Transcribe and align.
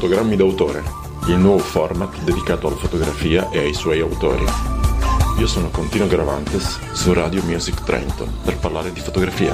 Fotogrammi 0.00 0.34
d'autore, 0.34 0.82
il 1.28 1.36
nuovo 1.36 1.58
format 1.58 2.22
dedicato 2.22 2.68
alla 2.68 2.76
fotografia 2.76 3.50
e 3.50 3.58
ai 3.58 3.74
suoi 3.74 4.00
autori. 4.00 4.46
Io 5.38 5.46
sono 5.46 5.68
Contino 5.68 6.06
Gravantes 6.06 6.92
su 6.94 7.12
Radio 7.12 7.42
Music 7.42 7.84
Trento 7.84 8.26
per 8.42 8.56
parlare 8.56 8.92
di 8.92 9.00
fotografia. 9.00 9.52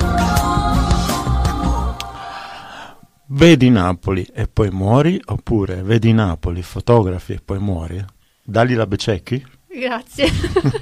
Vedi 3.27 3.71
Napoli 3.71 4.25
e 4.33 4.47
poi 4.47 4.71
muori 4.71 5.21
oppure 5.25 5.83
vedi 5.83 6.13
Napoli, 6.13 6.63
fotografi 6.63 7.33
e 7.33 7.41
poi 7.45 7.59
muori? 7.59 8.05
Dalila 8.41 8.87
Bececchi? 8.87 9.45
Grazie. 9.67 10.31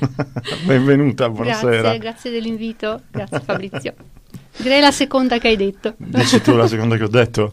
Benvenuta, 0.67 1.31
buonasera. 1.31 1.81
Grazie, 1.81 1.99
grazie 1.99 2.31
dell'invito. 2.31 3.01
Grazie 3.11 3.41
Fabrizio. 3.41 3.95
Direi 4.57 4.81
la 4.81 4.93
seconda 4.93 5.39
che 5.39 5.49
hai 5.49 5.57
detto. 5.57 5.95
Dici 5.97 6.41
tu 6.41 6.55
la 6.55 6.67
seconda 6.69 6.97
che 6.97 7.05
ho 7.05 7.09
detto? 7.09 7.51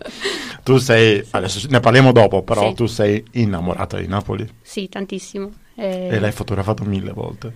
Tu 0.64 0.78
sei, 0.78 1.26
adesso 1.32 1.66
ne 1.70 1.80
parliamo 1.80 2.12
dopo, 2.12 2.44
però 2.44 2.70
Sì. 2.70 2.76
tu 2.76 2.86
sei 2.86 3.24
innamorata 3.32 3.98
di 3.98 4.08
Napoli 4.08 4.48
Sì, 4.62 4.88
tantissimo. 4.88 5.52
Eh, 5.76 6.08
e 6.12 6.20
l'hai 6.20 6.32
fotografato 6.32 6.84
mille 6.84 7.12
volte. 7.12 7.54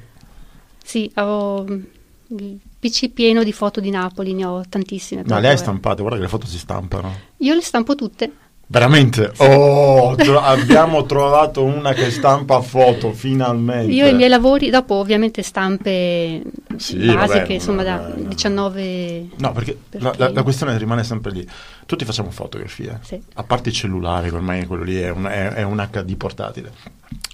Sì, 0.83 1.11
ho 1.15 1.63
mm, 1.63 1.83
il 2.29 2.59
PC 2.79 3.09
pieno 3.09 3.43
di 3.43 3.51
foto 3.51 3.79
di 3.79 3.91
Napoli, 3.91 4.33
ne 4.33 4.45
ho 4.45 4.63
tantissime. 4.67 5.23
Ma 5.25 5.39
le 5.39 5.49
hai 5.49 5.57
stampate, 5.57 6.01
guarda 6.01 6.17
che 6.17 6.23
le 6.23 6.29
foto 6.29 6.47
si 6.47 6.57
stampano. 6.57 7.13
Io 7.37 7.53
le 7.53 7.61
stampo 7.61 7.93
tutte. 7.95 8.31
Veramente? 8.67 9.31
Oh, 9.37 10.15
tro- 10.15 10.39
abbiamo 10.41 11.05
trovato 11.05 11.63
una 11.63 11.93
che 11.93 12.09
stampa 12.09 12.61
foto, 12.61 13.11
finalmente. 13.13 13.91
Io 13.91 14.07
i 14.07 14.13
miei 14.15 14.27
lavori, 14.29 14.71
dopo 14.71 14.95
ovviamente 14.95 15.43
stampe 15.43 16.41
Sì, 16.77 16.97
basiche, 16.97 17.39
vabbè, 17.39 17.51
insomma 17.53 17.83
da 17.83 18.07
no. 18.15 18.27
19... 18.27 19.27
No, 19.37 19.51
perché, 19.51 19.77
la- 19.91 20.13
La, 20.17 20.29
la 20.31 20.41
questione 20.43 20.75
rimane 20.79 21.03
sempre 21.03 21.31
lì. 21.31 21.47
Tutti 21.85 22.05
facciamo 22.05 22.31
fotografie, 22.31 22.99
Sì. 23.03 23.21
a 23.35 23.43
parte 23.43 23.69
i 23.69 23.71
cellulari, 23.73 24.29
che 24.29 24.35
ormai 24.35 24.65
quello 24.65 24.83
lì 24.83 24.99
è 24.99 25.09
un, 25.11 25.25
è- 25.25 25.49
è 25.53 25.61
un 25.63 25.87
HD 25.91 26.15
portatile. 26.17 26.71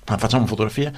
Ma 0.07 0.17
facciamo 0.17 0.45
fotografie, 0.45 0.91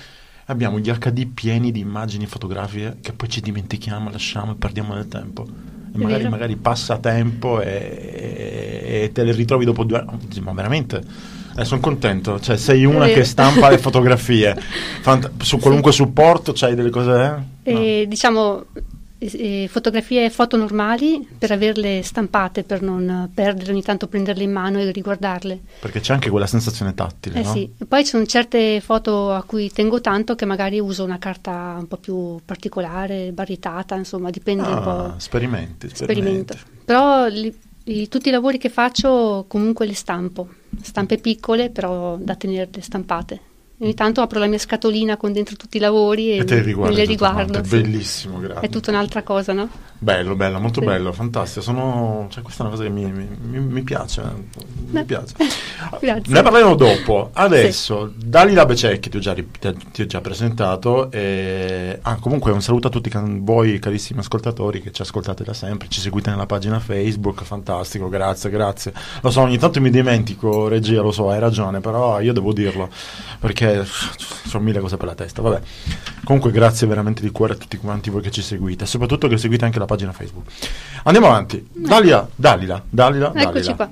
abbiamo 0.46 0.80
gli 0.80 0.92
HD 0.92 1.28
pieni 1.28 1.72
di 1.72 1.80
immagini 1.80 2.26
fotografiche 2.26 2.98
che 3.02 3.14
poi 3.14 3.30
ci 3.30 3.42
dimentichiamo, 3.42 4.10
lasciamo 4.10 4.52
e 4.52 4.56
perdiamo 4.56 4.94
del 4.96 5.08
tempo. 5.08 5.46
E 5.94 5.98
magari, 5.98 6.28
magari 6.28 6.56
passa 6.56 6.98
tempo 6.98 7.62
e, 7.62 9.04
e 9.04 9.12
te 9.14 9.24
le 9.24 9.32
ritrovi 9.32 9.66
dopo 9.66 9.84
due 9.84 10.00
anni. 10.00 10.28
Ma 10.42 10.52
veramente? 10.54 11.42
sono 11.62 11.80
contento, 11.80 12.40
cioè 12.40 12.58
sei 12.58 12.84
una 12.84 13.06
che 13.06 13.24
stampa 13.24 13.70
le 13.70 13.78
fotografie 13.80 14.60
Fant- 15.02 15.44
su 15.44 15.60
qualunque 15.60 15.92
supporto 15.92 16.52
c'hai 16.52 16.74
delle 16.74 16.90
cose 16.90 17.12
eh? 17.12 17.72
No. 17.72 17.80
E, 17.80 18.06
diciamo 18.08 18.66
eh, 19.32 19.68
fotografie 19.70 20.26
e 20.26 20.30
foto 20.30 20.58
normali 20.58 21.28
per 21.38 21.52
averle 21.52 22.02
stampate, 22.04 22.64
per 22.64 22.82
non 22.82 23.30
perdere 23.34 23.72
ogni 23.72 23.82
tanto 23.82 24.08
prenderle 24.08 24.44
in 24.44 24.52
mano 24.52 24.80
e 24.80 24.92
riguardarle. 24.92 25.60
perché 25.80 26.00
c'è 26.00 26.14
anche 26.14 26.30
quella 26.30 26.48
sensazione 26.48 26.94
tattile 26.94 27.40
Eh 27.40 27.44
no? 27.44 27.52
sì, 27.52 27.70
poi 27.88 28.04
ci 28.04 28.10
sono 28.12 28.26
certe 28.26 28.80
foto 28.82 29.32
a 29.32 29.44
cui 29.44 29.72
tengo 29.72 30.02
tanto 30.02 30.36
che 30.36 30.46
magari 30.46 30.80
uso 30.80 31.04
una 31.04 31.20
carta 31.20 31.76
un 31.80 31.88
po' 31.88 31.98
più 31.98 32.40
particolare, 32.46 33.32
barritata, 33.32 33.96
insomma, 33.96 34.30
dipende 34.30 34.68
un 34.68 34.74
Ah, 34.74 34.82
po'. 34.82 35.14
sperimenti, 35.18 35.90
Sperimento. 35.94 36.54
sperimenti. 36.54 36.82
Però 36.86 37.28
li- 37.28 37.56
i- 37.86 38.08
tutti 38.08 38.30
i 38.30 38.32
lavori 38.32 38.58
che 38.58 38.70
faccio 38.70 39.46
comunque 39.48 39.86
le 39.86 39.94
stampo, 39.96 40.48
stampe 40.82 41.18
piccole 41.18 41.70
però 41.70 42.18
da 42.18 42.36
tenerle 42.36 42.82
stampate. 42.82 43.40
Ogni 43.84 43.96
tanto 43.96 44.22
apro 44.22 44.40
la 44.40 44.46
mia 44.48 44.58
scatolina 44.58 45.18
con 45.18 45.34
dentro 45.34 45.58
tutti 45.58 45.76
i 45.76 45.80
lavori 45.82 46.32
e, 46.32 46.38
E 46.38 46.44
te 46.46 46.62
li 46.62 46.74
le 46.74 47.04
riguardo. 47.04 47.52
quante, 47.52 47.68
sì. 47.68 47.82
bellissimo, 47.82 48.40
grazie. 48.40 48.62
È 48.62 48.70
tutta 48.70 48.92
un'altra 48.92 49.24
cosa, 49.24 49.52
no? 49.52 49.68
Bello, 50.00 50.36
bello, 50.36 50.60
molto 50.60 50.80
Sì. 50.80 50.86
bello, 50.86 51.12
fantastico. 51.12 51.62
Sono, 51.62 52.28
cioè, 52.30 52.42
questa 52.44 52.64
è 52.64 52.68
una 52.68 52.76
cosa 52.76 52.88
che 52.88 52.94
mi, 52.94 53.04
mi- 53.12 53.28
mi- 53.42 53.60
mi 53.60 53.82
piace. 53.82 54.22
Mi 54.90 55.04
piace. 55.04 55.34
Ne 56.00 56.42
parleremo 56.42 56.76
dopo. 56.76 57.30
Adesso, 57.34 58.14
Dalila 58.16 58.66
Bececchi, 58.66 59.10
ti 59.10 59.18
ho 59.18 59.20
già, 59.20 59.34
ti- 59.34 60.02
ho 60.02 60.06
già 60.06 60.22
presentato. 60.22 61.12
E... 61.12 62.00
Ah, 62.04 62.16
comunque, 62.16 62.52
un 62.54 62.62
saluto 62.62 62.88
a 62.88 62.90
tutti 62.90 63.12
voi, 63.42 63.80
carissimi 63.80 64.20
ascoltatori, 64.20 64.82
che 64.82 64.92
ci 64.92 65.02
ascoltate 65.02 65.44
da 65.44 65.54
sempre. 65.54 65.88
Ci 65.90 66.00
seguite 66.00 66.30
nella 66.30 66.46
pagina 66.46 66.80
Facebook. 66.80 67.44
Fantastico, 67.44 68.08
grazie, 68.08 68.50
grazie. 68.50 68.94
Lo 69.22 69.30
so, 69.30 69.42
ogni 69.42 69.58
tanto 69.58 69.82
mi 69.82 69.90
dimentico, 69.90 70.68
regia, 70.70 71.02
lo 71.02 71.12
so, 71.12 71.30
hai 71.30 71.40
ragione, 71.40 71.80
però 71.82 72.20
io 72.22 72.32
devo 72.34 72.54
dirlo 72.54 72.90
perché 73.40 73.73
sono 73.86 74.64
mille 74.64 74.80
cose 74.80 74.98
per 74.98 75.08
la 75.08 75.16
testa. 75.16 75.42
Vabbè. 75.42 75.62
Comunque, 76.24 76.52
grazie 76.52 76.88
veramente 76.88 77.22
di 77.22 77.30
cuore 77.32 77.54
a 77.54 77.56
tutti 77.58 77.78
quanti 77.78 78.10
voi 78.10 78.22
che 78.22 78.32
ci 78.32 78.42
seguite, 78.42 78.86
soprattutto 78.86 79.28
che 79.28 79.38
seguite 79.38 79.66
anche 79.66 79.80
la 79.80 79.86
pagina 79.86 80.12
Facebook. 80.12 80.46
Andiamo 81.04 81.28
avanti. 81.28 81.68
Dalila, 81.72 82.28
Dalila, 82.36 82.84
Dalila, 82.90 83.34
Eccoci 83.36 83.74
Dalila. 83.74 83.76
qua. 83.76 83.92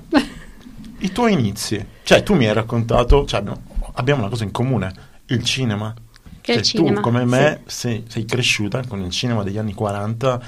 I 0.98 1.10
tuoi 1.12 1.32
inizi, 1.32 1.84
cioè 2.04 2.22
tu 2.22 2.34
mi 2.34 2.46
hai 2.46 2.52
raccontato, 2.54 3.24
cioè 3.26 3.40
abbiamo, 3.40 3.60
abbiamo 3.94 4.20
una 4.20 4.30
cosa 4.30 4.44
in 4.44 4.52
comune, 4.52 4.94
il 5.26 5.42
cinema. 5.44 5.92
Che 6.40 6.52
è 6.52 6.56
il 6.56 6.62
Cioè, 6.62 6.76
cinema, 6.76 6.96
Tu 6.96 7.02
come 7.02 7.24
me 7.24 7.62
sei, 7.66 8.04
sei 8.08 8.24
cresciuta 8.24 8.82
con 8.86 9.00
il 9.00 9.10
cinema 9.10 9.42
degli 9.42 9.58
anni 9.58 9.74
40, 9.74 10.40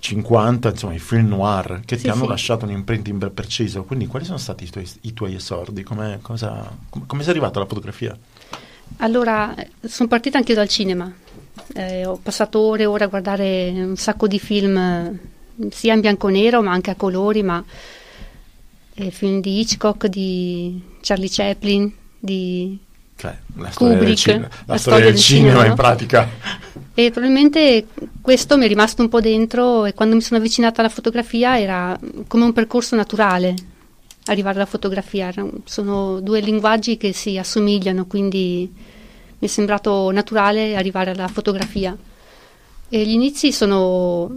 50, 0.00 0.68
insomma 0.70 0.94
i 0.94 0.98
film 0.98 1.28
noir 1.28 1.80
che 1.84 1.96
ti 1.96 2.02
Sì, 2.02 2.08
hanno 2.08 2.22
sì. 2.24 2.28
lasciato 2.28 2.64
un 2.64 2.70
imprinting 2.72 3.18
ben 3.18 3.34
preciso. 3.34 3.84
Quindi 3.84 4.06
quali 4.06 4.24
sono 4.24 4.38
stati 4.38 4.64
i 4.64 4.70
tuoi, 4.70 4.88
i 5.02 5.12
tuoi 5.12 5.34
esordi? 5.34 5.82
Come, 5.82 6.18
cosa, 6.22 6.68
come, 6.88 7.04
come 7.06 7.22
sei 7.22 7.30
arrivato 7.32 7.58
alla 7.58 7.68
fotografia? 7.68 8.16
Allora, 8.98 9.54
sono 9.82 10.08
partita 10.08 10.38
anche 10.38 10.52
io 10.52 10.58
dal 10.58 10.68
cinema. 10.68 11.12
Eh, 11.74 12.06
ho 12.06 12.18
passato 12.22 12.60
ore 12.60 12.84
e 12.84 12.86
ore 12.86 13.04
a 13.04 13.08
guardare 13.08 13.70
un 13.74 13.96
sacco 13.96 14.26
di 14.26 14.38
film, 14.38 14.76
eh, 14.76 15.70
sia 15.70 15.94
in 15.94 16.00
bianco 16.00 16.28
e 16.28 16.32
nero, 16.32 16.62
ma 16.62 16.72
anche 16.72 16.90
a 16.90 16.94
colori, 16.94 17.42
ma 17.42 17.62
eh, 18.94 19.10
film 19.10 19.40
di 19.40 19.60
Hitchcock, 19.60 20.06
di 20.06 20.80
Charlie 21.00 21.28
Chaplin, 21.30 21.92
di... 22.18 22.78
Cioè, 23.18 23.34
la 23.56 23.70
storia 23.70 23.94
del, 23.94 23.98
Kubrick, 23.98 24.18
cinema, 24.18 24.40
la 24.42 24.48
la 24.66 24.76
storia 24.76 24.78
storia 24.78 25.04
del 25.04 25.14
del 25.14 25.22
cinema 25.22 25.48
cinema, 25.48 25.62
in 25.64 25.68
no? 25.70 25.74
pratica. 25.74 26.28
E 26.94 27.10
probabilmente 27.10 27.86
questo 28.20 28.58
mi 28.58 28.64
è 28.66 28.68
rimasto 28.68 29.02
un 29.02 29.08
po' 29.08 29.20
dentro 29.20 29.86
e 29.86 29.94
quando 29.94 30.14
mi 30.14 30.20
sono 30.20 30.38
avvicinata 30.38 30.80
alla 30.80 30.90
fotografia 30.90 31.58
era 31.58 31.98
come 32.26 32.44
un 32.44 32.52
percorso 32.52 32.94
naturale 32.94 33.54
arrivare 34.26 34.56
alla 34.56 34.66
fotografia. 34.66 35.32
Sono 35.64 36.20
due 36.20 36.40
linguaggi 36.40 36.96
che 36.96 37.12
si 37.12 37.38
assomigliano, 37.38 38.06
quindi 38.06 38.70
mi 39.38 39.46
è 39.46 39.50
sembrato 39.50 40.10
naturale 40.10 40.76
arrivare 40.76 41.10
alla 41.10 41.28
fotografia. 41.28 41.96
E 42.88 43.04
gli 43.04 43.12
inizi 43.12 43.52
sono 43.52 44.30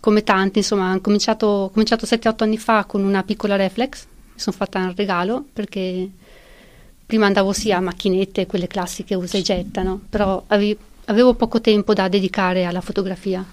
come 0.00 0.22
tanti, 0.22 0.58
insomma, 0.58 0.94
ho 0.94 1.00
cominciato, 1.00 1.68
cominciato 1.72 2.06
7-8 2.06 2.44
anni 2.44 2.58
fa 2.58 2.84
con 2.84 3.02
una 3.02 3.24
piccola 3.24 3.56
reflex, 3.56 4.04
mi 4.34 4.38
sono 4.38 4.54
fatta 4.56 4.78
un 4.78 4.94
regalo 4.94 5.44
perché 5.52 6.08
prima 7.04 7.26
andavo 7.26 7.52
sia 7.52 7.78
a 7.78 7.80
macchinette, 7.80 8.46
quelle 8.46 8.68
classiche 8.68 9.16
usa 9.16 9.36
e 9.38 9.42
getta, 9.42 9.82
no? 9.82 10.00
però 10.08 10.44
ave- 10.46 10.76
avevo 11.06 11.34
poco 11.34 11.60
tempo 11.60 11.92
da 11.92 12.06
dedicare 12.06 12.64
alla 12.64 12.80
fotografia. 12.80 13.44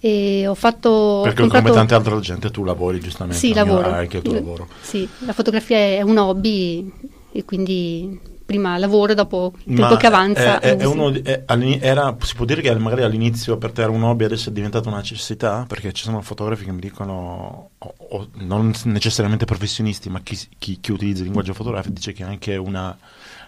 E 0.00 0.46
ho 0.46 0.54
fatto... 0.54 0.88
ho 0.88 1.22
Perché 1.22 1.40
comprato- 1.42 1.64
come 1.66 1.76
tanta 1.76 1.96
altra 1.96 2.18
gente 2.20 2.50
tu 2.50 2.64
lavori 2.64 3.00
giustamente. 3.00 3.38
Sì, 3.38 3.52
lavoro. 3.52 3.90
Anche 3.90 4.16
il 4.18 4.22
tuo 4.22 4.32
lavoro. 4.32 4.68
Sì, 4.80 5.06
la 5.26 5.32
fotografia 5.34 5.76
è 5.76 6.00
un 6.02 6.16
hobby 6.16 6.90
e 7.32 7.44
quindi 7.44 8.18
prima 8.46 8.78
lavoro, 8.78 9.14
dopo 9.14 9.52
il 9.58 9.76
tempo 9.76 9.92
Ma 9.92 9.96
che 9.96 10.06
avanza. 10.08 10.58
è- 10.58 10.76
è- 10.76 10.84
uno 10.84 11.10
di- 11.10 11.20
è- 11.22 11.42
all'ini- 11.46 11.78
era- 11.80 12.16
si 12.20 12.34
può 12.34 12.44
dire 12.44 12.62
che 12.62 12.74
magari 12.76 13.02
all'inizio 13.02 13.58
per 13.58 13.70
te 13.70 13.82
era 13.82 13.92
un 13.92 14.02
hobby, 14.02 14.24
adesso 14.24 14.48
è 14.48 14.52
diventata 14.52 14.88
una 14.88 14.96
necessità? 14.96 15.64
Perché 15.68 15.92
ci 15.92 16.02
sono 16.02 16.20
fotografi 16.22 16.64
che 16.64 16.72
mi 16.72 16.80
dicono, 16.80 17.70
o- 17.78 17.94
o 18.08 18.28
non 18.38 18.72
necessariamente 18.84 19.44
professionisti, 19.44 20.08
ma 20.08 20.20
chi, 20.22 20.36
chi- 20.58 20.78
chi 20.80 20.90
utilizza 20.92 21.18
il 21.18 21.24
linguaggio 21.26 21.52
fotografico 21.54 21.94
dice 21.94 22.12
che 22.12 22.24
è 22.24 22.26
anche 22.26 22.56
una 22.56 22.96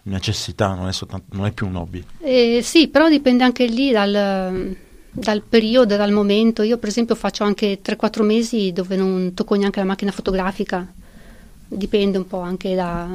necessità, 0.04 0.74
non 0.74 0.86
è, 0.86 0.92
soltanto, 0.92 1.34
non 1.34 1.46
è 1.46 1.50
più 1.52 1.66
un 1.66 1.76
hobby. 1.76 2.04
Eh, 2.20 2.60
sì, 2.62 2.86
però 2.88 3.08
dipende 3.08 3.42
anche 3.42 3.64
lì 3.66 3.90
dal, 3.90 4.76
dal 5.12 5.42
periodo, 5.42 5.96
dal 5.96 6.10
momento. 6.10 6.62
Io 6.62 6.78
per 6.78 6.88
esempio 6.88 7.14
faccio 7.14 7.44
anche 7.44 7.80
3-4 7.82 8.22
mesi 8.24 8.72
dove 8.72 8.96
non 8.96 9.32
tocco 9.34 9.54
neanche 9.54 9.78
la 9.78 9.86
macchina 9.86 10.10
fotografica, 10.10 10.86
dipende 11.68 12.18
un 12.18 12.26
po' 12.26 12.40
anche 12.40 12.74
da, 12.74 13.08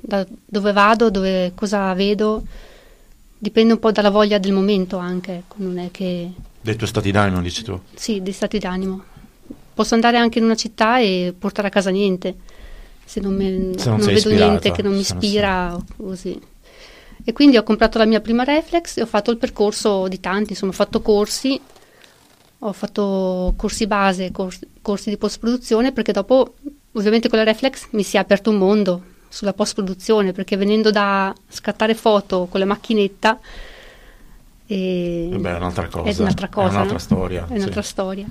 da 0.00 0.24
dove 0.44 0.72
vado, 0.72 1.10
dove, 1.10 1.52
cosa 1.54 1.92
vedo, 1.94 2.44
dipende 3.36 3.72
un 3.74 3.78
po' 3.80 3.90
dalla 3.90 4.10
voglia 4.10 4.38
del 4.38 4.52
momento 4.52 4.96
anche, 4.96 5.32
ecco, 5.38 5.56
non 5.58 5.78
è 5.78 5.90
che... 5.90 6.30
Dei 6.60 6.76
tuoi 6.76 6.88
stati 6.88 7.10
d'animo, 7.10 7.42
dici 7.42 7.62
tu. 7.62 7.78
Sì, 7.94 8.22
di 8.22 8.32
stati 8.32 8.58
d'animo. 8.58 9.02
Posso 9.74 9.94
andare 9.94 10.16
anche 10.16 10.38
in 10.38 10.44
una 10.44 10.54
città 10.54 11.00
e 11.00 11.34
portare 11.36 11.66
a 11.66 11.70
casa 11.70 11.90
niente, 11.90 12.36
se 13.04 13.20
non, 13.20 13.34
me- 13.34 13.76
Se 13.76 13.88
non 13.88 13.98
non 13.98 14.02
sei 14.02 14.14
vedo 14.14 14.28
ispirata, 14.30 14.46
niente 14.46 14.70
che 14.70 14.82
non 14.82 14.94
mi 14.94 15.02
se 15.02 15.14
non 15.14 15.22
ispira 15.22 15.74
o 15.74 15.84
così. 15.96 16.40
E 17.24 17.32
quindi 17.32 17.56
ho 17.56 17.62
comprato 17.62 17.96
la 17.96 18.04
mia 18.04 18.20
prima 18.20 18.44
reflex 18.44 18.98
e 18.98 19.02
ho 19.02 19.06
fatto 19.06 19.30
il 19.30 19.38
percorso 19.38 20.08
di 20.08 20.20
tanti, 20.20 20.52
insomma, 20.52 20.72
ho 20.72 20.74
fatto 20.74 21.00
corsi, 21.00 21.58
ho 22.58 22.72
fatto 22.72 23.54
corsi 23.56 23.86
base, 23.86 24.30
cors- 24.30 24.66
corsi 24.82 25.08
di 25.08 25.16
post-produzione, 25.16 25.92
perché 25.92 26.12
dopo, 26.12 26.54
ovviamente 26.92 27.28
con 27.30 27.38
la 27.38 27.44
reflex 27.44 27.88
mi 27.90 28.02
si 28.02 28.16
è 28.16 28.20
aperto 28.20 28.50
un 28.50 28.56
mondo 28.56 29.02
sulla 29.28 29.54
post-produzione, 29.54 30.32
perché 30.32 30.56
venendo 30.56 30.90
da 30.90 31.34
scattare 31.48 31.94
foto 31.94 32.46
con 32.50 32.60
la 32.60 32.66
macchinetta... 32.66 33.40
E 34.66 35.30
Eh 35.32 35.38
beh, 35.38 35.50
è 35.50 35.56
un'altra 35.56 35.88
cosa. 35.88 36.08
È 36.08 36.20
un'altra 36.20 36.48
cosa. 36.48 36.68
È 36.68 36.70
un'altra 36.70 36.92
no? 36.92 36.98
storia. 36.98 37.46
È 37.48 37.54
un'altra 37.54 37.82
sì. 37.82 37.88
storia. 37.88 38.26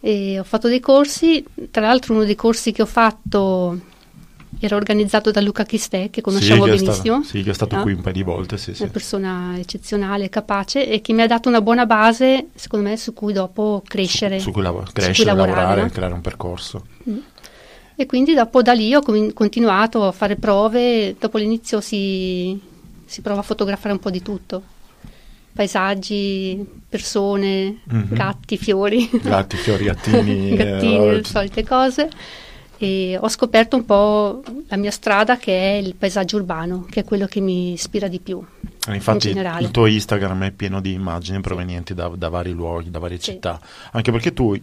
E 0.00 0.38
ho 0.38 0.44
fatto 0.44 0.68
dei 0.68 0.80
corsi, 0.80 1.44
tra 1.70 1.82
l'altro 1.82 2.14
uno 2.14 2.24
dei 2.24 2.34
corsi 2.34 2.72
che 2.72 2.82
ho 2.82 2.86
fatto 2.86 3.78
era 4.58 4.76
organizzato 4.76 5.30
da 5.30 5.40
Luca 5.40 5.64
Chistè, 5.64 6.10
che 6.10 6.20
conosciamo 6.20 6.64
sì, 6.64 6.70
benissimo. 6.70 7.22
Stato, 7.22 7.22
sì, 7.22 7.42
che 7.42 7.50
è 7.50 7.54
stato 7.54 7.76
no? 7.76 7.82
qui 7.82 7.92
un 7.92 8.00
paio 8.00 8.14
di 8.14 8.22
volte. 8.22 8.58
Sì, 8.58 8.74
sì. 8.74 8.82
Una 8.82 8.90
persona 8.90 9.58
eccezionale, 9.58 10.28
capace 10.28 10.88
e 10.88 11.00
che 11.00 11.12
mi 11.12 11.22
ha 11.22 11.26
dato 11.26 11.48
una 11.48 11.60
buona 11.60 11.86
base, 11.86 12.48
secondo 12.54 12.88
me, 12.88 12.96
su 12.96 13.12
cui 13.12 13.32
dopo 13.32 13.82
crescere. 13.86 14.38
Su, 14.38 14.46
su 14.46 14.52
cui, 14.52 14.62
lav- 14.62 14.92
crescere, 14.92 15.14
su 15.14 15.22
cui 15.22 15.30
lavorare, 15.30 15.82
no? 15.82 15.88
creare 15.88 16.12
un 16.12 16.20
percorso. 16.20 16.84
Mm. 17.08 17.18
E 17.94 18.06
quindi 18.06 18.34
dopo 18.34 18.62
da 18.62 18.72
lì 18.72 18.94
ho 18.94 19.02
com- 19.02 19.32
continuato 19.32 20.06
a 20.06 20.12
fare 20.12 20.36
prove, 20.36 21.16
dopo 21.18 21.38
l'inizio 21.38 21.80
si, 21.80 22.58
si 23.04 23.20
prova 23.20 23.40
a 23.40 23.44
fotografare 23.44 23.92
un 23.92 24.00
po' 24.00 24.10
di 24.10 24.22
tutto 24.22 24.62
paesaggi, 25.52 26.64
persone, 26.88 27.80
mm-hmm. 27.92 28.14
gatti, 28.14 28.56
fiori. 28.56 29.08
Gatti, 29.20 29.56
fiori, 29.56 29.84
gattini. 29.84 30.54
gattini, 30.56 31.08
eh, 31.08 31.12
le 31.16 31.24
solite 31.24 31.64
cose. 31.64 32.08
E 32.82 33.18
ho 33.20 33.28
scoperto 33.28 33.76
un 33.76 33.84
po' 33.84 34.42
la 34.68 34.76
mia 34.76 34.90
strada 34.90 35.36
che 35.36 35.52
è 35.52 35.74
il 35.76 35.94
paesaggio 35.94 36.36
urbano, 36.36 36.86
che 36.88 37.00
è 37.00 37.04
quello 37.04 37.26
che 37.26 37.40
mi 37.40 37.72
ispira 37.72 38.08
di 38.08 38.20
più. 38.20 38.42
Eh, 38.88 38.94
infatti 38.94 39.28
in 39.30 39.56
il 39.60 39.70
tuo 39.70 39.84
Instagram 39.84 40.44
è 40.44 40.50
pieno 40.50 40.80
di 40.80 40.94
immagini 40.94 41.40
provenienti 41.40 41.92
da, 41.92 42.08
da 42.08 42.30
vari 42.30 42.52
luoghi, 42.52 42.90
da 42.90 42.98
varie 42.98 43.18
sì. 43.18 43.32
città, 43.32 43.60
anche 43.92 44.10
perché 44.10 44.32
tu 44.32 44.58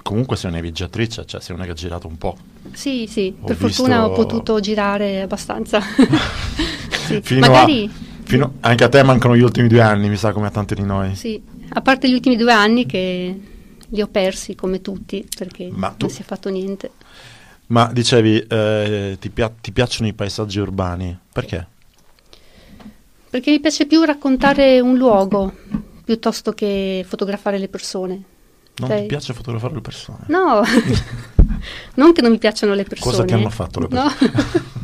comunque 0.00 0.36
sei 0.36 0.52
una 0.52 0.60
viaggiatrice, 0.60 1.26
cioè 1.26 1.40
sei 1.40 1.56
una 1.56 1.64
che 1.64 1.72
ha 1.72 1.74
girato 1.74 2.06
un 2.06 2.16
po'. 2.16 2.36
Sì, 2.70 3.08
sì, 3.08 3.34
ho 3.36 3.46
per 3.46 3.56
visto... 3.56 3.82
fortuna 3.82 4.06
ho 4.06 4.12
potuto 4.12 4.60
girare 4.60 5.22
abbastanza. 5.22 5.80
sì. 7.20 7.38
Magari... 7.38 7.90
A 7.92 8.04
Fino, 8.26 8.54
anche 8.60 8.82
a 8.82 8.88
te 8.88 9.02
mancano 9.04 9.36
gli 9.36 9.40
ultimi 9.40 9.68
due 9.68 9.80
anni, 9.80 10.08
mi 10.08 10.16
sa, 10.16 10.32
come 10.32 10.48
a 10.48 10.50
tanti 10.50 10.74
di 10.74 10.82
noi. 10.82 11.14
Sì, 11.14 11.40
a 11.68 11.80
parte 11.80 12.08
gli 12.08 12.12
ultimi 12.12 12.36
due 12.36 12.52
anni 12.52 12.84
che 12.84 13.40
li 13.88 14.02
ho 14.02 14.08
persi 14.08 14.56
come 14.56 14.80
tutti 14.80 15.24
perché 15.36 15.68
tu, 15.68 15.76
non 15.78 16.10
si 16.10 16.22
è 16.22 16.24
fatto 16.24 16.48
niente. 16.48 16.90
Ma 17.68 17.90
dicevi, 17.92 18.46
eh, 18.48 19.16
ti, 19.18 19.30
pia- 19.30 19.52
ti, 19.60 19.72
piacciono 19.72 20.08
i 20.08 20.12
paesaggi 20.12 20.60
urbani? 20.60 21.18
Perché? 21.32 21.66
Perché 23.28 23.50
mi 23.50 23.60
piace 23.60 23.86
più 23.86 24.02
raccontare 24.02 24.80
un 24.80 24.96
luogo 24.96 25.52
piuttosto 26.04 26.52
che 26.52 27.04
fotografare 27.06 27.58
le 27.58 27.68
persone. 27.68 28.22
Non 28.76 28.88
Sei... 28.88 29.02
ti 29.02 29.06
piace 29.06 29.32
fotografare 29.32 29.74
le 29.74 29.80
persone? 29.80 30.24
No, 30.28 30.62
non 31.96 32.12
che 32.12 32.22
non 32.22 32.30
mi 32.30 32.38
piacciono 32.38 32.74
le 32.74 32.84
persone. 32.84 33.10
Cosa 33.10 33.24
ti 33.24 33.34
hanno 33.34 33.50
fatto 33.50 33.80
le 33.80 33.88
persone? 33.88 34.32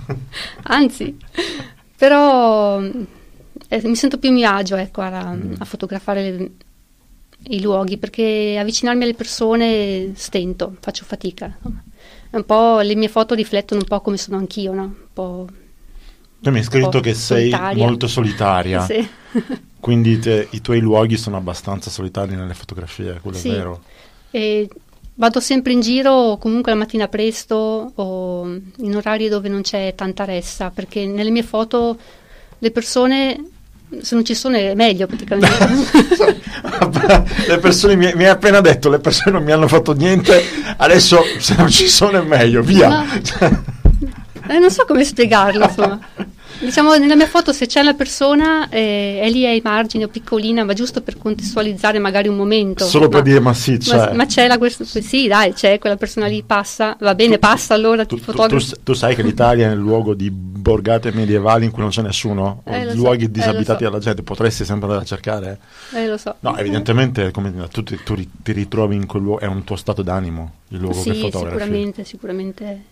No. 0.06 0.16
Anzi, 0.64 1.16
però 1.96 2.80
eh, 2.80 3.80
mi 3.84 3.96
sento 3.96 4.18
più 4.18 4.30
a 4.30 4.32
mio 4.32 4.50
agio 4.50 4.74
ecco, 4.76 5.02
a, 5.02 5.32
mm. 5.32 5.54
a 5.58 5.64
fotografare 5.64 6.30
le, 6.30 6.50
i 7.48 7.60
luoghi 7.60 7.96
perché 7.96 8.56
avvicinarmi 8.58 9.04
alle 9.04 9.14
persone 9.14 10.12
stento, 10.14 10.76
faccio 10.80 11.04
fatica. 11.04 11.56
Un 12.32 12.44
po' 12.44 12.80
le 12.80 12.94
mie 12.94 13.08
foto 13.08 13.34
riflettono 13.34 13.80
un 13.80 13.86
po' 13.86 14.00
come 14.00 14.16
sono 14.16 14.36
anch'io, 14.38 14.72
no? 14.72 14.82
Un 14.82 14.94
po'. 15.12 15.46
Tu 16.40 16.50
mi 16.50 16.58
hai 16.58 16.64
scritto 16.64 17.00
che 17.00 17.14
sei 17.14 17.50
solitaria. 17.50 17.84
molto 17.84 18.06
solitaria. 18.06 18.84
sì. 18.86 19.08
Quindi 19.78 20.18
te, 20.18 20.48
i 20.50 20.60
tuoi 20.60 20.80
luoghi 20.80 21.16
sono 21.16 21.36
abbastanza 21.36 21.90
solitari 21.90 22.34
nelle 22.34 22.54
fotografie, 22.54 23.18
quello 23.20 23.36
sì. 23.36 23.48
è 23.48 23.52
vero. 23.52 23.82
E 24.30 24.68
vado 25.14 25.40
sempre 25.40 25.72
in 25.72 25.80
giro 25.80 26.38
comunque 26.38 26.72
la 26.72 26.78
mattina 26.78 27.06
presto 27.06 27.92
o 27.94 28.46
in 28.46 28.96
orari 28.96 29.28
dove 29.28 29.48
non 29.48 29.62
c'è 29.62 29.94
tanta 29.94 30.24
ressa, 30.24 30.70
perché 30.70 31.04
nelle 31.04 31.30
mie 31.30 31.42
foto 31.42 31.98
le 32.58 32.70
persone 32.70 33.44
se 34.00 34.14
non 34.14 34.24
ci 34.24 34.34
sono 34.34 34.56
è 34.56 34.74
meglio 34.74 35.06
praticamente. 35.06 35.48
le 37.48 37.58
persone 37.58 37.96
mi, 37.96 38.12
mi, 38.14 38.24
hai 38.24 38.30
appena 38.30 38.60
detto, 38.60 38.88
le 38.88 38.98
persone 38.98 39.32
non 39.32 39.44
mi 39.44 39.52
hanno 39.52 39.68
fatto 39.68 39.92
niente, 39.92 40.42
adesso 40.76 41.22
se 41.38 41.54
non 41.56 41.68
ci 41.68 41.88
sono 41.88 42.18
è 42.18 42.22
meglio, 42.22 42.62
via. 42.62 42.88
No. 42.88 43.06
Eh, 44.48 44.58
non 44.58 44.70
so 44.70 44.84
come 44.86 45.04
spiegarlo, 45.04 45.64
insomma. 45.64 46.00
Diciamo, 46.64 46.94
nella 46.94 47.16
mia 47.16 47.26
foto 47.26 47.52
se 47.52 47.66
c'è 47.66 47.82
la 47.82 47.94
persona 47.94 48.68
eh, 48.68 49.18
è 49.20 49.28
lì 49.30 49.44
ai 49.44 49.60
margini 49.64 50.04
o 50.04 50.08
piccolina, 50.08 50.62
ma 50.62 50.74
giusto 50.74 51.02
per 51.02 51.18
contestualizzare 51.18 51.98
magari 51.98 52.28
un 52.28 52.36
momento. 52.36 52.84
Solo 52.84 53.06
ma, 53.06 53.10
per 53.10 53.22
dire 53.22 53.40
ma 53.40 53.52
sì, 53.52 53.78
c'è. 53.78 53.96
Ma, 53.96 54.12
ma 54.12 54.26
c'è 54.26 54.46
la 54.46 54.58
questo, 54.58 54.84
sì, 54.84 55.26
dai, 55.26 55.54
c'è 55.54 55.80
quella 55.80 55.96
persona 55.96 56.26
lì, 56.26 56.44
passa, 56.44 56.96
va 57.00 57.16
bene, 57.16 57.34
tu, 57.34 57.40
passa 57.40 57.74
allora, 57.74 58.06
tu, 58.06 58.16
tu, 58.16 58.32
tu, 58.32 58.58
tu 58.82 58.92
sai 58.92 59.16
che 59.16 59.22
l'Italia 59.22 59.70
è 59.70 59.72
il 59.72 59.78
luogo 59.78 60.14
di 60.14 60.30
borgate 60.30 61.10
medievali 61.12 61.64
in 61.64 61.72
cui 61.72 61.82
non 61.82 61.90
c'è 61.90 62.02
nessuno, 62.02 62.62
eh, 62.64 62.94
luoghi 62.94 63.24
so, 63.24 63.30
disabitati 63.30 63.82
eh, 63.82 63.86
dalla 63.86 63.98
gente, 63.98 64.22
potresti 64.22 64.64
sempre 64.64 64.86
andare 64.86 65.02
a 65.02 65.06
cercare? 65.06 65.58
Eh, 65.94 66.06
lo 66.06 66.16
so. 66.16 66.36
No, 66.40 66.56
evidentemente 66.56 67.32
come, 67.32 67.52
tu, 67.72 67.82
ti, 67.82 67.98
tu 68.04 68.14
ti 68.40 68.52
ritrovi 68.52 68.94
in 68.94 69.06
quel 69.06 69.22
luogo, 69.22 69.40
è 69.40 69.46
un 69.46 69.64
tuo 69.64 69.74
stato 69.74 70.02
d'animo 70.02 70.52
il 70.68 70.78
luogo 70.78 71.00
sì, 71.00 71.10
che 71.10 71.18
fotografi. 71.18 71.58
sicuramente, 71.58 72.04
sicuramente 72.04 72.82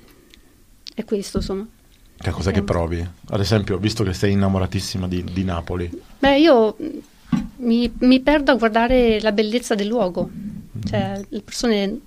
è 0.92 1.04
questo, 1.04 1.36
insomma. 1.38 1.66
Che 2.22 2.30
cosa 2.32 2.50
che 2.50 2.62
provi? 2.62 3.06
Ad 3.30 3.40
esempio, 3.40 3.78
visto 3.78 4.04
che 4.04 4.12
sei 4.12 4.32
innamoratissima 4.32 5.08
di, 5.08 5.24
di 5.24 5.42
Napoli. 5.42 5.90
Beh, 6.18 6.38
io 6.38 6.76
mi, 7.56 7.90
mi, 8.00 8.20
perdo 8.20 8.52
a 8.52 8.56
guardare 8.56 9.18
la 9.22 9.32
bellezza 9.32 9.74
del 9.74 9.86
luogo. 9.86 10.28
Mm. 10.28 10.82
Cioè, 10.86 11.20
le 11.26 11.40
persone, 11.40 11.98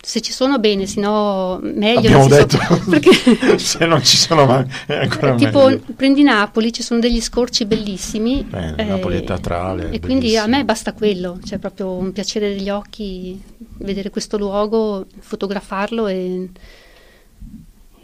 se 0.00 0.20
ci 0.20 0.30
sono 0.30 0.60
bene, 0.60 0.86
se 0.86 1.00
no 1.00 1.58
meglio. 1.60 1.98
Abbiamo 1.98 2.28
detto, 2.28 2.58
so, 2.58 2.80
perché 2.88 3.58
se 3.58 3.84
non 3.86 4.04
ci 4.04 4.16
sono 4.16 4.46
mai, 4.46 4.66
è 4.86 4.94
ancora 4.98 5.34
Tipo, 5.34 5.66
meglio. 5.66 5.82
prendi 5.96 6.22
Napoli, 6.22 6.72
ci 6.72 6.84
sono 6.84 7.00
degli 7.00 7.20
scorci 7.20 7.64
bellissimi. 7.64 8.46
Eh, 8.52 8.74
eh, 8.76 8.84
Napoli 8.84 9.16
è 9.16 9.24
teatrale. 9.24 9.90
E 9.90 9.98
quindi 9.98 10.36
a 10.36 10.46
me 10.46 10.64
basta 10.64 10.92
quello, 10.92 11.40
cioè 11.44 11.58
proprio 11.58 11.90
un 11.90 12.12
piacere 12.12 12.54
degli 12.54 12.70
occhi, 12.70 13.42
vedere 13.78 14.10
questo 14.10 14.38
luogo, 14.38 15.06
fotografarlo 15.18 16.06
e, 16.06 16.50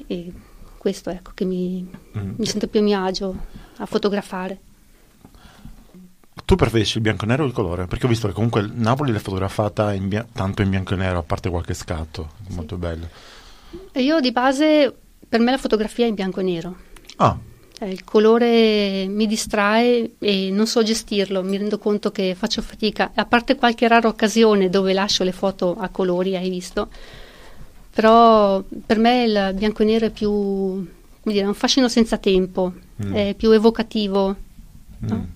e 0.08 0.32
questo 0.80 1.10
ecco 1.10 1.32
che 1.34 1.44
mi, 1.44 1.86
mm. 2.16 2.32
mi 2.38 2.46
sento 2.46 2.66
più 2.66 2.80
a 2.80 2.82
mio 2.82 3.04
agio 3.04 3.36
a 3.76 3.84
fotografare. 3.84 4.58
Tu 6.46 6.56
preferisci 6.56 6.96
il 6.96 7.02
bianco 7.02 7.24
e 7.24 7.28
nero 7.28 7.44
o 7.44 7.46
il 7.46 7.52
colore? 7.52 7.86
Perché 7.86 8.06
ho 8.06 8.08
visto 8.08 8.26
che 8.26 8.32
comunque 8.32 8.66
Napoli 8.72 9.12
l'è 9.12 9.18
fotografata 9.18 9.92
in 9.92 10.08
bia- 10.08 10.26
tanto 10.32 10.62
in 10.62 10.70
bianco 10.70 10.94
e 10.94 10.96
nero, 10.96 11.18
a 11.18 11.22
parte 11.22 11.50
qualche 11.50 11.74
scatto, 11.74 12.30
sì. 12.48 12.54
molto 12.54 12.78
bello. 12.78 13.08
Io 13.96 14.20
di 14.20 14.32
base, 14.32 14.96
per 15.28 15.40
me 15.40 15.50
la 15.50 15.58
fotografia 15.58 16.06
è 16.06 16.08
in 16.08 16.14
bianco 16.14 16.40
e 16.40 16.42
nero. 16.42 16.76
Ah. 17.16 17.38
Cioè, 17.76 17.88
il 17.88 18.02
colore 18.02 19.06
mi 19.06 19.26
distrae 19.26 20.14
e 20.18 20.50
non 20.50 20.66
so 20.66 20.82
gestirlo, 20.82 21.42
mi 21.42 21.58
rendo 21.58 21.78
conto 21.78 22.10
che 22.10 22.34
faccio 22.34 22.62
fatica, 22.62 23.10
a 23.14 23.26
parte 23.26 23.54
qualche 23.54 23.86
rara 23.86 24.08
occasione 24.08 24.70
dove 24.70 24.94
lascio 24.94 25.24
le 25.24 25.32
foto 25.32 25.76
a 25.78 25.90
colori, 25.90 26.36
hai 26.36 26.48
visto, 26.48 26.88
però 28.00 28.64
per 28.86 28.96
me 28.96 29.24
il 29.24 29.52
bianco 29.56 29.82
e 29.82 29.84
nero 29.84 30.06
è 30.06 30.10
più 30.10 30.30
come 30.30 31.34
dire, 31.34 31.44
un 31.44 31.52
fascino 31.52 31.86
senza 31.86 32.16
tempo, 32.16 32.72
mm. 33.04 33.12
è 33.12 33.34
più 33.34 33.50
evocativo. 33.50 34.34
Mm. 35.04 35.06
No? 35.06 35.28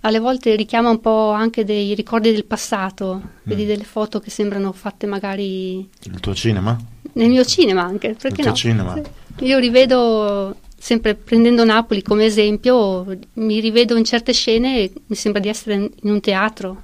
Alle 0.00 0.18
volte 0.18 0.54
richiama 0.54 0.90
un 0.90 1.00
po' 1.00 1.30
anche 1.30 1.64
dei 1.64 1.94
ricordi 1.94 2.30
del 2.30 2.44
passato, 2.44 3.22
mm. 3.24 3.28
vedi 3.44 3.64
delle 3.64 3.84
foto 3.84 4.20
che 4.20 4.28
sembrano 4.28 4.72
fatte 4.72 5.06
magari... 5.06 5.88
Il 6.02 6.20
tuo 6.20 6.34
cinema? 6.34 6.78
Nel 7.14 7.30
mio 7.30 7.44
cinema 7.46 7.84
anche, 7.84 8.16
perché 8.20 8.42
tuo 8.42 8.50
no? 8.50 8.54
cinema? 8.54 9.00
Io 9.38 9.58
rivedo, 9.58 10.56
sempre 10.76 11.14
prendendo 11.14 11.64
Napoli 11.64 12.02
come 12.02 12.26
esempio, 12.26 13.16
mi 13.34 13.60
rivedo 13.60 13.96
in 13.96 14.04
certe 14.04 14.34
scene 14.34 14.78
e 14.78 14.92
mi 15.06 15.16
sembra 15.16 15.40
di 15.40 15.48
essere 15.48 15.74
in 15.74 16.10
un 16.10 16.20
teatro, 16.20 16.82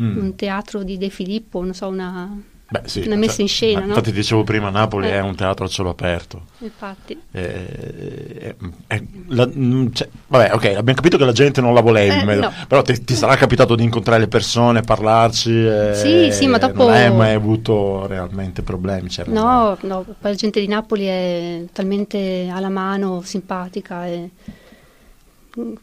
mm. 0.00 0.16
un 0.16 0.36
teatro 0.36 0.84
di 0.84 0.96
De 0.96 1.08
Filippo, 1.08 1.60
non 1.60 1.74
so, 1.74 1.88
una 1.88 2.54
Beh, 2.68 2.82
sì, 2.86 3.04
una 3.06 3.14
messa 3.14 3.34
cioè, 3.34 3.42
in 3.42 3.48
scena. 3.48 3.80
No? 3.80 3.86
Infatti, 3.86 4.10
dicevo 4.10 4.42
prima, 4.42 4.70
Napoli 4.70 5.06
eh. 5.06 5.12
è 5.12 5.20
un 5.20 5.36
teatro 5.36 5.66
a 5.66 5.68
cielo 5.68 5.90
aperto. 5.90 6.42
Infatti. 6.58 7.16
Eh, 7.30 8.56
eh, 8.88 9.06
la, 9.28 9.46
mm, 9.46 9.86
cioè, 9.92 10.08
vabbè, 10.26 10.52
ok, 10.52 10.64
abbiamo 10.64 10.94
capito 10.94 11.16
che 11.16 11.24
la 11.24 11.32
gente 11.32 11.60
non 11.60 11.74
la 11.74 11.80
voleva, 11.80 12.32
eh, 12.32 12.34
no. 12.34 12.52
però 12.66 12.82
ti, 12.82 13.04
ti, 13.04 13.14
sarà 13.14 13.36
capitato 13.36 13.76
di 13.76 13.84
incontrare 13.84 14.18
le 14.20 14.28
persone, 14.28 14.80
parlarci. 14.80 15.68
sì, 15.94 16.32
sì, 16.32 16.46
ma 16.48 16.58
dopo. 16.58 16.86
Non 16.86 16.94
hai 16.94 17.12
mai 17.12 17.34
avuto 17.34 18.06
realmente 18.08 18.62
problemi? 18.62 19.10
Cioè, 19.10 19.26
no, 19.28 19.78
no, 19.82 20.02
poi 20.02 20.30
la 20.30 20.34
gente 20.34 20.58
di 20.58 20.66
Napoli 20.66 21.04
è 21.04 21.64
talmente 21.72 22.50
alla 22.52 22.68
mano, 22.68 23.22
simpatica 23.22 24.06
e 24.06 24.30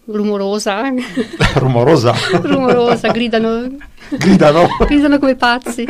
rumorosa. 0.05 0.83
rumorosa? 1.57 2.13
rumorosa, 2.41 3.09
gridano. 3.09 3.69
Gridano? 4.09 4.67
gridano 4.85 5.19
come 5.19 5.35
pazzi. 5.35 5.85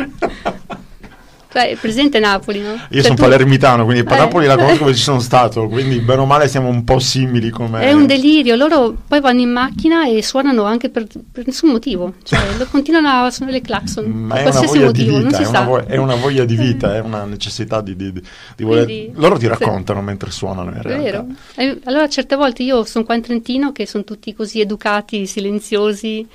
Cioè, 1.54 1.70
è 1.70 1.76
presente 1.76 2.18
Napoli, 2.18 2.62
no? 2.62 2.72
Io 2.72 2.80
cioè, 2.90 3.02
sono 3.04 3.14
tu... 3.14 3.22
palermitano, 3.22 3.86
quindi 3.86 4.02
eh. 4.02 4.16
Napoli 4.18 4.48
la 4.48 4.56
conosco 4.56 4.80
come 4.80 4.96
ci 4.96 5.04
sono 5.04 5.20
stato, 5.22 5.68
quindi 5.68 6.00
bene 6.00 6.22
o 6.22 6.26
male 6.26 6.48
siamo 6.48 6.68
un 6.68 6.84
po' 6.84 6.98
simili 6.98 7.52
come... 7.52 7.82
È 7.82 7.92
un 7.92 8.08
delirio, 8.08 8.56
loro 8.56 8.98
poi 9.08 9.22
vanno 9.22 9.42
in 9.42 9.52
macchina 9.52 10.08
e 10.08 10.24
suonano 10.24 10.64
anche 10.64 10.90
per, 10.90 11.06
per 11.32 11.46
nessun 11.46 11.70
motivo, 11.70 12.16
cioè 12.24 12.40
continuano 12.72 13.26
a 13.26 13.30
suonare 13.30 13.60
le 13.60 13.64
clacson, 13.64 14.06
Ma 14.06 14.42
una 14.42 14.50
voglia 14.50 14.86
motivo, 14.86 15.20
di 15.20 15.26
vita, 15.26 15.38
è 15.38 15.46
una, 15.46 15.62
vo- 15.62 15.86
è 15.86 15.98
una, 15.98 16.16
voglia 16.16 16.44
di 16.44 16.56
vita, 16.56 16.96
è 16.96 17.02
una 17.02 17.24
necessità 17.26 17.82
di, 17.82 17.96
di, 17.96 18.12
di 18.12 18.64
voler... 18.64 18.86
Quindi, 18.86 19.12
loro 19.14 19.38
ti 19.38 19.46
raccontano 19.46 20.00
sì. 20.00 20.06
mentre 20.06 20.32
suonano 20.32 20.72
in 20.72 20.82
realtà. 20.82 20.96
È 20.96 21.04
vero. 21.04 21.28
E 21.54 21.80
allora 21.84 22.10
certe 22.10 22.36
volte 22.36 22.64
io 22.64 22.84
sono 22.84 23.06
qua 23.06 23.14
in 23.14 23.22
Trentino 23.22 23.72
che 23.72 23.86
sono 23.86 24.04
tutti 24.04 24.34
così 24.34 24.60
educati, 24.60 25.28
silenziosi 25.28 26.28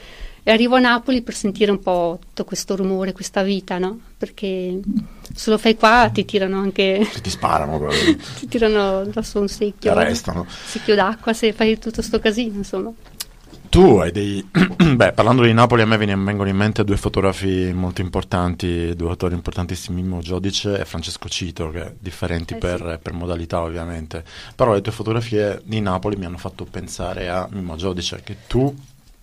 e 0.48 0.52
arrivo 0.52 0.76
a 0.76 0.80
Napoli 0.80 1.20
per 1.20 1.34
sentire 1.34 1.70
un 1.70 1.78
po' 1.78 2.18
tutto 2.22 2.44
questo 2.44 2.74
rumore, 2.74 3.12
questa 3.12 3.42
vita, 3.42 3.76
no? 3.76 4.00
Perché 4.16 4.80
se 5.34 5.50
lo 5.50 5.58
fai 5.58 5.76
qua 5.76 6.08
ti 6.10 6.24
tirano 6.24 6.58
anche... 6.58 7.06
Ti 7.20 7.28
sparano 7.28 7.76
proprio. 7.76 8.16
ti 8.16 8.48
tirano 8.48 9.00
addosso 9.00 9.40
un 9.40 9.48
secchio. 9.48 9.76
Ti 9.78 9.88
arrestano. 9.90 10.40
Un 10.40 10.46
secchio 10.48 10.94
d'acqua 10.94 11.34
se 11.34 11.52
fai 11.52 11.78
tutto 11.78 12.00
sto 12.00 12.18
casino, 12.18 12.56
insomma. 12.56 12.90
Tu 13.68 13.98
hai 13.98 14.10
dei... 14.10 14.42
Beh, 14.96 15.12
parlando 15.12 15.42
di 15.42 15.52
Napoli 15.52 15.82
a 15.82 15.86
me 15.86 15.98
vengono 15.98 16.48
in 16.48 16.56
mente 16.56 16.82
due 16.82 16.96
fotografi 16.96 17.70
molto 17.74 18.00
importanti, 18.00 18.94
due 18.96 19.10
autori 19.10 19.34
importantissimi, 19.34 20.00
Mimmo 20.00 20.20
Giodice 20.20 20.80
e 20.80 20.86
Francesco 20.86 21.28
Cito, 21.28 21.68
che 21.68 21.96
differenti 21.98 22.54
eh 22.54 22.56
per, 22.56 22.92
sì. 22.92 22.98
per, 23.02 23.12
modalità 23.12 23.60
ovviamente. 23.60 24.24
Però 24.56 24.72
le 24.72 24.80
tue 24.80 24.92
fotografie 24.92 25.60
di 25.62 25.82
Napoli 25.82 26.16
mi 26.16 26.24
hanno 26.24 26.38
fatto 26.38 26.64
pensare 26.64 27.28
a 27.28 27.46
Mimmo 27.50 27.76
Giodice, 27.76 28.22
che 28.24 28.36
tu... 28.46 28.74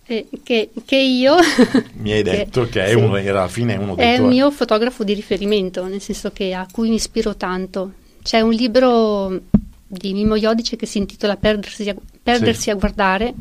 Eh, 0.08 0.28
che, 0.42 0.70
che, 0.84 0.96
io... 0.96 1.34
mi 1.98 2.12
hai 2.12 2.22
detto 2.22 2.62
che, 2.64 2.70
che 2.70 2.84
è 2.84 2.88
sì, 2.90 2.94
uno, 2.94 3.16
era 3.16 3.40
alla 3.40 3.48
fine 3.48 3.74
uno 3.74 3.96
dei 3.96 4.12
È 4.12 4.16
tuoi... 4.16 4.28
il 4.28 4.34
mio 4.34 4.50
fotografo 4.52 5.02
di 5.02 5.14
riferimento, 5.14 5.84
nel 5.86 6.00
senso 6.00 6.30
che 6.30 6.54
a 6.54 6.66
cui 6.70 6.88
mi 6.88 6.94
ispiro 6.94 7.34
tanto. 7.34 7.92
C'è 8.22 8.40
un 8.40 8.52
libro 8.52 9.40
di 9.86 10.12
Mimmo 10.12 10.38
Giodice 10.38 10.76
che 10.76 10.86
si 10.86 10.98
intitola 10.98 11.36
Perdersi 11.36 11.88
a, 11.88 11.96
Perdersi 12.22 12.62
sì. 12.62 12.70
a 12.70 12.74
guardare 12.74 13.34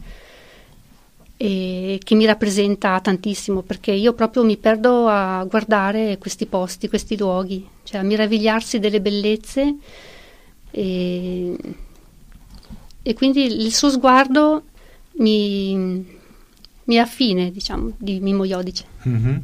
e 1.38 2.00
che 2.04 2.16
mi 2.16 2.26
rappresenta 2.26 3.00
tantissimo 3.02 3.62
perché 3.62 3.92
io 3.92 4.14
proprio 4.14 4.44
mi 4.46 4.56
perdo 4.56 5.08
a 5.08 5.44
guardare 5.44 6.18
questi 6.18 6.46
posti, 6.46 6.88
questi 6.88 7.18
luoghi, 7.18 7.68
cioè 7.84 8.00
a 8.00 8.04
meravigliarsi 8.04 8.80
delle 8.80 9.02
bellezze 9.02 9.76
e, 10.72 11.56
e 13.02 13.14
quindi 13.14 13.44
il 13.44 13.74
suo 13.74 13.90
sguardo 13.90 14.64
mi, 15.18 16.15
mi 16.86 16.96
è 16.96 17.00
affine, 17.00 17.52
diciamo, 17.52 17.92
di 17.98 18.20
Mimmo 18.20 18.44
Iodice. 18.44 18.86
Mm-hmm. 19.08 19.38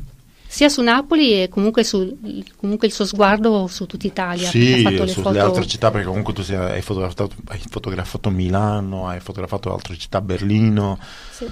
Sia 0.48 0.68
su 0.68 0.82
Napoli 0.82 1.44
e 1.44 1.50
comunque, 1.50 1.84
su, 1.84 2.18
comunque, 2.58 2.88
il 2.88 2.94
suo 2.94 3.06
sguardo 3.06 3.68
su 3.68 3.86
tutta 3.86 4.06
Italia. 4.08 4.50
Sì, 4.50 4.82
sulle 4.82 5.08
foto... 5.08 5.30
altre 5.30 5.66
città, 5.66 5.92
perché 5.92 6.08
comunque 6.08 6.34
tu 6.34 6.42
sei, 6.44 6.58
hai, 6.58 6.82
fotografato, 6.82 7.30
hai 7.48 7.62
fotografato 7.70 8.30
Milano, 8.30 9.08
hai 9.08 9.22
fotografato 9.22 9.74
altre 9.74 9.98
città, 9.98 10.20
Berlino. 10.20 11.00
Sì 11.32 11.46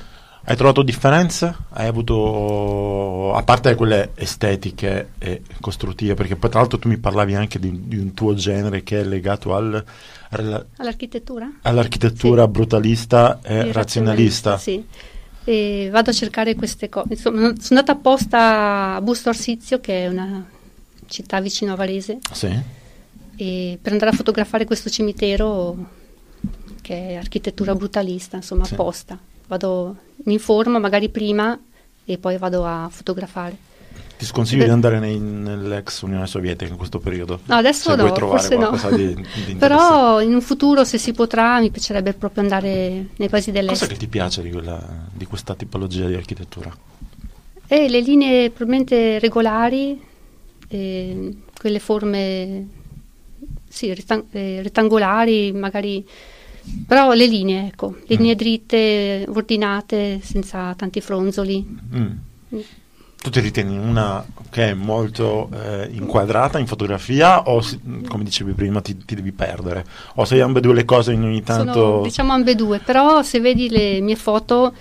hai 0.50 0.56
trovato 0.56 0.82
differenze? 0.82 1.56
Hai 1.70 1.88
avuto, 1.88 3.34
a 3.36 3.44
parte 3.44 3.76
quelle 3.76 4.12
estetiche 4.16 5.12
e 5.20 5.44
costruttive, 5.60 6.16
perché 6.16 6.38
poi 6.38 6.50
tra 6.50 6.60
l'altro 6.60 6.80
tu 6.80 6.88
mi 6.88 6.98
parlavi 6.98 7.36
anche 7.36 7.60
di, 7.60 7.88
di 7.88 7.98
un 7.98 8.16
tuo 8.16 8.34
genere 8.34 8.82
che 8.82 9.02
è 9.02 9.04
legato 9.04 9.54
al, 9.54 9.84
all'architettura? 10.78 11.52
All'architettura 11.62 12.46
sì. 12.46 12.50
brutalista 12.50 13.40
e, 13.44 13.58
e 13.58 13.72
razionalista. 13.72 14.58
Sì, 14.58 14.84
e 15.44 15.90
vado 15.92 16.10
a 16.10 16.14
cercare 16.14 16.56
queste 16.56 16.90
cose. 16.90 17.08
Insomma, 17.12 17.40
sono 17.40 17.80
andata 17.80 17.94
apposta 17.94 18.96
a 18.96 19.02
Busto 19.02 19.30
Arsizio, 19.30 19.80
che 19.80 20.06
è 20.06 20.08
una 20.08 20.48
città 21.08 21.40
vicino 21.42 21.74
a 21.74 21.76
Varese, 21.76 22.20
sì. 22.32 23.78
per 23.82 23.92
andare 23.92 24.12
a 24.12 24.16
fotografare 24.16 24.66
questo 24.66 24.90
cimitero 24.90 25.98
che 26.82 27.10
è 27.10 27.16
architettura 27.16 27.74
brutalista, 27.76 28.36
insomma, 28.38 28.66
sì. 28.66 28.74
apposta 28.74 29.20
vado, 29.50 29.98
mi 30.26 30.34
informo 30.34 30.80
magari 30.80 31.10
prima 31.10 31.60
e 32.06 32.18
poi 32.18 32.38
vado 32.38 32.66
a 32.66 32.88
fotografare. 32.90 33.68
Ti 34.20 34.26
sconsiglio 34.26 34.66
di 34.66 34.70
andare 34.70 35.00
nei, 35.00 35.18
nell'ex 35.18 36.02
Unione 36.02 36.28
Sovietica 36.28 36.70
in 36.70 36.76
questo 36.76 37.00
periodo? 37.00 37.40
No, 37.46 37.56
adesso 37.56 37.92
se 37.92 37.96
no, 37.96 38.04
vuoi 38.04 38.14
trovare 38.14 38.40
forse 38.42 38.56
qualcosa 38.58 38.90
no. 38.90 38.98
di, 38.98 39.26
di 39.46 39.56
Però 39.56 40.20
in 40.20 40.34
un 40.34 40.42
futuro, 40.42 40.84
se 40.84 40.98
si 40.98 41.14
potrà, 41.14 41.58
mi 41.62 41.70
piacerebbe 41.70 42.12
proprio 42.12 42.44
andare 42.44 43.06
nei 43.16 43.30
paesi 43.30 43.52
dell'est. 43.52 43.80
Cosa 43.80 43.88
che 43.88 43.98
ti 43.98 44.10
piace 44.10 44.42
di, 44.42 44.52
quella, 44.52 45.08
di 45.10 45.24
questa 45.26 45.56
tipologia 45.56 46.06
di 46.06 46.16
architettura? 46.16 46.70
Eh, 47.66 47.88
le 47.88 48.02
linee 48.02 48.50
probabilmente 48.50 49.20
regolari, 49.20 49.98
eh, 50.68 51.38
quelle 51.58 51.80
forme 51.80 52.68
sì, 53.70 53.94
rettang- 53.94 54.26
eh, 54.32 54.62
rettangolari, 54.62 55.54
magari 55.54 56.06
però 56.86 57.14
le 57.14 57.26
linee, 57.26 57.68
ecco, 57.68 57.96
linee 58.08 58.34
mm. 58.34 58.38
dritte, 58.38 59.26
ordinate, 59.30 60.20
senza 60.22 60.74
tanti 60.76 61.00
fronzoli. 61.00 61.66
Mm. 61.96 62.08
Mm. 62.54 62.60
Tu 63.22 63.30
ti 63.30 63.42
ritieni 63.42 63.78
una 63.78 64.26
che 64.50 64.70
è 64.70 64.74
molto 64.74 65.50
eh, 65.54 65.90
inquadrata 65.92 66.58
in 66.58 66.68
fotografia 66.68 67.44
o, 67.44 67.62
come 68.08 68.24
dicevi 68.24 68.54
prima, 68.54 68.82
ti, 68.82 68.98
ti, 68.98 69.14
devi 69.14 69.34
perdere? 69.34 69.86
O 70.16 70.26
sei 70.26 70.40
ambedue 70.40 70.74
le 70.74 70.86
cose 70.86 71.12
in 71.12 71.24
ogni 71.24 71.44
tanto... 71.44 71.74
Sono, 71.74 72.02
diciamo 72.02 72.32
ambedue, 72.32 72.80
però 72.80 73.22
se 73.22 73.40
vedi 73.40 73.70
le 73.70 74.00
mie 74.00 74.16
foto 74.16 74.74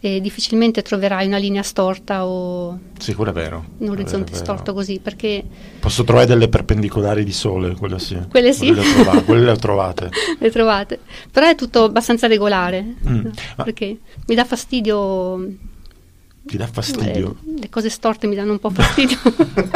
eh, 0.00 0.20
difficilmente 0.20 0.82
troverai 0.82 1.26
una 1.26 1.36
linea 1.36 1.62
storta 1.62 2.26
o... 2.26 2.78
Quello 3.14 3.30
è 3.30 3.34
vero. 3.34 3.64
Un 3.78 3.88
orizzonte 3.90 4.34
storto 4.34 4.72
così, 4.72 4.98
perché... 5.00 5.44
Posso 5.80 6.04
trovare 6.04 6.26
delle 6.26 6.48
perpendicolari 6.48 7.24
di 7.24 7.32
sole, 7.32 7.74
quelle 7.74 7.98
sì. 7.98 8.18
Quelle 8.30 8.52
sì. 8.52 8.72
Quelle 8.72 8.82
le, 8.82 9.02
trova- 9.02 9.22
quelle 9.22 9.44
le 9.44 9.50
ho 9.50 9.56
trovate. 9.56 10.10
le 10.38 10.50
trovate. 10.50 11.00
Però 11.30 11.46
è 11.46 11.54
tutto 11.54 11.84
abbastanza 11.84 12.26
regolare, 12.26 12.94
mm. 13.06 13.26
perché 13.56 13.98
mi 14.26 14.34
dà 14.34 14.44
fastidio 14.44 15.68
ti 16.46 16.56
dà 16.56 16.66
fastidio? 16.66 17.36
Eh, 17.46 17.60
le 17.60 17.68
cose 17.68 17.90
storte 17.90 18.26
mi 18.26 18.34
danno 18.34 18.52
un 18.52 18.58
po' 18.58 18.70
fastidio. 18.70 19.18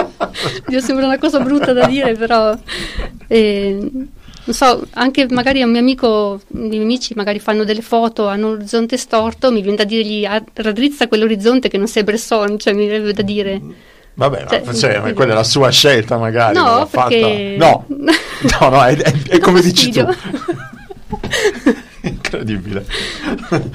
Dio 0.67 0.81
sembra 0.81 1.07
una 1.07 1.19
cosa 1.19 1.41
brutta 1.41 1.73
da 1.73 1.87
dire, 1.87 2.15
però 2.15 2.57
eh, 3.29 3.79
non 4.47 4.55
so, 4.55 4.87
anche 4.93 5.27
magari 5.31 5.63
a 5.63 5.65
un 5.65 5.71
mio 5.71 5.81
amico, 5.81 6.41
i 6.49 6.69
miei 6.69 6.83
amici 6.83 7.15
magari 7.15 7.39
fanno 7.39 7.65
delle 7.65 7.81
foto, 7.81 8.27
hanno 8.27 8.49
un 8.49 8.53
orizzonte 8.55 8.97
storto, 8.97 9.51
mi 9.51 9.63
viene 9.63 9.77
da 9.77 9.85
dirgli 9.85 10.25
ah, 10.25 10.43
raddrizza 10.53 11.09
quell'orizzonte 11.09 11.69
che 11.69 11.79
non 11.79 11.87
sei 11.87 12.05
Bresson, 12.05 12.59
cioè 12.59 12.73
mi 12.75 12.87
viene 12.87 13.13
da 13.13 13.23
dire. 13.23 13.61
Vabbè, 14.15 14.47
cioè, 14.49 14.63
ma, 14.65 14.75
cioè, 14.75 15.01
ma 15.01 15.13
quella 15.13 15.33
è 15.33 15.35
la 15.37 15.45
sua 15.45 15.71
scelta 15.71 16.19
magari. 16.19 16.57
No, 16.57 16.87
perché... 16.91 17.57
no, 17.59 17.87
no, 17.89 18.69
no, 18.69 18.85
è, 18.85 18.97
è, 18.97 19.13
è 19.29 19.39
come 19.39 19.61
dici 19.61 19.91
tu. 19.91 20.07
Incredibile. 22.35 22.87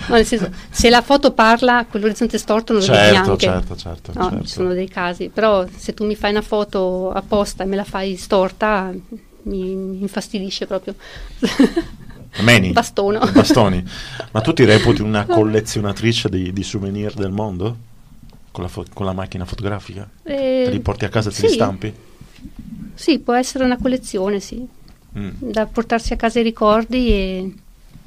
No, 0.07 0.23
senso, 0.23 0.49
se 0.69 0.89
la 0.89 1.01
foto 1.01 1.31
parla, 1.31 1.85
quell'orizzonte 1.89 2.37
storto 2.37 2.73
non 2.73 2.81
lo 2.81 2.87
certo, 2.87 3.01
vedi 3.01 3.13
neanche. 3.13 3.45
Certo, 3.45 3.75
certo, 3.75 4.11
no, 4.15 4.29
certo. 4.29 4.45
Ci 4.45 4.53
sono 4.53 4.73
dei 4.73 4.87
casi, 4.87 5.29
però 5.29 5.65
se 5.75 5.93
tu 5.93 6.05
mi 6.05 6.15
fai 6.15 6.31
una 6.31 6.41
foto 6.41 7.11
apposta 7.11 7.63
e 7.63 7.67
me 7.67 7.75
la 7.75 7.83
fai 7.83 8.15
storta, 8.15 8.91
mi, 9.43 9.75
mi 9.75 10.01
infastidisce 10.01 10.65
proprio. 10.65 10.95
Meni, 12.41 12.71
Bastono. 12.71 13.19
Bastoni. 13.31 13.83
Ma 14.31 14.41
tu 14.41 14.53
ti 14.53 14.63
reputi 14.63 15.01
una 15.01 15.25
collezionatrice 15.27 16.29
di, 16.29 16.53
di 16.53 16.63
souvenir 16.63 17.13
del 17.13 17.31
mondo? 17.31 17.87
Con 18.51 18.63
la, 18.63 18.69
fo- 18.69 18.85
con 18.93 19.05
la 19.05 19.13
macchina 19.13 19.45
fotografica? 19.45 20.09
Eh, 20.23 20.63
te 20.65 20.71
li 20.71 20.79
porti 20.79 21.05
a 21.05 21.09
casa 21.09 21.29
e 21.29 21.31
sì. 21.31 21.41
te 21.41 21.47
li 21.47 21.53
stampi? 21.53 21.93
Sì, 22.93 23.19
può 23.19 23.33
essere 23.33 23.63
una 23.63 23.77
collezione, 23.77 24.39
sì. 24.39 24.65
Mm. 25.17 25.29
Da 25.39 25.65
portarsi 25.65 26.13
a 26.13 26.15
casa 26.15 26.39
i 26.39 26.43
ricordi 26.43 27.11
e 27.11 27.53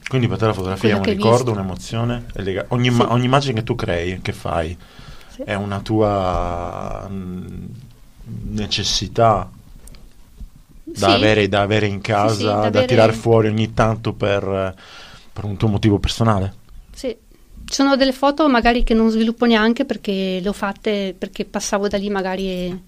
quindi 0.09 0.29
per 0.29 0.39
te 0.39 0.47
la 0.47 0.53
fotografia 0.53 0.91
è 0.91 0.99
un 0.99 1.03
ricordo, 1.03 1.37
visto. 1.37 1.51
un'emozione? 1.53 2.25
Lega- 2.35 2.67
ogni, 2.69 2.91
sì. 2.91 2.97
ma- 2.97 3.13
ogni, 3.13 3.25
immagine 3.25 3.55
che 3.55 3.63
tu 3.63 3.75
crei, 3.75 4.21
che 4.21 4.33
fai, 4.33 4.77
sì. 5.29 5.43
è 5.43 5.55
una 5.55 5.81
tua 5.81 7.09
mm, 7.11 7.65
necessità 8.51 9.51
da, 10.85 11.09
sì. 11.09 11.13
avere, 11.13 11.49
da, 11.49 11.63
avere, 11.63 11.87
in 11.87 12.01
casa, 12.01 12.55
da, 12.55 12.71
da 12.71 12.85
tirare 12.85 13.13
fuori 13.13 13.49
ogni 13.49 13.73
tanto 13.73 14.13
per, 14.13 14.75
per 15.33 15.45
un 15.45 15.57
tuo 15.57 15.69
motivo 15.69 15.99
personale? 15.99 16.55
Sì. 16.95 17.17
Sono 17.65 17.97
delle 17.97 18.13
foto 18.13 18.49
magari 18.49 18.83
che 18.83 18.93
non 18.93 19.09
sviluppo 19.09 19.47
neanche 19.47 19.85
perché 19.85 20.41
le 20.43 20.49
ho 20.49 20.53
fatte 20.53 21.15
perché 21.17 21.45
passavo 21.45 21.89
da 21.89 21.97
lì 21.97 22.11
magari 22.11 22.49
e 22.49 22.79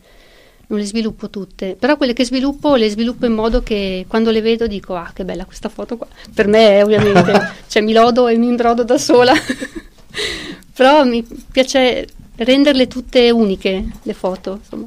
non 0.69 0.79
le 0.79 0.85
sviluppo 0.85 1.31
tutte, 1.31 1.77
però 1.79 1.97
quelle 1.97 2.13
che 2.13 2.25
sviluppo 2.25 2.77
le 2.77 2.89
sviluppo 2.89 3.27
in 3.27 3.33
modo 3.33 3.63
che 3.63 4.05
quando 4.09 4.31
le 4.31 4.41
vedo 4.41 4.67
dico 4.67 4.95
ah 4.95 5.11
che 5.15 5.25
bella 5.25 5.45
questa 5.45 5.69
foto 5.69 5.97
qua, 5.97 6.07
per 6.33 6.47
me 6.47 6.83
ovviamente, 6.83 7.53
cioè 7.69 7.83
mi 7.83 7.93
lodo 7.93 8.29
e 8.29 8.37
mi 8.37 8.47
imbrodo 8.47 8.83
da 8.83 8.99
sola, 8.99 9.33
però 10.75 11.05
mi 11.05 11.27
piace 11.51 12.07
renderle 12.37 12.87
tutte 12.87 13.31
uniche 13.31 13.85
le 14.03 14.15
foto, 14.15 14.59
insomma, 14.63 14.87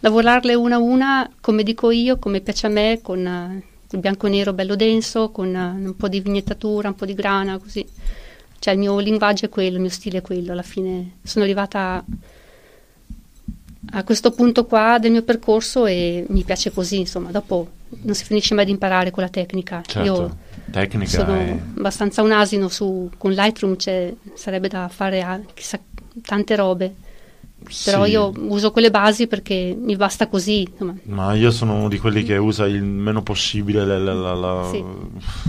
lavorarle 0.00 0.54
una 0.54 0.76
a 0.76 0.80
una 0.80 1.30
come 1.40 1.62
dico 1.62 1.90
io, 1.90 2.18
come 2.18 2.40
piace 2.40 2.66
a 2.66 2.70
me, 2.70 3.00
con 3.02 3.24
uh, 3.24 3.62
il 3.90 3.98
bianco 4.00 4.26
e 4.26 4.30
nero 4.30 4.52
bello 4.52 4.76
denso, 4.76 5.30
con 5.30 5.54
uh, 5.54 5.86
un 5.86 5.96
po' 5.96 6.08
di 6.08 6.20
vignettatura, 6.20 6.88
un 6.88 6.96
po' 6.96 7.06
di 7.06 7.14
grana, 7.14 7.58
così, 7.58 7.86
cioè 8.58 8.74
il 8.74 8.80
mio 8.80 8.98
linguaggio 8.98 9.46
è 9.46 9.48
quello, 9.48 9.76
il 9.76 9.80
mio 9.80 9.90
stile 9.90 10.18
è 10.18 10.22
quello, 10.22 10.52
alla 10.52 10.62
fine 10.62 11.18
sono 11.22 11.44
arrivata... 11.44 11.80
A, 11.80 12.04
a 13.90 14.04
questo 14.04 14.30
punto 14.32 14.66
qua 14.66 14.98
del 14.98 15.12
mio 15.12 15.22
percorso 15.22 15.86
e 15.86 16.24
mi 16.28 16.42
piace 16.44 16.72
così, 16.72 16.98
insomma, 16.98 17.30
dopo 17.30 17.68
non 18.02 18.14
si 18.14 18.24
finisce 18.24 18.54
mai 18.54 18.64
di 18.64 18.70
imparare 18.72 19.10
con 19.10 19.22
la 19.22 19.28
tecnica. 19.28 19.82
Certo, 19.86 20.04
Io 20.06 20.36
tecnica 20.70 21.10
sono 21.10 21.34
è... 21.34 21.58
abbastanza 21.76 22.22
un 22.22 22.32
asino 22.32 22.68
su, 22.68 23.10
con 23.16 23.32
Lightroom, 23.32 23.76
cioè, 23.76 24.12
sarebbe 24.34 24.68
da 24.68 24.88
fare 24.88 25.22
a, 25.22 25.40
chissà, 25.54 25.78
tante 26.22 26.56
robe, 26.56 26.94
Però 27.84 28.04
Sì. 28.04 28.10
io 28.10 28.32
uso 28.36 28.70
quelle 28.70 28.90
basi 28.90 29.26
perché 29.26 29.76
mi 29.76 29.96
basta 29.96 30.28
così. 30.28 30.60
insomma. 30.70 30.94
Ma 31.04 31.32
io 31.34 31.50
sono 31.50 31.74
uno 31.74 31.88
di 31.88 31.98
quelli 31.98 32.22
che 32.22 32.36
usa 32.36 32.66
il 32.66 32.82
meno 32.82 33.22
possibile 33.22 33.84
la, 33.84 33.98
la- 33.98 34.34
la- 34.34 34.68
Sì. 34.70 34.84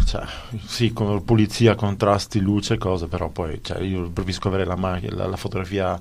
cioè, 0.08 0.24
sì, 0.65 0.94
con 0.94 1.24
pulizia, 1.25 1.75
contrasti, 1.75 2.39
luce, 2.39 2.77
cose, 2.77 3.08
però 3.08 3.29
poi 3.29 3.60
cioè, 3.62 3.82
io 3.82 4.10
preferisco 4.10 4.48
avere 4.48 4.65
la- 4.65 5.27
la 5.27 5.36
fotografia 5.38 6.00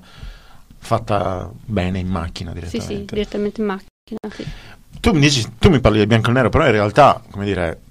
fatta 0.79 1.49
bene 1.65 1.99
in 1.99 2.07
macchina 2.07 2.51
Sì, 2.51 2.59
direttamente. 2.59 2.95
sì, 2.95 3.05
direttamente 3.05 3.61
in 3.61 3.67
macchina. 3.67 4.19
sì. 4.35 4.45
Tu 4.99 5.11
mi 5.13 5.19
dici, 5.19 5.45
tu 5.59 5.69
mi 5.69 5.79
parli 5.79 5.99
di 5.99 6.07
bianco 6.07 6.29
e 6.29 6.33
nero, 6.33 6.49
però 6.49 6.65
in 6.65 6.71
realtà, 6.71 7.21
come 7.29 7.45
dire, 7.45 7.81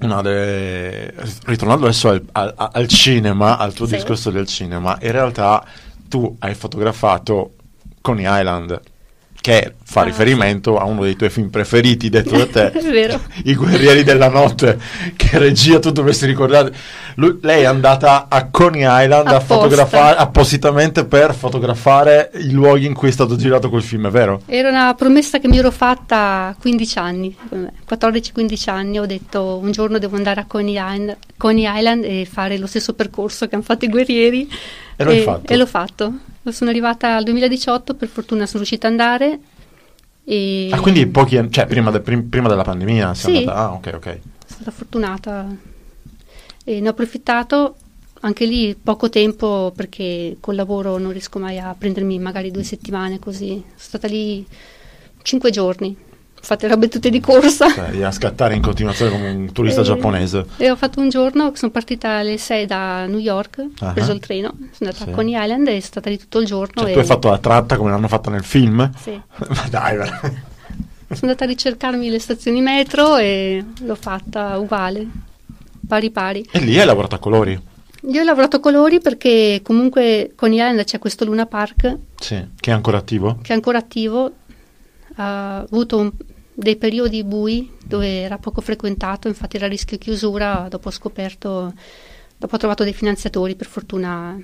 una 0.00 0.20
delle- 0.20 1.14
ritornando 1.46 1.86
adesso 1.86 2.08
al, 2.08 2.22
al- 2.32 2.54
al 2.72 2.88
cinema, 2.88 3.56
al 3.56 3.72
tuo 3.72 3.86
Sì. 3.86 3.94
discorso 3.94 4.30
del 4.30 4.46
cinema, 4.46 4.98
in 5.00 5.12
realtà 5.12 5.64
tu 6.08 6.36
hai 6.40 6.54
fotografato 6.54 7.54
Coney 8.00 8.24
Island, 8.28 8.80
che 9.42 9.74
fa 9.82 10.00
Ah, 10.00 10.04
riferimento 10.04 10.78
a 10.78 10.84
uno 10.84 11.02
dei 11.02 11.16
tuoi 11.16 11.28
film 11.28 11.50
preferiti, 11.50 12.08
detto 12.08 12.36
da 12.36 12.46
te. 12.46 12.72
I 13.44 13.54
Guerrieri 13.54 14.04
della 14.04 14.28
Notte, 14.28 14.80
che 15.16 15.36
regia 15.36 15.80
tu 15.80 15.90
dovresti 15.90 16.24
ricordare. 16.24 16.72
Lui- 17.16 17.38
lei 17.42 17.62
è 17.62 17.66
andata 17.66 18.28
a 18.30 18.48
Coney 18.48 18.84
Island 18.86 19.26
a 19.26 19.40
fotografare 19.40 20.16
appositamente 20.16 21.04
per 21.04 21.34
fotografare 21.34 22.30
i 22.36 22.52
luoghi 22.52 22.86
in 22.86 22.94
cui 22.94 23.08
è 23.08 23.10
stato 23.10 23.36
girato 23.36 23.68
quel 23.68 23.82
film, 23.82 24.06
è 24.06 24.10
vero? 24.10 24.42
Era 24.46 24.70
una 24.70 24.94
promessa 24.94 25.38
che 25.38 25.48
mi 25.48 25.58
ero 25.58 25.72
fatta 25.72 26.46
a 26.46 26.56
15 26.58 26.98
anni, 26.98 27.36
14-15 27.90 28.70
anni, 28.70 28.98
ho 28.98 29.06
detto 29.06 29.58
un 29.60 29.72
giorno 29.72 29.98
devo 29.98 30.16
andare 30.16 30.40
a 30.40 30.44
Coney 30.46 30.76
Island, 30.78 31.16
Coney 31.36 31.64
Island 31.66 32.04
e 32.04 32.26
fare 32.30 32.56
lo 32.56 32.66
stesso 32.66 32.94
percorso 32.94 33.48
che 33.48 33.56
hanno 33.56 33.64
fatto 33.64 33.84
i 33.84 33.88
guerrieri. 33.88 34.48
E 34.96 35.20
fatto? 35.22 35.52
E 35.52 35.56
l'ho 35.56 35.66
fatto. 35.66 36.12
Sono 36.50 36.70
arrivata 36.70 37.16
al 37.16 37.24
2018, 37.24 37.94
per 37.94 38.08
fortuna 38.08 38.44
sono 38.46 38.58
riuscita 38.58 38.86
ad 38.88 38.92
andare. 38.92 39.38
E 40.24 40.68
Ah, 40.72 40.80
quindi 40.80 41.06
pochi 41.06 41.36
anni, 41.36 41.50
cioè 41.50 41.66
prima, 41.66 41.90
de- 41.90 42.00
prim- 42.00 42.28
prima 42.28 42.48
della 42.48 42.62
pandemia 42.64 43.14
Sì. 43.14 43.36
andata. 43.38 43.54
Ah, 43.54 43.72
ok, 43.72 43.90
ok. 43.94 44.04
sono 44.04 44.20
stata 44.46 44.70
fortunata 44.70 45.56
e 46.64 46.80
ne 46.80 46.86
ho 46.86 46.90
approfittato 46.90 47.76
anche 48.20 48.44
lì 48.44 48.74
poco 48.80 49.08
tempo 49.08 49.72
perché 49.74 50.36
col 50.40 50.54
lavoro 50.54 50.98
non 50.98 51.10
riesco 51.10 51.38
mai 51.40 51.58
a 51.58 51.74
prendermi 51.76 52.18
magari 52.18 52.50
due 52.50 52.62
settimane 52.64 53.18
così. 53.18 53.48
Sono 53.64 53.72
stata 53.76 54.06
lì 54.08 54.46
cinque 55.22 55.50
giorni, 55.50 55.96
le 56.48 56.68
robe 56.68 56.88
tutte 56.88 57.08
di 57.10 57.20
corsa. 57.20 57.72
Cioè, 57.72 58.02
a 58.02 58.10
scattare 58.10 58.54
in 58.54 58.62
continuazione 58.62 59.10
come 59.12 59.30
un 59.30 59.52
turista 59.52 59.80
E- 59.80 59.84
giapponese. 59.84 60.44
E 60.56 60.70
ho 60.70 60.76
fatto 60.76 61.00
un 61.00 61.08
giorno, 61.08 61.52
sono 61.54 61.70
partita 61.70 62.18
alle 62.18 62.36
6 62.36 62.66
da 62.66 63.06
New 63.06 63.18
York, 63.18 63.58
ho 63.80 63.86
Ah. 63.86 63.92
preso 63.92 64.12
il 64.12 64.20
treno, 64.20 64.48
sono 64.72 64.90
andata 64.90 65.04
Sì. 65.04 65.10
a 65.10 65.14
Coney 65.14 65.40
Island 65.42 65.66
e 65.68 65.70
sono 65.70 65.80
stata 65.82 66.10
lì 66.10 66.18
tutto 66.18 66.38
il 66.40 66.46
giorno. 66.46 66.82
Cioè, 66.82 66.90
e 66.90 66.92
tu 66.94 66.98
hai 66.98 67.04
fatto 67.04 67.30
la 67.30 67.38
tratta 67.38 67.76
come 67.76 67.90
l'hanno 67.90 68.08
fatta 68.08 68.30
nel 68.30 68.44
film? 68.44 68.90
sì. 68.98 69.10
Ma 69.48 69.66
dai, 69.70 69.96
veramente. 69.96 70.50
Sono 71.12 71.30
andata 71.30 71.44
a 71.44 71.46
ricercarmi 71.48 72.08
le 72.08 72.18
stazioni 72.18 72.60
metro 72.62 73.16
e 73.18 73.62
l'ho 73.82 73.94
fatta 73.94 74.56
uguale, 74.58 75.06
pari 75.86 76.10
pari. 76.10 76.48
E 76.50 76.58
lì 76.60 76.78
hai 76.80 76.86
lavorato 76.86 77.14
a 77.14 77.18
colori. 77.18 77.60
Io 78.08 78.20
ho 78.20 78.24
lavorato 78.24 78.56
a 78.56 78.60
colori 78.60 78.98
perché 79.00 79.60
comunque 79.62 80.32
con 80.34 80.52
Island 80.52 80.82
c'è 80.84 80.98
questo 80.98 81.24
Luna 81.24 81.46
Park 81.46 81.96
Sì. 82.18 82.42
Che 82.58 82.70
è 82.70 82.72
ancora 82.74 82.96
attivo? 82.98 83.38
che 83.42 83.52
è 83.52 83.54
ancora 83.54 83.78
attivo, 83.78 84.32
ha 85.16 85.58
avuto 85.58 85.98
un- 85.98 86.10
dei 86.54 86.76
periodi 86.76 87.24
bui 87.24 87.70
dove 87.84 88.20
era 88.20 88.38
poco 88.38 88.60
frequentato, 88.60 89.28
infatti 89.28 89.56
era 89.56 89.66
a 89.66 89.68
rischio 89.68 89.98
chiusura, 89.98 90.66
dopo 90.68 90.88
ho 90.88 90.92
scoperto, 90.92 91.72
dopo 92.36 92.54
ho 92.54 92.58
trovato 92.58 92.84
dei 92.84 92.92
finanziatori, 92.92 93.54
per 93.54 93.66
fortuna 93.66 94.38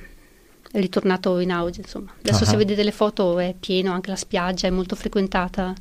è 0.70 0.78
ritornato 0.80 1.38
in 1.38 1.50
auge, 1.50 1.80
insomma. 1.80 2.12
Adesso 2.18 2.44
Ah. 2.44 2.46
se 2.46 2.56
vedete 2.56 2.82
le 2.82 2.92
foto 2.92 3.38
è 3.38 3.54
pieno, 3.58 3.92
anche 3.92 4.10
la 4.10 4.16
spiaggia 4.16 4.66
è 4.66 4.70
molto 4.70 4.96
frequentata. 4.96 5.74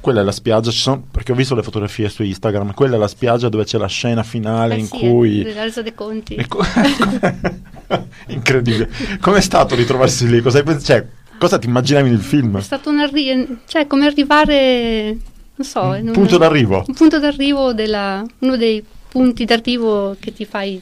Quella 0.00 0.20
è 0.20 0.24
la 0.24 0.32
spiaggia, 0.32 0.70
ci 0.70 0.76
sono, 0.78 1.06
perché 1.10 1.32
ho 1.32 1.34
visto 1.34 1.54
le 1.54 1.62
fotografie 1.62 2.08
su 2.10 2.22
Instagram, 2.22 2.74
quella 2.74 2.96
è 2.96 2.98
la 2.98 3.08
spiaggia 3.08 3.48
dove 3.48 3.64
c'è 3.64 3.78
la 3.78 3.86
scena 3.86 4.22
finale 4.22 4.74
Eh 4.74 4.78
in 4.80 4.86
sì, 4.86 4.98
cui... 4.98 5.40
è 5.42 5.54
la 5.54 5.62
resa 5.62 5.80
dei 5.82 5.94
conti. 5.94 6.36
Co- 6.46 6.62
Incredibile. 8.28 8.90
Com'è 9.20 9.40
stato 9.40 9.74
ritrovarsi 9.74 10.28
lì? 10.28 10.40
Cosa, 10.40 10.62
cioè, 10.80 11.06
cosa 11.38 11.58
ti 11.58 11.66
immaginavi 11.66 12.10
nel 12.10 12.20
film? 12.20 12.58
È 12.58 12.62
stato 12.62 12.90
un 12.90 13.00
arri- 13.00 13.58
cioè 13.66 13.86
come 13.86 14.06
arrivare, 14.06 15.16
non 15.56 15.66
so, 15.66 15.80
Un 15.82 15.96
in 15.96 16.06
un- 16.08 16.12
punto 16.12 16.36
d'arrivo. 16.38 16.84
Un 16.86 16.94
punto 16.94 17.18
d'arrivo 17.20 17.72
della, 17.72 18.24
uno 18.40 18.56
dei 18.56 18.84
punti 19.08 19.44
d'arrivo 19.44 20.16
che 20.18 20.32
ti 20.32 20.44
fai 20.44 20.80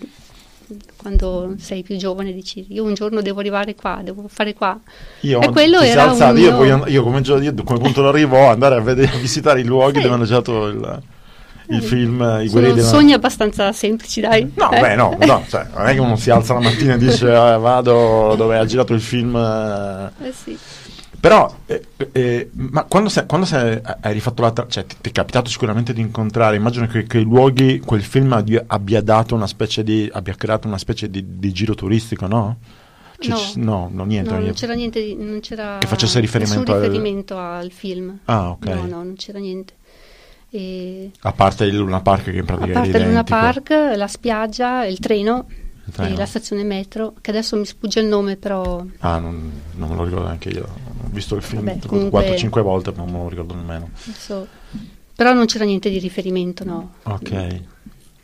quando 0.96 1.54
sei 1.58 1.82
più 1.82 1.96
giovane, 1.96 2.32
dici 2.32 2.64
io 2.70 2.85
un 2.85 2.94
giorno 2.94 3.20
devo 3.20 3.40
arrivare 3.40 3.74
qua, 3.74 4.00
devo 4.02 4.24
fare 4.28 4.54
qua. 4.54 4.78
Io, 5.20 5.40
E 5.40 5.50
quello 5.50 5.80
era 5.80 6.11
alza- 6.11 6.30
un 6.30 6.38
io, 6.38 6.56
mio- 6.58 6.87
io 6.87 7.02
come, 7.02 7.20
io 7.20 7.54
come 7.64 7.78
punto 7.78 8.02
d'arrivo 8.02 8.46
andare 8.48 8.76
a, 8.76 8.80
vedere, 8.80 9.12
a 9.14 9.18
visitare 9.18 9.61
i 9.61 9.64
luoghi 9.64 9.96
Sì. 9.96 10.02
dove 10.02 10.14
hanno 10.14 10.24
girato 10.24 10.66
il, 10.68 11.02
il 11.68 11.76
Eh, 11.76 11.80
film 11.82 12.20
I 12.20 12.48
Sono 12.48 12.50
Guerrieri 12.50 12.74
della 12.76 12.88
sogni 12.88 13.12
abbastanza 13.12 13.72
semplici, 13.72 14.20
dai. 14.20 14.50
No, 14.54 14.70
Eh. 14.70 14.80
beh, 14.80 14.94
no, 14.94 15.18
no, 15.26 15.44
cioè, 15.48 15.66
non 15.76 15.87
è 15.88 15.92
che 15.92 16.00
uno 16.00 16.16
si 16.16 16.30
alza 16.30 16.54
la 16.54 16.61
mattina 16.61 16.94
e 16.94 16.98
dice 16.98 17.30
"Ah, 17.35 17.56
vado 17.58 18.35
dove 18.37 18.56
ha 18.56 18.64
girato 18.64 18.94
il 18.94 19.00
film. 19.02 19.37
eh". 19.37 20.26
Eh 20.28 20.32
sì. 20.32 20.56
Però, 21.22 21.54
eh, 21.66 21.85
eh, 22.11 22.50
ma 22.52 22.82
quando, 22.82 23.08
sei- 23.08 23.26
quando 23.26 23.46
sei- 23.46 23.80
hai 24.00 24.12
rifatto 24.12 24.42
la 24.42 24.50
tra- 24.50 24.66
cioè 24.66 24.85
ti, 24.85 24.96
ti 25.00 25.08
è 25.11 25.12
capitato 25.12 25.48
sicuramente 25.48 25.92
di 25.92 26.00
incontrare, 26.00 26.56
immagino 26.56 26.88
che 26.88 27.06
quei 27.06 27.22
luoghi, 27.22 27.78
quel 27.78 28.02
film 28.02 28.32
abbia, 28.32 28.64
abbia 28.66 29.00
dato 29.02 29.37
una 29.37 29.46
specie 29.46 29.85
di, 29.85 30.11
abbia 30.12 30.35
creato 30.35 30.66
una 30.66 30.78
specie 30.78 31.08
di, 31.08 31.38
di 31.38 31.52
giro 31.52 31.74
turistico, 31.76 32.26
no? 32.26 32.56
Cioè, 33.20 33.37
No. 33.54 33.87
no, 33.87 33.90
no, 33.92 34.04
niente. 34.04 34.32
No, 34.35 34.40
non 34.40 34.52
c'era 34.52 34.74
niente, 34.74 35.00
di- 35.00 35.14
non 35.14 35.38
c'era 35.38 35.76
Che 35.78 35.87
facesse 35.87 36.18
riferimento 36.18 36.58
nessun 36.58 36.74
al- 36.74 36.82
riferimento 36.90 37.38
al 37.38 37.70
film. 37.70 38.18
Ah, 38.24 38.50
ok. 38.50 38.66
No, 38.66 38.74
no, 38.80 38.87
non 38.88 39.14
c'era 39.16 39.38
niente. 39.38 39.74
E 40.50 41.12
A 41.20 41.32
parte 41.32 41.66
il 41.66 41.76
Luna 41.76 42.00
Park 42.00 42.24
che 42.24 42.30
in 42.32 42.38
a 42.40 42.44
pratica 42.44 42.72
parte 42.72 42.90
è 42.98 43.00
il 43.00 43.06
Luna. 43.06 43.22
Park, 43.22 43.70
la 43.94 44.08
spiaggia, 44.08 44.85
il 44.87 44.98
treno, 44.98 45.46
E 45.98 46.16
la 46.16 46.24
stazione 46.26 46.62
metro, 46.64 47.14
che 47.20 47.31
adesso 47.31 47.57
mi 47.57 47.66
sfugge 47.66 48.00
il 48.00 48.07
nome, 48.07 48.37
però 48.37 48.83
Ah, 49.00 49.18
non, 49.18 49.50
non 49.74 49.90
me 49.90 49.94
lo 49.96 50.05
ricordo 50.05 50.24
neanche 50.26 50.48
io. 50.48 50.64
Ho 50.64 51.09
visto 51.11 51.35
il 51.35 51.42
film 51.42 51.78
comunque- 51.87 52.24
4-5 52.35 52.62
volte, 52.62 52.92
ma 52.92 53.05
non 53.05 53.12
me 53.12 53.18
lo 53.18 53.28
ricordo 53.28 53.55
nemmeno. 53.55 53.90
adesso- 54.07 54.46
però 55.14 55.33
non 55.35 55.44
c'era 55.46 55.64
niente 55.64 55.90
di 55.90 55.98
riferimento, 55.98 56.64
no. 56.64 56.94
Ok. 57.02 57.61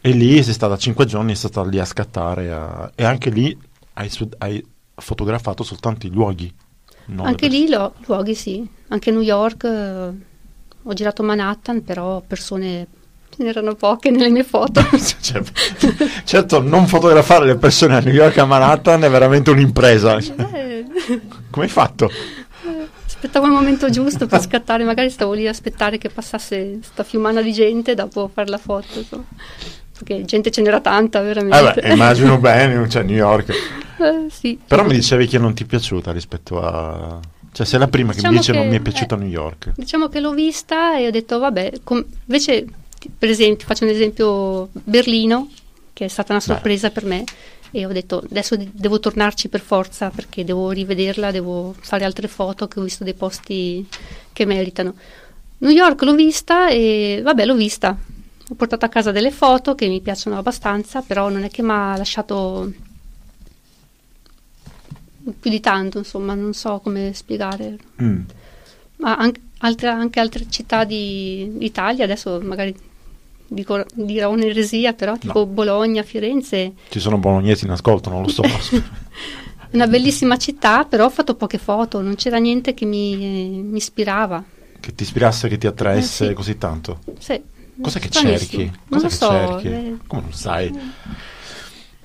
E 0.01 0.11
lì 0.13 0.43
sei 0.43 0.55
stata 0.55 0.77
5 0.79 1.05
giorni, 1.05 1.35
sei 1.37 1.51
stata 1.51 1.69
lì 1.69 1.79
a 1.79 1.85
scattare 1.85 2.51
a- 2.51 2.91
e 2.95 3.05
anche 3.05 3.31
lì 3.31 3.57
hai, 3.95 4.09
su- 4.09 4.29
hai 4.39 4.65
fotografato 4.95 5.63
soltanto 5.63 6.07
i 6.07 6.11
luoghi. 6.11 6.53
Anche 7.17 7.49
lì 7.49 7.69
lo- 7.69 7.95
luoghi 8.07 8.35
sì, 8.35 8.67
anche 8.89 9.11
New 9.11 9.21
York, 9.23 9.65
eh, 9.65 10.13
ho 10.83 10.93
girato 10.95 11.23
Manhattan, 11.23 11.83
però 11.85 12.21
persone 12.27 12.87
ce 13.39 13.45
n'erano 13.45 13.75
poche 13.75 14.11
nelle 14.11 14.31
mie 14.31 14.43
foto. 14.45 14.83
Cioè, 15.21 15.43
certo, 16.25 16.61
non 16.61 16.87
fotografare 16.87 17.47
le 17.47 17.57
persone 17.57 17.97
a 17.97 18.01
New 18.01 18.13
York 18.13 18.37
a 18.39 18.45
Manhattan 18.45 19.05
è 19.05 19.11
veramente 19.11 19.51
un'impresa. 19.51 20.17
Eh, 20.17 20.85
Come 21.51 21.65
hai 21.65 21.71
fatto? 21.71 22.11
aspettavo 23.07 23.47
il 23.47 23.53
momento 23.53 23.91
giusto 23.91 24.27
per 24.27 24.41
scattare, 24.41 24.85
magari 24.85 25.11
stavo 25.11 25.33
lì 25.33 25.47
a 25.47 25.51
aspettare 25.51 25.99
che 25.99 26.09
passasse 26.09 26.79
sta 26.83 27.03
fiumana 27.03 27.43
di 27.43 27.53
gente 27.53 27.95
dopo 27.95 28.31
fare 28.33 28.49
la 28.49 28.59
foto, 28.59 28.87
insomma. 28.99 29.25
perché 29.93 30.25
gente 30.25 30.51
ce 30.53 30.63
n'era 30.63 30.81
tanta 30.81 31.21
veramente. 31.21 31.81
Eh 31.81 31.83
beh, 31.89 31.93
immagino 31.95 32.39
bene, 32.41 32.89
cioè 32.89 33.03
New 33.03 33.17
York. 33.17 33.49
Eh, 33.51 34.27
sì. 34.31 34.59
Però 34.65 34.85
mi 34.85 34.93
dicevi 34.95 35.27
che 35.27 35.39
non 35.39 35.53
ti 35.55 35.65
è 35.65 35.67
piaciuta 35.67 36.13
rispetto 36.13 36.61
a... 36.63 37.19
Cioè, 37.51 37.67
sei 37.67 37.81
la 37.81 37.89
prima 37.89 38.11
che 38.11 38.17
Diciamo 38.17 38.33
mi 38.35 38.39
dice 38.39 38.53
che- 38.53 38.59
non 38.59 38.69
mi 38.69 38.77
è 38.77 38.81
piaciuta 38.81 39.15
eh, 39.17 39.19
New 39.19 39.29
York. 39.29 39.73
Diciamo 39.75 40.09
che 40.09 40.21
l'ho 40.21 40.33
vista 40.33 40.97
e 40.97 41.09
ho 41.09 41.11
detto, 41.11 41.41
vabbè, 41.41 41.73
com- 41.83 42.05
invece, 42.27 42.65
per 43.19 43.29
esempio, 43.29 43.67
faccio 43.67 43.85
un 43.85 43.91
esempio, 43.91 44.69
Berlino, 44.73 45.51
che 45.93 46.07
è 46.07 46.09
stata 46.09 46.33
una 46.33 46.41
sorpresa 46.41 46.91
per 46.91 47.05
me, 47.05 47.25
e 47.71 47.85
ho 47.85 47.93
detto, 47.93 48.23
adesso 48.29 48.57
de- 48.57 48.71
devo 48.73 48.99
tornarci 48.99 49.49
per 49.49 49.61
forza 49.61 50.11
perché 50.11 50.45
devo 50.45 50.71
rivederla, 50.71 51.31
devo 51.31 51.75
fare 51.79 52.05
altre 52.05 52.29
foto, 52.29 52.67
che 52.69 52.81
ho 52.81 52.83
visto 52.83 53.05
dei 53.05 53.15
posti 53.15 53.87
che 54.33 54.45
meritano. 54.47 54.95
New 55.59 55.71
York 55.71 56.03
l'ho 56.03 56.15
vista 56.15 56.69
e, 56.69 57.21
vabbè, 57.23 57.45
l'ho 57.45 57.55
vista. 57.55 57.97
Ho 58.51 58.55
portato 58.55 58.85
a 58.85 58.89
casa 58.89 59.13
delle 59.13 59.31
foto 59.31 59.75
che 59.75 59.89
mi 59.89 60.01
piacciono 60.01 60.39
abbastanza, 60.39 61.03
però 61.03 61.29
non 61.29 61.45
è 61.45 61.51
che 61.51 61.63
mi 61.63 61.71
ha 61.71 61.97
lasciato 61.97 62.73
più 65.39 65.51
di 65.51 65.61
tanto, 65.61 65.99
insomma, 65.99 66.35
non 66.35 66.55
so 66.55 66.81
come 66.81 67.13
spiegare. 67.13 67.77
Mm. 68.03 68.21
Ma 68.97 69.17
anche 69.17 69.41
altre, 69.59 69.89
anche 69.89 70.21
altre 70.21 70.47
città 70.49 70.85
di- 70.85 71.51
d'Italia, 71.55 72.05
adesso 72.05 72.41
magari 72.43 72.75
dico, 73.49 73.85
dirò 73.95 74.31
un'eresia, 74.31 74.93
però 74.93 75.17
tipo 75.17 75.41
No. 75.41 75.47
Bologna, 75.47 76.03
Firenze, 76.03 76.73
Ci 76.89 77.01
sono 77.01 77.19
bolognesi 77.19 77.65
in 77.65 77.71
ascolto, 77.73 78.11
non 78.11 78.23
lo 78.23 78.29
so. 78.29 78.43
una 79.73 79.87
bellissima 79.87 80.37
città, 80.37 80.85
però 80.85 81.07
ho 81.07 81.11
fatto 81.11 81.35
poche 81.35 81.59
foto, 81.59 82.01
non 82.01 82.15
c'era 82.15 82.39
niente 82.39 82.75
che 82.75 82.85
mi, 82.85 83.17
mi 83.63 83.77
ispirava. 83.79 84.43
che 84.81 84.95
ti 84.95 85.03
ispirasse, 85.03 85.49
che 85.49 85.59
ti 85.59 85.67
attraesse 85.67 86.25
Eh, 86.25 86.29
sì. 86.29 86.35
così 86.35 86.59
tanto. 86.59 87.01
Sì, 87.19 87.41
Cos'è 87.81 88.01
che 88.01 88.09
cerchi? 88.09 88.65
Non 88.89 89.01
Cos'è 89.01 89.05
lo 89.05 89.11
so. 89.11 89.59
eh, 89.61 89.97
Come 90.07 90.23
non 90.23 90.33
sai? 90.33 90.73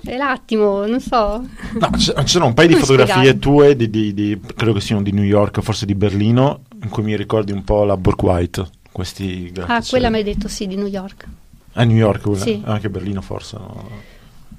È 0.06 0.16
l'attimo, 0.18 0.84
non 0.86 1.00
so. 1.00 1.42
No, 1.78 1.90
c- 1.96 2.12
ci 2.22 2.26
sono 2.28 2.46
un 2.46 2.54
paio 2.54 2.68
di 2.68 2.74
fotografie 2.74 3.14
spiegare? 3.14 3.38
tue, 3.38 3.74
di, 3.76 3.88
di- 3.88 4.12
di- 4.12 4.38
credo 4.54 4.74
che 4.74 4.80
siano 4.80 5.00
di 5.02 5.12
New 5.12 5.24
York, 5.24 5.60
forse 5.62 5.86
di 5.86 5.94
Berlino, 5.94 6.64
in 6.82 6.90
cui 6.90 7.02
mi 7.02 7.16
ricordi 7.16 7.52
un 7.52 7.64
po' 7.64 7.84
la 7.84 7.96
Burke 7.96 8.24
White, 8.26 8.66
questi 8.94 9.46
Ah, 9.48 9.52
grattacieli. 9.52 9.88
quella 9.90 10.08
mi 10.10 10.16
hai 10.18 10.22
detto 10.22 10.46
sì, 10.46 10.68
di 10.68 10.76
New 10.76 10.86
York. 10.86 11.26
Ah, 11.72 11.82
New 11.82 11.96
York, 11.96 12.22
quella? 12.22 12.40
Sì. 12.40 12.62
anche 12.64 12.88
Berlino 12.88 13.20
forse. 13.20 13.56
No. 13.58 13.90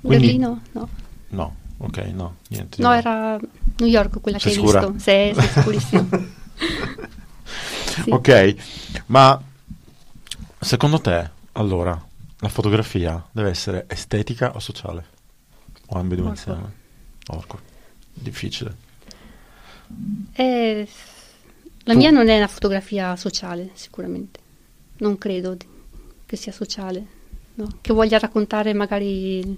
Quindi- 0.02 0.26
Berlino? 0.26 0.62
No. 0.74 0.90
No, 1.30 1.56
ok, 1.78 1.98
no, 2.14 2.36
niente. 2.50 2.82
No, 2.82 2.92
era 2.92 3.38
New 3.78 3.88
York 3.88 4.20
quella 4.20 4.38
Sei 4.38 4.52
che 4.54 4.60
hai 4.60 4.66
sicura? 4.66 4.86
visto. 4.88 5.00
Sei, 5.00 5.34
sei 5.34 5.48
sicurissimo. 5.48 6.10
Sì. 8.04 8.10
Ok, 8.10 8.56
ma 9.06 9.42
secondo 10.60 11.00
te, 11.00 11.30
allora, 11.54 11.98
la 12.40 12.50
fotografia 12.50 13.24
deve 13.32 13.50
essere 13.52 13.86
estetica 13.88 14.54
o 14.54 14.60
sociale? 14.60 15.06
O 15.88 15.98
ambedue 15.98 16.28
insieme? 16.30 16.74
Orco. 17.28 17.58
Difficile. 18.14 18.76
Eh, 20.34 20.88
la 21.86 21.94
Tu- 21.94 22.00
mia 22.00 22.10
non 22.12 22.30
è 22.30 22.38
una 22.38 22.48
fotografia 22.48 23.16
sociale, 23.16 23.70
sicuramente. 23.74 24.40
Non 24.98 25.18
credo 25.18 25.56
che 26.26 26.36
sia 26.36 26.52
sociale. 26.52 27.14
no? 27.56 27.68
Che 27.80 27.94
voglia 27.94 28.20
raccontare 28.20 28.74
magari 28.74 29.38
il, 29.40 29.58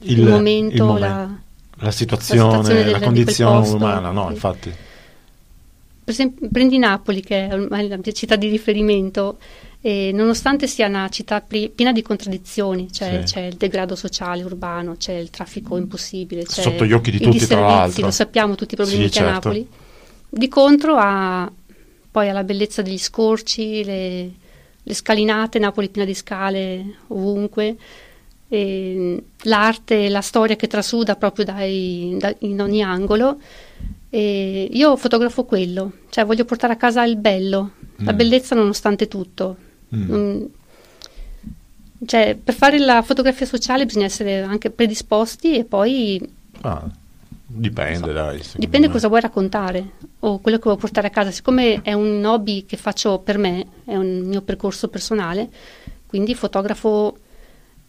Il- 0.00 0.26
momento, 0.26 0.74
il 0.74 0.82
momen- 0.82 1.00
la- 1.00 1.38
La 1.82 1.90
situazione, 1.90 2.40
la, 2.42 2.48
situazione 2.50 2.82
del- 2.82 2.90
quel 2.92 3.02
condizione 3.04 3.58
posto, 3.60 3.76
umana, 3.76 4.10
no, 4.10 4.26
sì. 4.28 4.32
infatti. 4.32 4.70
Per 6.04 6.14
esempio, 6.14 6.48
prendi 6.50 6.78
Napoli, 6.78 7.20
che 7.22 7.48
è 7.48 7.56
la 7.56 7.66
mia 7.96 8.12
città 8.12 8.36
di 8.36 8.48
riferimento, 8.48 9.38
e 9.82 10.10
nonostante 10.12 10.66
sia 10.66 10.86
una 10.88 11.08
città 11.10 11.40
pri- 11.40 11.68
piena 11.70 11.92
di 11.92 12.02
contraddizioni, 12.02 12.90
cioè 12.92 13.22
Sì. 13.24 13.34
c'è 13.34 13.40
il 13.46 13.54
degrado 13.56 13.94
sociale 13.94 14.42
urbano, 14.42 14.96
c'è 14.96 15.12
il 15.14 15.30
traffico 15.30 15.76
impossibile, 15.76 16.44
c'è 16.44 16.62
Sotto 16.62 16.84
gli 16.84 16.92
occhi 16.92 17.10
di 17.10 17.18
tutti, 17.20 17.46
tra 17.46 17.60
l'altro. 17.60 18.06
Lo 18.06 18.10
sappiamo 18.10 18.54
tutti 18.56 18.74
i 18.74 18.76
problemi 18.76 19.02
Sì, 19.04 19.08
che 19.08 19.14
certo. 19.14 19.30
Napoli. 19.32 19.68
Di 20.32 20.48
contro 20.48 20.96
ha 20.96 21.50
poi 22.10 22.28
alla 22.28 22.44
bellezza 22.44 22.82
degli 22.82 22.98
scorci, 22.98 23.84
le, 23.84 24.30
le 24.82 24.94
scalinate, 24.94 25.58
Napoli 25.58 25.88
piena 25.88 26.06
di 26.06 26.14
scale 26.14 26.96
ovunque, 27.08 27.76
e 28.48 29.22
l'arte, 29.42 30.08
la 30.08 30.20
storia 30.20 30.56
che 30.56 30.66
trasuda 30.66 31.16
proprio 31.16 31.44
dai- 31.44 32.16
da- 32.18 32.34
in 32.40 32.60
ogni 32.60 32.82
angolo. 32.82 33.40
E 34.12 34.68
io 34.72 34.96
fotografo 34.96 35.44
quello, 35.44 35.92
cioè 36.10 36.24
voglio 36.24 36.44
portare 36.44 36.72
a 36.72 36.76
casa 36.76 37.04
il 37.04 37.16
bello, 37.16 37.72
la 37.98 38.12
Mm. 38.12 38.16
bellezza 38.16 38.54
nonostante 38.56 39.06
tutto. 39.06 39.56
Mm. 39.94 40.08
Non- 40.08 40.50
cioè, 42.06 42.36
per 42.42 42.54
fare 42.54 42.78
la 42.78 43.02
fotografia 43.02 43.46
sociale 43.46 43.84
bisogna 43.86 44.06
essere 44.06 44.40
anche 44.42 44.70
predisposti 44.70 45.56
e 45.58 45.64
poi 45.64 46.20
Ah, 46.62 46.84
dipende, 47.52 48.12
dai. 48.12 48.38
secondo 48.38 48.58
dipende 48.58 48.86
me. 48.86 48.92
cosa 48.92 49.08
vuoi 49.08 49.20
raccontare 49.20 49.90
o 50.20 50.38
quello 50.38 50.58
che 50.58 50.64
vuoi 50.64 50.76
portare 50.76 51.08
a 51.08 51.10
casa. 51.10 51.30
Siccome 51.30 51.82
è 51.82 51.92
un 51.92 52.24
hobby 52.24 52.64
che 52.64 52.76
faccio 52.76 53.18
per 53.18 53.38
me, 53.38 53.66
è 53.84 53.96
un 53.96 54.20
mio 54.20 54.42
percorso 54.42 54.88
personale, 54.88 55.48
quindi 56.06 56.34
fotografo 56.34 57.16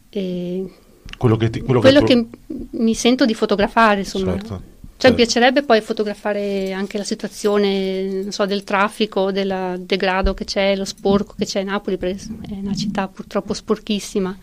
eh, 0.10 0.70
Quello 1.18 1.38
che, 1.38 1.50
ti, 1.52 1.62
quello 1.62 1.82
quello 1.82 2.02
che, 2.02 2.16
che, 2.16 2.28
mi 2.72 2.96
sento 2.96 3.26
di 3.26 3.36
fotografare, 3.36 4.00
insomma. 4.00 4.32
Certo. 4.32 4.48
Cioè, 4.48 5.12
mi 5.12 5.18
Certo. 5.18 5.34
piacerebbe 5.34 5.64
poi 5.64 5.82
fotografare 5.82 6.74
anche 6.74 6.98
la 6.98 7.04
situazione, 7.04 8.22
non 8.24 8.32
so, 8.32 8.46
del 8.46 8.64
traffico, 8.64 9.32
del 9.32 9.82
degrado 9.86 10.34
che 10.34 10.46
c'è, 10.46 10.76
lo 10.76 10.86
sporco 10.86 11.34
che 11.38 11.46
c'è 11.46 11.62
a 11.62 11.64
Napoli, 11.64 11.98
perché 11.98 12.24
è 12.50 12.54
una 12.54 12.76
città 12.76 13.08
purtroppo 13.08 13.54
sporchissima. 13.54 14.36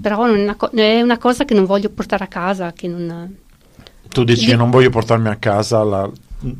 Però 0.00 0.26
è, 0.26 0.30
una 0.30 0.54
co- 0.54 0.70
è 0.70 1.00
una 1.00 1.18
cosa 1.18 1.44
che 1.44 1.54
non 1.54 1.64
voglio 1.64 1.90
portare 1.90 2.24
a 2.24 2.28
casa, 2.28 2.72
che 2.72 2.88
non... 2.88 3.36
Tu 4.08 4.24
dici 4.24 4.46
Di- 4.46 4.56
non 4.56 4.70
voglio 4.70 4.90
portarmi 4.90 5.28
a 5.28 5.36
casa 5.36 5.82
la- 5.84 6.10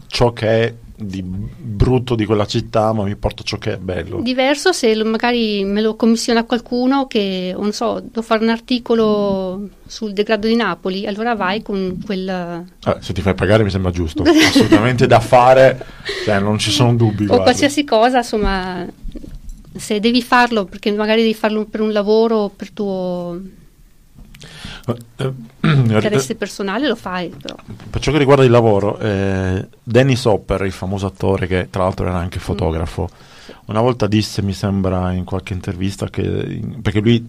ciò 0.06 0.32
che 0.32 0.48
è 0.64 0.74
di 1.00 1.22
brutto 1.22 2.16
di 2.16 2.24
quella 2.24 2.44
città, 2.44 2.92
ma 2.92 3.04
mi 3.04 3.14
porto 3.14 3.44
ciò 3.44 3.56
che 3.56 3.74
è 3.74 3.76
bello. 3.76 4.20
Diverso 4.20 4.72
se 4.72 4.94
lo- 4.96 5.04
magari 5.04 5.62
me 5.64 5.80
lo 5.80 5.94
commissiona 5.94 6.42
qualcuno 6.44 7.06
che, 7.06 7.54
non 7.56 7.70
so, 7.72 8.00
devo 8.00 8.22
fare 8.22 8.42
un 8.42 8.50
articolo 8.50 9.68
sul 9.86 10.12
degrado 10.12 10.48
di 10.48 10.56
Napoli, 10.56 11.06
allora 11.06 11.36
vai 11.36 11.62
con 11.62 12.00
quel... 12.04 12.24
Vabbè, 12.26 12.98
se 13.00 13.12
ti 13.12 13.20
fai 13.22 13.34
pagare 13.34 13.62
mi 13.62 13.70
sembra 13.70 13.92
giusto, 13.92 14.24
assolutamente 14.26 15.06
da 15.06 15.20
fare, 15.20 15.84
cioè 16.24 16.40
non 16.40 16.58
ci 16.58 16.72
sono 16.72 16.94
dubbi. 16.96 17.22
o 17.22 17.26
guarda. 17.26 17.44
qualsiasi 17.44 17.84
cosa, 17.84 18.18
insomma, 18.18 18.84
se 19.76 20.00
devi 20.00 20.20
farlo, 20.20 20.64
perché 20.64 20.90
magari 20.90 21.20
devi 21.20 21.34
farlo 21.34 21.64
per 21.64 21.80
un 21.80 21.92
lavoro, 21.92 22.48
per 22.54 22.70
tuo 22.72 23.40
Eh, 23.40 23.56
interesse 25.62 26.34
personale, 26.36 26.86
lo 26.88 26.94
fai, 26.96 27.28
però. 27.28 27.56
Per 27.90 28.00
ciò 28.00 28.12
che 28.12 28.18
riguarda 28.18 28.44
il 28.44 28.50
lavoro, 28.50 28.98
eh, 28.98 29.68
Dennis 29.82 30.24
Hopper, 30.24 30.62
il 30.64 30.72
famoso 30.72 31.06
attore 31.06 31.46
che 31.46 31.68
tra 31.70 31.82
l'altro 31.82 32.06
era 32.06 32.16
anche 32.18 32.38
fotografo, 32.38 33.08
una 33.66 33.80
volta 33.80 34.06
disse, 34.06 34.42
mi 34.42 34.52
sembra 34.52 35.12
in 35.12 35.24
qualche 35.24 35.52
intervista, 35.52 36.08
che 36.08 36.60
perché 36.80 37.00
lui 37.00 37.28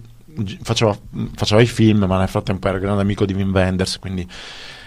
faceva, 0.62 0.96
faceva 1.34 1.60
i 1.60 1.66
film, 1.66 2.04
ma 2.04 2.18
nel 2.18 2.28
frattempo 2.28 2.68
era 2.68 2.78
grande 2.78 3.02
amico 3.02 3.24
di 3.26 3.34
Wim 3.34 3.52
Wenders, 3.52 3.98
quindi 3.98 4.26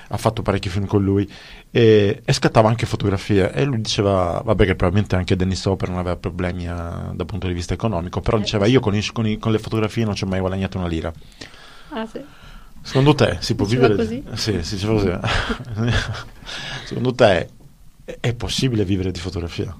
ha 0.10 0.18
fatto 0.18 0.42
parecchi 0.44 0.70
film 0.70 0.86
con 0.86 1.04
lui 1.04 1.28
e, 1.72 2.22
e 2.24 2.34
scattava 2.34 2.70
anche 2.70 2.86
fotografie 2.86 3.52
e 3.52 3.64
lui 3.64 3.82
diceva, 3.82 4.42
vabbè 4.46 4.66
che 4.66 4.76
probabilmente 4.76 5.16
anche 5.16 5.36
Dennis 5.36 5.66
Hopper 5.66 5.90
non 5.90 5.98
aveva 5.98 6.18
problemi 6.18 6.66
eh, 6.66 6.70
dal 7.14 7.26
punto 7.26 7.48
di 7.48 7.54
vista 7.54 7.74
economico, 7.74 8.22
però 8.22 8.38
Eh, 8.38 8.42
diceva 8.42 8.68
io 8.68 8.80
con, 8.80 8.96
i- 8.96 9.04
con 9.12 9.26
i- 9.26 9.40
con 9.40 9.52
le 9.52 9.58
fotografie 9.60 10.06
non 10.06 10.14
ci 10.14 10.24
ho 10.24 10.28
mai 10.28 10.40
guadagnato 10.40 10.78
una 10.78 10.88
lira. 10.88 11.12
Ah, 11.94 12.06
sì. 12.08 12.20
Secondo 12.82 13.14
te 13.16 13.38
si 13.40 13.56
può 13.56 13.66
Diceva 13.66 13.88
vivere 13.88 14.04
così? 14.04 14.24
Sì, 14.34 14.64
si 14.64 14.76
diceva 14.76 14.94
così. 14.94 15.94
Secondo 16.86 17.14
te 17.14 17.50
è, 18.06 18.18
è 18.20 18.34
possibile 18.34 18.84
vivere 18.84 19.12
di 19.12 19.20
fotografia? 19.20 19.76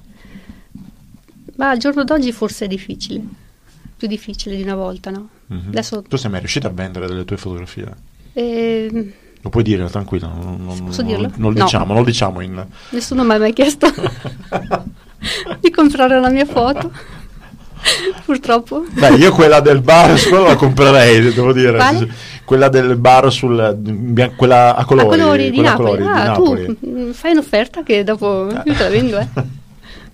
Ma 1.56 1.70
al 1.70 1.78
giorno 1.78 2.04
d'oggi 2.04 2.32
forse 2.32 2.66
è 2.66 2.68
difficile, 2.68 3.22
più 3.98 4.08
difficile 4.08 4.56
di 4.56 4.64
una 4.64 4.76
volta, 4.76 5.12
no? 5.12 5.30
Mhm. 5.48 5.68
Adesso, 5.70 6.02
Tu 6.04 6.16
sei 6.16 6.30
mai 6.32 6.40
riuscita 6.40 6.68
a 6.68 6.72
vendere 6.72 7.08
delle 7.08 7.26
tue 7.26 7.38
fotografie? 7.38 7.94
ehm, 8.34 9.12
Lo 9.42 9.50
puoi 9.50 9.64
dire, 9.64 9.88
tranquilla, 9.90 10.28
non, 10.28 10.64
non- 10.64 10.86
Posso 10.86 11.02
non- 11.02 11.12
dirlo? 11.12 11.32
non 11.36 11.52
lo 11.54 11.60
No. 11.60 11.66
diciamo, 11.66 11.86
non 11.88 11.98
lo 11.98 12.04
diciamo 12.06 12.40
in... 12.42 12.66
nessuno 12.90 13.24
mi 13.24 13.34
ha 13.34 13.38
mai 13.40 13.54
chiesto 13.54 13.88
di 15.60 15.70
comprare 15.70 16.20
la 16.20 16.30
mia 16.30 16.46
foto, 16.46 16.92
purtroppo. 18.26 18.86
Beh, 18.92 19.16
io 19.16 19.32
quella 19.32 19.60
del 19.60 19.82
bar, 19.82 20.20
quella 20.28 20.48
la 20.50 20.56
comprerei, 20.56 21.34
devo 21.34 21.54
dire. 21.54 21.78
Quale? 21.78 22.10
Quella 22.46 22.70
del 22.70 22.96
bar 22.98 23.32
sul... 23.32 24.32
quella 24.36 24.76
a 24.76 24.84
colori. 24.86 25.08
a 25.08 25.10
colori 25.24 25.50
di 25.52 25.62
Napoli. 25.62 25.86
colori 25.98 26.02
di 26.04 26.08
ah, 26.10 26.24
Napoli. 26.26 26.78
tu 26.80 27.14
fai 27.14 27.32
un'offerta 27.32 27.84
che 27.84 28.04
dopo 28.04 28.50
io 28.52 28.64
te 28.74 28.84
la 28.84 28.90
vendo, 28.90 29.18
eh. 29.18 29.28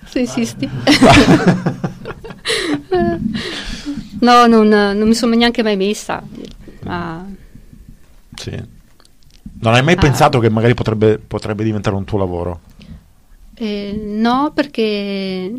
Se 0.10 0.19
insisti. 0.19 0.67
no, 4.21 4.45
non, 4.47 4.67
non 4.67 5.08
mi 5.08 5.13
sono 5.13 5.36
neanche 5.36 5.63
mai 5.63 5.77
messa. 5.77 6.21
Ma 6.84 7.25
Sì. 8.36 8.77
Non 9.62 9.73
hai 9.73 9.84
mai 9.84 9.95
Ah. 9.95 9.99
pensato 9.99 10.39
che 10.39 10.49
magari 10.49 10.73
potrebbe, 10.73 11.19
potrebbe 11.19 11.63
diventare 11.63 11.95
un 11.95 12.05
tuo 12.05 12.17
lavoro? 12.17 12.60
eh, 13.62 13.91
no, 14.05 14.51
perché 14.55 15.51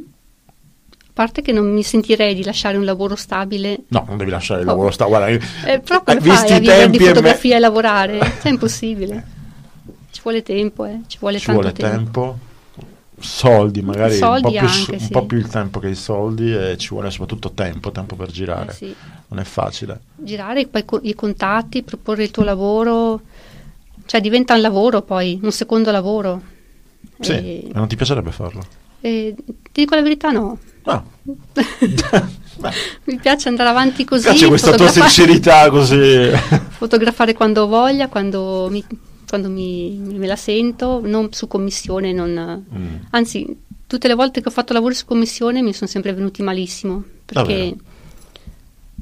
parte 1.21 1.43
che 1.43 1.53
non 1.53 1.71
mi 1.71 1.83
sentirei 1.83 2.35
di 2.35 2.43
lasciare 2.43 2.79
un 2.79 2.85
lavoro 2.87 3.15
stabile. 3.15 3.81
No, 3.89 4.07
non 4.09 4.17
devi 4.17 4.31
lasciare 4.31 4.63
il 4.63 4.67
Oh. 4.67 4.71
lavoro. 4.71 4.91
Sta, 4.91 5.05
guarda, 5.05 5.27
Eh, 5.29 5.81
però 5.81 6.03
come 6.03 6.17
eh, 6.19 6.21
fai 6.23 6.51
a 6.53 6.59
vivere 6.59 6.61
di 6.61 6.67
tempi 6.67 6.97
e 6.97 7.01
me- 7.01 7.07
fotografia 7.09 7.57
e 7.57 7.59
lavorare? 7.59 8.19
Cioè, 8.19 8.41
è 8.45 8.49
impossibile. 8.49 9.27
Ci 10.11 10.21
vuole 10.23 10.43
tempo, 10.43 10.87
eh. 10.87 11.01
Ci 11.07 11.19
vuole 11.21 11.39
ci 11.39 11.45
tanto 11.45 11.61
vuole 11.61 11.75
tempo. 11.75 12.21
tempo, 12.21 12.39
soldi 13.19 13.83
magari 13.83 14.15
Soldi 14.17 14.47
un, 14.47 14.53
po 14.53 14.59
più, 14.59 14.67
anche, 14.69 14.93
un 14.93 14.99
sì. 15.01 15.11
po' 15.11 15.27
più 15.27 15.37
il 15.37 15.47
tempo 15.49 15.79
che 15.79 15.89
i 15.89 15.95
soldi 15.95 16.55
e 16.55 16.77
ci 16.79 16.89
vuole 16.89 17.11
soprattutto 17.11 17.51
tempo, 17.51 17.93
tempo 17.93 18.17
per 18.17 18.31
girare. 18.31 18.71
Eh, 18.71 18.75
sì. 18.75 18.95
Non 19.29 19.39
è 19.41 19.45
facile. 19.45 20.01
girare 20.17 20.67
poi 20.69 20.85
co- 20.87 21.01
i 21.03 21.15
contatti, 21.15 21.83
proporre 21.83 22.23
il 22.23 22.31
tuo 22.31 22.45
lavoro, 22.45 23.21
cioè 24.07 24.23
diventa 24.23 24.55
un 24.55 24.63
lavoro 24.63 25.03
poi, 25.03 25.39
un 25.43 25.53
secondo 25.53 25.91
lavoro. 25.91 26.41
Sì, 27.21 27.33
e 27.33 27.71
non 27.75 27.89
ti 27.89 27.97
piacerebbe 27.97 28.33
farlo? 28.33 28.63
e 29.03 29.35
ti 29.73 29.81
dico 29.83 29.95
la 29.95 30.03
verità, 30.03 30.31
no. 30.31 30.59
No. 30.85 31.05
Beh, 32.61 32.71
Mi 33.05 33.19
piace 33.19 33.49
andare 33.49 33.69
avanti 33.71 34.03
mi 34.03 34.05
così, 34.05 34.25
piace 34.25 34.47
questa 34.49 34.75
tua 34.75 34.89
sincerità 34.89 35.71
così. 35.71 36.31
fotografare 36.77 37.33
quando 37.33 37.63
ho 37.63 37.67
voglia, 37.67 38.09
quando, 38.09 38.69
mi, 38.71 38.85
quando 39.29 39.49
mi- 39.49 39.99
me 39.99 40.27
la 40.27 40.37
sento, 40.37 41.01
non 41.03 41.33
su 41.33 41.47
commissione, 41.49 42.13
non- 42.13 42.65
Mm. 42.75 42.87
anzi 43.11 43.47
tutte 43.87 44.09
le 44.09 44.15
volte 44.15 44.41
che 44.43 44.49
ho 44.49 44.53
fatto 44.53 44.73
lavori 44.73 44.95
su 44.95 45.05
commissione 45.07 45.63
mi 45.63 45.73
sono 45.73 45.89
sempre 45.91 46.13
venuti 46.13 46.43
malissimo, 46.43 47.03
perché 47.25 47.55
Davvero? 47.55 47.77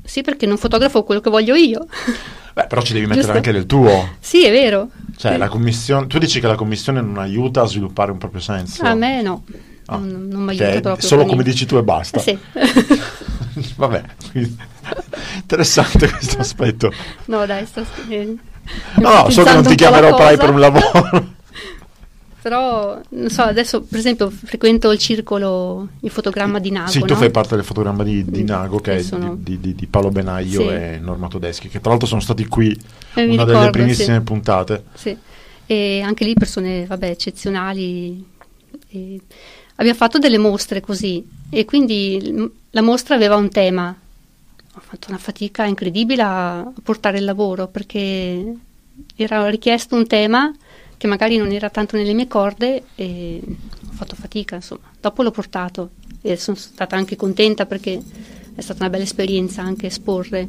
sì, 0.04 0.22
perché 0.22 0.46
non 0.46 0.56
fotografo 0.56 1.02
quello 1.02 1.20
che 1.20 1.30
voglio 1.30 1.54
io. 1.56 1.86
Beh, 2.54 2.66
però 2.66 2.80
ci 2.82 2.92
devi 2.92 3.06
mettere 3.06 3.22
Giusto. 3.22 3.36
anche 3.36 3.52
del 3.52 3.66
tuo. 3.66 4.08
sì, 4.20 4.44
è 4.44 4.50
vero. 4.50 4.90
Cioè, 5.16 5.32
Sì. 5.32 5.38
la 5.38 5.48
commissione, 5.48 6.06
tu 6.06 6.18
dici 6.18 6.38
che 6.40 6.46
la 6.46 6.54
commissione 6.54 7.00
non 7.00 7.18
aiuta 7.18 7.62
a 7.62 7.66
sviluppare 7.66 8.12
un 8.12 8.18
proprio 8.18 8.40
senso. 8.40 8.82
A 8.84 8.94
me 8.94 9.20
no, 9.22 9.42
Ah, 9.90 9.96
non, 9.96 10.29
non 10.29 10.42
mi 10.42 10.57
che 10.57 10.64
aiuta 10.64 10.79
è 10.79 10.81
proprio. 10.83 11.07
Solo 11.07 11.24
come 11.24 11.42
dici 11.42 11.64
tu 11.64 11.77
e 11.77 11.83
basta. 11.83 12.18
Eh 12.18 12.22
sì. 12.22 12.38
Vabbè, 13.77 14.03
Interessante 15.35 16.11
questo 16.11 16.38
aspetto. 16.40 16.92
No, 17.27 17.46
dai, 17.46 17.64
sto 17.66 17.85
eh, 18.09 18.37
No, 18.96 19.22
no, 19.22 19.31
so 19.31 19.42
che 19.42 19.53
non 19.55 19.62
ti 19.62 19.74
chiamerò 19.74 20.16
mai 20.16 20.37
per 20.37 20.51
un 20.51 20.61
lavoro. 20.61 21.37
Però, 22.40 23.01
non 23.11 23.31
so, 23.31 23.42
adesso 23.42 23.83
per 23.83 23.98
esempio 23.98 24.31
frequento 24.31 24.92
il 24.92 24.98
circolo, 24.98 25.88
il 26.01 26.11
fotogramma 26.11 26.59
di 26.61 26.70
Nago. 26.70 26.90
Sì, 26.90 27.01
no? 27.01 27.07
tu 27.07 27.14
fai 27.14 27.31
parte 27.31 27.57
del 27.57 27.64
fotogramma 27.64 28.05
di, 28.05 28.24
di 28.24 28.44
Nago, 28.44 28.79
che 28.79 28.96
è 28.96 29.03
sono... 29.03 29.37
di, 29.37 29.59
di, 29.59 29.74
di, 29.74 29.87
Paolo 29.87 30.11
Benaglio 30.11 30.61
sì. 30.61 30.68
e 30.68 30.98
Norma 31.01 31.29
Todeschi, 31.29 31.68
che 31.68 31.81
tra 31.81 31.90
l'altro 31.90 32.07
sono 32.07 32.20
stati 32.20 32.46
qui 32.46 32.70
eh, 33.14 33.24
una 33.24 33.31
ricordo, 33.31 33.53
delle 33.53 33.70
primissime 33.70 34.18
sì. 34.18 34.22
puntate. 34.22 34.85
Sì, 34.94 35.16
e 35.66 36.01
anche 36.01 36.24
lì 36.24 36.35
persone, 36.35 36.87
vabbè, 36.87 37.09
eccezionali. 37.11 38.24
E 38.90 39.20
abbiamo 39.78 39.98
fatto 39.98 40.18
delle 40.18 40.38
mostre 40.38 40.80
così 40.80 41.24
e 41.50 41.64
quindi 41.64 42.50
la 42.70 42.82
mostra 42.82 43.14
aveva 43.14 43.36
un 43.36 43.48
tema. 43.48 43.94
Ho 44.74 44.80
fatto 44.80 45.08
una 45.08 45.18
fatica 45.18 45.64
incredibile 45.64 46.22
a 46.22 46.72
portare 46.82 47.18
il 47.18 47.24
lavoro 47.24 47.66
perché 47.66 48.54
era 49.16 49.48
richiesto 49.48 49.96
un 49.96 50.06
tema 50.06 50.54
che 50.96 51.06
magari 51.06 51.36
non 51.36 51.50
era 51.52 51.70
tanto 51.70 51.96
nelle 51.96 52.12
mie 52.12 52.26
corde 52.26 52.84
e 52.94 53.40
ho 53.42 53.92
fatto 53.92 54.16
fatica, 54.16 54.56
insomma. 54.56 54.90
Dopo 55.00 55.22
l'ho 55.22 55.30
portato 55.30 55.90
e 56.20 56.36
sono 56.36 56.56
stata 56.56 56.96
anche 56.96 57.16
contenta 57.16 57.66
perché 57.66 58.00
è 58.54 58.60
stata 58.60 58.80
una 58.80 58.90
bella 58.90 59.04
esperienza 59.04 59.62
anche 59.62 59.86
esporre. 59.86 60.48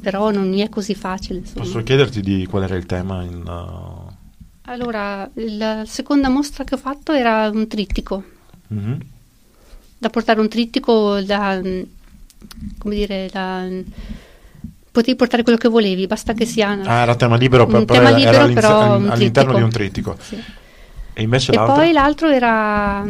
Però 0.00 0.32
non 0.32 0.48
mi 0.48 0.60
è 0.60 0.68
così 0.68 0.96
facile. 0.96 1.38
Insomma. 1.40 1.64
Posso 1.64 1.82
chiederti 1.84 2.20
di 2.20 2.44
qual 2.46 2.64
era 2.64 2.74
il 2.74 2.86
tema? 2.86 3.22
In, 3.22 3.44
uh... 3.46 4.01
Allora, 4.66 5.28
la 5.34 5.82
seconda 5.86 6.28
mostra 6.28 6.64
che 6.64 6.74
ho 6.74 6.78
fatto 6.78 7.12
era 7.12 7.50
un 7.52 7.66
trittico. 7.66 8.22
Mm-hmm. 8.72 9.00
Da 9.98 10.08
portare 10.08 10.40
un 10.40 10.48
trittico 10.48 11.20
da, 11.20 11.60
come 12.78 12.94
dire, 12.94 13.28
da, 13.32 13.66
potevi 14.90 15.16
portare 15.16 15.42
quello 15.42 15.58
che 15.58 15.68
volevi, 15.68 16.06
basta 16.06 16.32
che 16.32 16.44
sia 16.46 16.70
ah, 16.70 17.02
era 17.02 17.14
tema 17.16 17.36
libero, 17.36 17.64
un 17.64 17.70
però 17.84 17.84
tema 18.04 18.10
libero, 18.16 18.36
era 18.44 18.52
però 18.52 18.96
un 18.96 19.08
all'interno 19.10 19.56
di 19.56 19.62
un 19.62 19.70
trittico. 19.70 20.16
Sì. 20.20 20.40
E 21.14 21.22
invece 21.22 21.52
E 21.52 21.56
l'altro? 21.56 21.74
poi 21.74 21.92
l'altro 21.92 22.28
era 22.30 23.06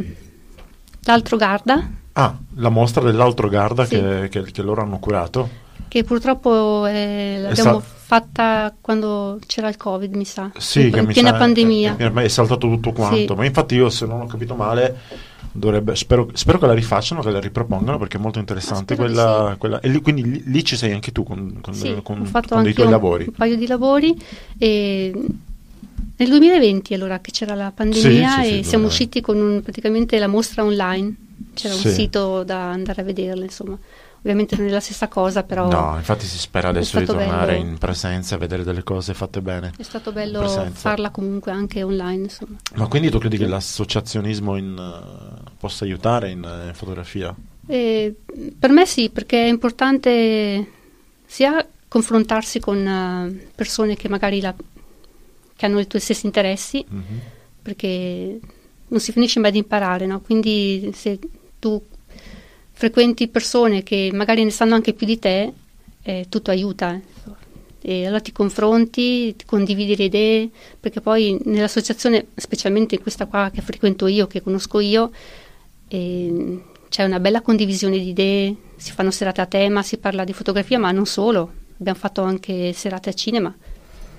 l'altro 1.04 1.36
Garda, 1.36 1.90
Ah, 2.14 2.36
la 2.56 2.68
mostra 2.68 3.02
dell'altro 3.02 3.48
Garda 3.48 3.86
Sì. 3.86 3.94
che, 3.96 4.28
che- 4.30 4.42
che 4.52 4.62
loro 4.62 4.82
hanno 4.82 4.98
curato. 4.98 5.48
che 5.88 6.04
purtroppo 6.04 6.84
eh, 6.86 7.38
l'abbiamo 7.40 7.80
sta- 7.80 7.88
fatta 8.12 8.75
quando 8.79 9.38
c'era 9.46 9.68
il 9.70 9.79
Covid, 9.79 10.14
mi 10.14 10.27
sa, 10.27 10.51
Sì, 10.59 10.83
in, 10.87 10.92
che 10.92 10.98
in 11.01 11.07
piena 11.07 11.31
sa- 11.31 11.38
pandemia. 11.38 11.96
È, 11.96 12.12
è 12.12 12.29
saltato 12.29 12.68
tutto 12.68 12.92
quanto. 12.92 13.16
Sì. 13.33 13.35
Ma 13.35 13.44
infatti 13.46 13.75
io, 13.75 13.88
se 13.88 14.05
non 14.05 14.20
ho 14.20 14.27
capito 14.27 14.55
male, 14.55 14.98
dovrebbe, 15.51 15.96
spero, 15.96 16.29
spero 16.35 16.59
che 16.59 16.66
la 16.66 16.75
rifacciano, 16.75 17.22
che 17.22 17.31
la 17.31 17.40
ripropongano 17.40 17.96
perché 17.96 18.18
è 18.18 18.20
molto 18.20 18.38
interessante. 18.38 18.96
Quella, 18.96 19.51
sì. 19.53 19.59
quella- 19.59 19.81
e 19.81 19.88
lì, 19.88 20.03
quindi 20.03 20.31
lì, 20.31 20.42
lì 20.44 20.62
ci 20.62 20.77
sei 20.77 20.92
anche 20.92 21.11
tu 21.11 21.22
con, 21.22 21.59
con, 21.62 21.72
Sì, 21.72 22.01
con- 22.03 22.20
ho 22.20 22.25
fatto 22.27 22.55
con 22.55 22.64
dei 22.64 22.75
tuoi 22.75 22.85
un, 22.87 22.92
lavori. 22.92 23.25
un 23.29 23.33
paio 23.35 23.57
di 23.57 23.66
lavori 23.66 24.14
e 24.59 25.11
nel 26.16 26.29
2020 26.29 26.92
allora 26.92 27.18
che 27.20 27.31
c'era 27.31 27.55
la 27.55 27.72
pandemia 27.75 28.42
e 28.42 28.62
siamo 28.62 28.85
2020. 28.85 28.87
usciti 28.87 29.20
con 29.22 29.38
un- 29.38 29.62
praticamente 29.62 30.18
la 30.18 30.27
mostra 30.29 30.62
online, 30.64 31.14
c'era 31.55 31.72
un 31.75 31.81
sito 31.81 32.42
da 32.44 32.70
andare 32.72 33.01
a 33.01 33.05
vederla, 33.05 33.42
insomma. 33.42 33.79
Ovviamente 34.24 34.54
non 34.56 34.68
è 34.68 34.70
la 34.70 34.78
stessa 34.78 35.08
cosa, 35.08 35.42
però 35.42 35.68
No, 35.68 35.96
infatti 35.96 36.26
si 36.26 36.38
spera 36.38 36.68
adesso 36.68 36.96
di 37.00 37.04
tornare 37.06 37.54
bello. 37.54 37.68
in 37.70 37.78
presenza 37.78 38.37
e 38.37 38.38
vedere 38.38 38.62
delle 38.62 38.85
cose 38.85 39.14
fatte 39.14 39.40
bene. 39.42 39.72
è 39.76 39.82
stato 39.82 40.12
bello 40.12 40.46
farla 40.72 41.11
comunque 41.11 41.50
anche 41.50 41.82
online, 41.82 42.22
insomma. 42.24 42.56
Ma 42.76 42.87
quindi 42.87 43.11
tu 43.11 43.18
credi 43.18 43.37
che 43.37 43.46
l'associazionismo 43.46 44.56
in, 44.56 44.76
eh, 44.78 45.50
possa 45.58 45.85
aiutare 45.85 46.30
in, 46.30 46.44
eh, 46.44 46.68
in 46.68 46.74
fotografia? 46.74 47.35
E, 47.66 48.14
per 48.56 48.70
me 48.70 48.87
sì, 48.87 49.11
perché 49.11 49.44
è 49.44 49.48
importante 49.48 50.70
sia 51.26 51.66
confrontarsi 51.88 52.61
con 52.61 52.87
eh, 52.87 53.48
persone 53.56 53.96
che 53.96 54.08
magari 54.08 54.40
la- 54.40 54.54
che 55.56 55.66
hanno 55.66 55.80
i 55.80 55.87
tuoi 55.88 56.00
stessi 56.00 56.26
interessi, 56.26 56.85
Mhm. 56.88 57.02
perché 57.61 58.38
non 58.88 59.00
si 59.00 59.11
finisce 59.11 59.40
mai 59.40 59.50
di 59.50 59.58
imparare, 59.58 60.06
no? 60.06 60.20
Quindi 60.20 60.92
se 60.94 61.18
tu 61.58 61.80
frequenti 62.82 63.28
persone 63.28 63.84
che 63.84 64.10
magari 64.12 64.42
ne 64.42 64.50
sanno 64.50 64.74
anche 64.74 64.92
più 64.92 65.06
di 65.06 65.16
te, 65.20 65.52
eh, 66.02 66.26
tutto 66.28 66.50
aiuta. 66.50 67.00
E 67.80 68.06
allora 68.06 68.20
ti 68.20 68.32
confronti, 68.32 69.36
ti 69.36 69.44
condividi 69.44 69.94
le 69.94 70.04
idee, 70.04 70.50
perché 70.80 71.00
poi 71.00 71.38
nell'associazione, 71.44 72.26
specialmente 72.34 72.96
in 72.96 73.00
questa 73.02 73.26
qua 73.26 73.50
che 73.54 73.60
frequento 73.60 74.08
io, 74.08 74.26
che 74.26 74.42
conosco 74.42 74.80
io, 74.80 75.12
eh, 75.86 76.60
c'è 76.88 77.04
una 77.04 77.20
bella 77.20 77.40
condivisione 77.40 77.98
di 78.00 78.08
idee, 78.08 78.56
si 78.74 78.90
fanno 78.90 79.12
serate 79.12 79.40
a 79.40 79.46
tema, 79.46 79.82
si 79.84 79.98
parla 79.98 80.24
di 80.24 80.32
fotografia, 80.32 80.80
ma 80.80 80.90
non 80.90 81.06
solo. 81.06 81.52
Abbiamo 81.78 81.98
fatto 82.00 82.22
anche 82.22 82.72
serate 82.72 83.10
a 83.10 83.12
cinema. 83.12 83.54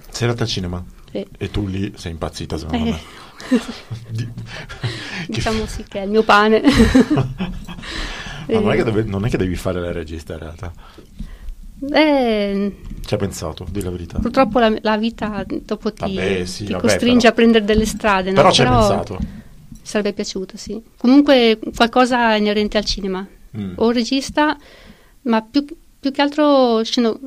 Serata 0.09 0.43
al 0.43 0.49
cinema. 0.49 0.81
Sì. 1.11 1.25
E 1.37 1.51
tu 1.51 1.67
lì 1.67 1.91
sei 1.97 2.11
impazzita, 2.11 2.57
secondo 2.57 2.85
Eh. 2.85 2.99
me. 4.19 4.33
Diciamo 5.27 5.65
sì 5.65 5.83
che 5.83 5.99
è 5.99 6.03
il 6.05 6.11
mio 6.11 6.23
pane. 6.23 6.61
Ma 8.47 8.59
non, 8.59 8.71
è 8.71 8.75
che 8.75 8.81
Eh, 8.81 8.83
deve- 8.83 9.03
non 9.03 9.25
è 9.25 9.29
che 9.29 9.37
devi 9.37 9.55
fare 9.55 9.79
la 9.79 9.91
regista 9.91 10.33
in 10.33 10.39
realtà. 10.39 10.71
eh, 11.91 12.75
Ci 13.05 13.13
hai 13.13 13.19
pensato, 13.19 13.65
di 13.69 13.81
la 13.81 13.89
verità. 13.89 14.19
purtroppo 14.19 14.59
la, 14.59 14.73
la 14.81 14.97
vita 14.97 15.43
dopo 15.47 15.91
ti, 15.91 16.15
Vabbè, 16.15 16.45
sì, 16.45 16.65
ti 16.65 16.71
vabbè, 16.71 16.81
costringe 16.83 17.17
però- 17.19 17.29
a 17.29 17.33
prendere 17.33 17.65
delle 17.65 17.85
strade. 17.85 18.29
no? 18.29 18.35
Però 18.37 18.51
ci 18.51 18.61
hai 18.61 18.67
pensato. 18.69 19.19
Sarebbe 19.81 20.13
piaciuto, 20.13 20.55
sì. 20.55 20.81
Comunque 20.97 21.59
qualcosa 21.75 22.35
inerente 22.35 22.77
al 22.77 22.85
cinema. 22.85 23.25
Mm. 23.57 23.73
O 23.75 23.91
regista, 23.91 24.57
ma 25.23 25.41
più, 25.41 25.65
più 25.99 26.11
che 26.11 26.21
altro 26.21 26.81
sceno- 26.85 27.19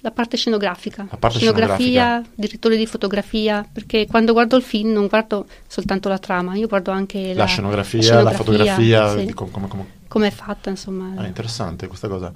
la 0.00 0.10
parte 0.10 0.36
scenografica. 0.36 1.06
La 1.10 1.16
parte 1.16 1.38
scenografia, 1.38 2.22
direttore 2.34 2.76
di 2.76 2.84
fotografia, 2.86 3.66
perché 3.72 4.06
quando 4.06 4.34
guardo 4.34 4.56
il 4.56 4.62
film 4.62 4.92
non 4.92 5.06
guardo 5.06 5.46
soltanto 5.66 6.10
la 6.10 6.18
trama, 6.18 6.54
io 6.54 6.66
guardo 6.68 6.90
anche 6.90 7.28
la, 7.32 7.44
La 7.44 7.44
scenografia, 7.46 8.00
la, 8.22 8.30
scenografia, 8.34 8.36
fotografia, 8.36 9.18
sì. 9.26 9.32
come- 9.32 9.68
come- 9.68 9.86
come 10.14 10.28
è 10.28 10.30
fatta, 10.30 10.70
insomma. 10.70 11.12
Ah, 11.20 11.26
interessante 11.26 11.88
questa 11.88 12.06
cosa. 12.06 12.32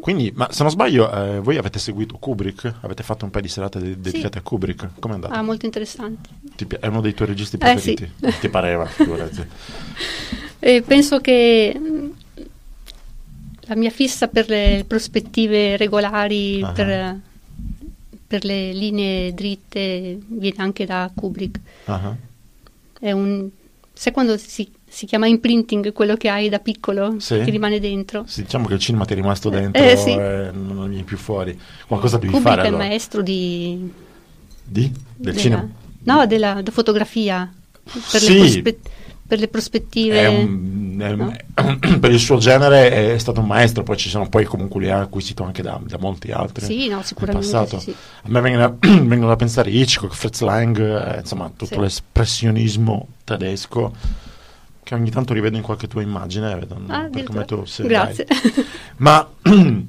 Quindi, 0.00 0.30
ma 0.34 0.48
se 0.52 0.62
non 0.62 0.70
sbaglio, 0.70 1.10
eh, 1.10 1.40
voi 1.40 1.56
avete 1.56 1.78
seguito 1.78 2.18
Kubrick? 2.18 2.74
Avete 2.82 3.02
fatto 3.02 3.24
un 3.24 3.30
paio 3.30 3.44
di 3.44 3.48
serate 3.48 3.78
de- 3.78 3.98
dedicate 3.98 4.36
a 4.36 4.42
Kubrick? 4.42 4.90
Come 4.98 5.14
è 5.14 5.16
andato? 5.16 5.32
Ah, 5.32 5.40
molto 5.40 5.64
interessante. 5.64 6.28
Ti 6.54 6.66
è 6.78 6.86
uno 6.88 7.00
dei 7.00 7.14
tuoi 7.14 7.28
registi 7.28 7.56
Eh, 7.58 7.78
sì. 7.78 7.94
preferiti? 7.94 8.38
Ti 8.40 8.48
pareva, 8.50 8.84
figurati. 8.92 9.46
E 10.58 10.82
penso 10.82 11.20
che 11.20 11.74
mh, 11.74 12.10
la 13.68 13.76
mia 13.76 13.90
fissa 13.90 14.28
per 14.28 14.46
le 14.50 14.84
prospettive 14.86 15.78
regolari, 15.78 16.60
Ah. 16.62 16.72
per, 16.72 17.18
per 18.26 18.44
le 18.44 18.72
linee 18.74 19.32
dritte, 19.32 20.18
viene 20.26 20.56
anche 20.58 20.84
da 20.84 21.10
Kubrick. 21.14 21.60
È 23.00 23.10
un, 23.12 23.48
sai 23.94 24.12
quando 24.12 24.36
si, 24.36 24.70
si 24.88 25.04
chiama 25.06 25.26
imprinting 25.26 25.92
quello 25.92 26.16
che 26.16 26.28
hai 26.28 26.48
da 26.48 26.58
piccolo, 26.58 27.16
Sì. 27.18 27.40
che 27.44 27.50
rimane 27.50 27.80
dentro? 27.80 28.24
sì, 28.26 28.42
diciamo 28.42 28.66
che 28.66 28.74
il 28.74 28.80
cinema 28.80 29.04
ti 29.04 29.12
è 29.12 29.16
rimasto 29.16 29.48
dentro 29.50 29.82
Eh, 29.82 29.96
sì. 29.96 30.10
e 30.10 30.50
non 30.52 30.88
vieni 30.88 31.04
più 31.04 31.16
fuori. 31.18 31.58
Qualcosa 31.86 32.16
devi 32.18 32.32
Kubrick 32.32 32.48
fare 32.48 32.62
è 32.62 32.66
il 32.68 32.72
allora. 32.74 32.88
maestro 32.88 33.22
di, 33.22 33.90
Di? 34.64 34.82
Del 34.90 34.92
della- 35.16 35.38
cinema? 35.38 35.68
No, 36.04 36.26
della, 36.26 36.62
fotografia, 36.70 37.52
per, 37.82 38.20
Sì. 38.20 38.32
le 38.32 38.38
prospe- 38.38 38.78
per 39.26 39.38
le 39.40 39.48
prospettive. 39.48 40.20
È 40.20 40.26
un- 40.28 40.98
è 41.00 41.14
no? 41.14 41.36
per 42.00 42.10
il 42.12 42.18
suo 42.20 42.38
genere 42.38 43.12
è 43.14 43.18
stato 43.18 43.40
un 43.40 43.46
maestro, 43.46 43.82
poi 43.82 43.96
ci 43.96 44.08
sono 44.08 44.28
poi 44.28 44.44
comunque 44.44 44.80
li 44.80 44.88
ha 44.88 45.00
acquisito 45.00 45.42
anche 45.42 45.62
da, 45.62 45.78
da 45.84 45.98
molti 45.98 46.30
altri. 46.30 46.64
Sì, 46.64 46.88
no, 46.88 47.02
sicuramente. 47.02 47.44
passato. 47.50 47.78
sì. 47.80 47.90
A 47.90 48.28
me 48.28 48.40
vengono, 48.40 48.78
vengono 48.80 49.26
da 49.26 49.36
pensare 49.36 49.68
Hitchcock, 49.70 50.14
Fritz 50.14 50.40
Lang, 50.40 50.78
eh, 50.78 51.18
insomma 51.18 51.50
tutto 51.54 51.80
l'espressionismo 51.80 53.08
tedesco 53.24 53.92
che 54.86 54.94
ogni 54.94 55.10
tanto 55.10 55.34
rivedo 55.34 55.56
in 55.56 55.64
qualche 55.64 55.88
tua 55.88 56.00
immagine, 56.00 56.54
vedo 56.54 56.80
Ah, 56.86 57.08
per 57.10 57.24
come 57.24 57.44
tu 57.44 57.64
sei. 57.64 57.88
Grazie. 57.88 58.24
Ma 58.98 59.28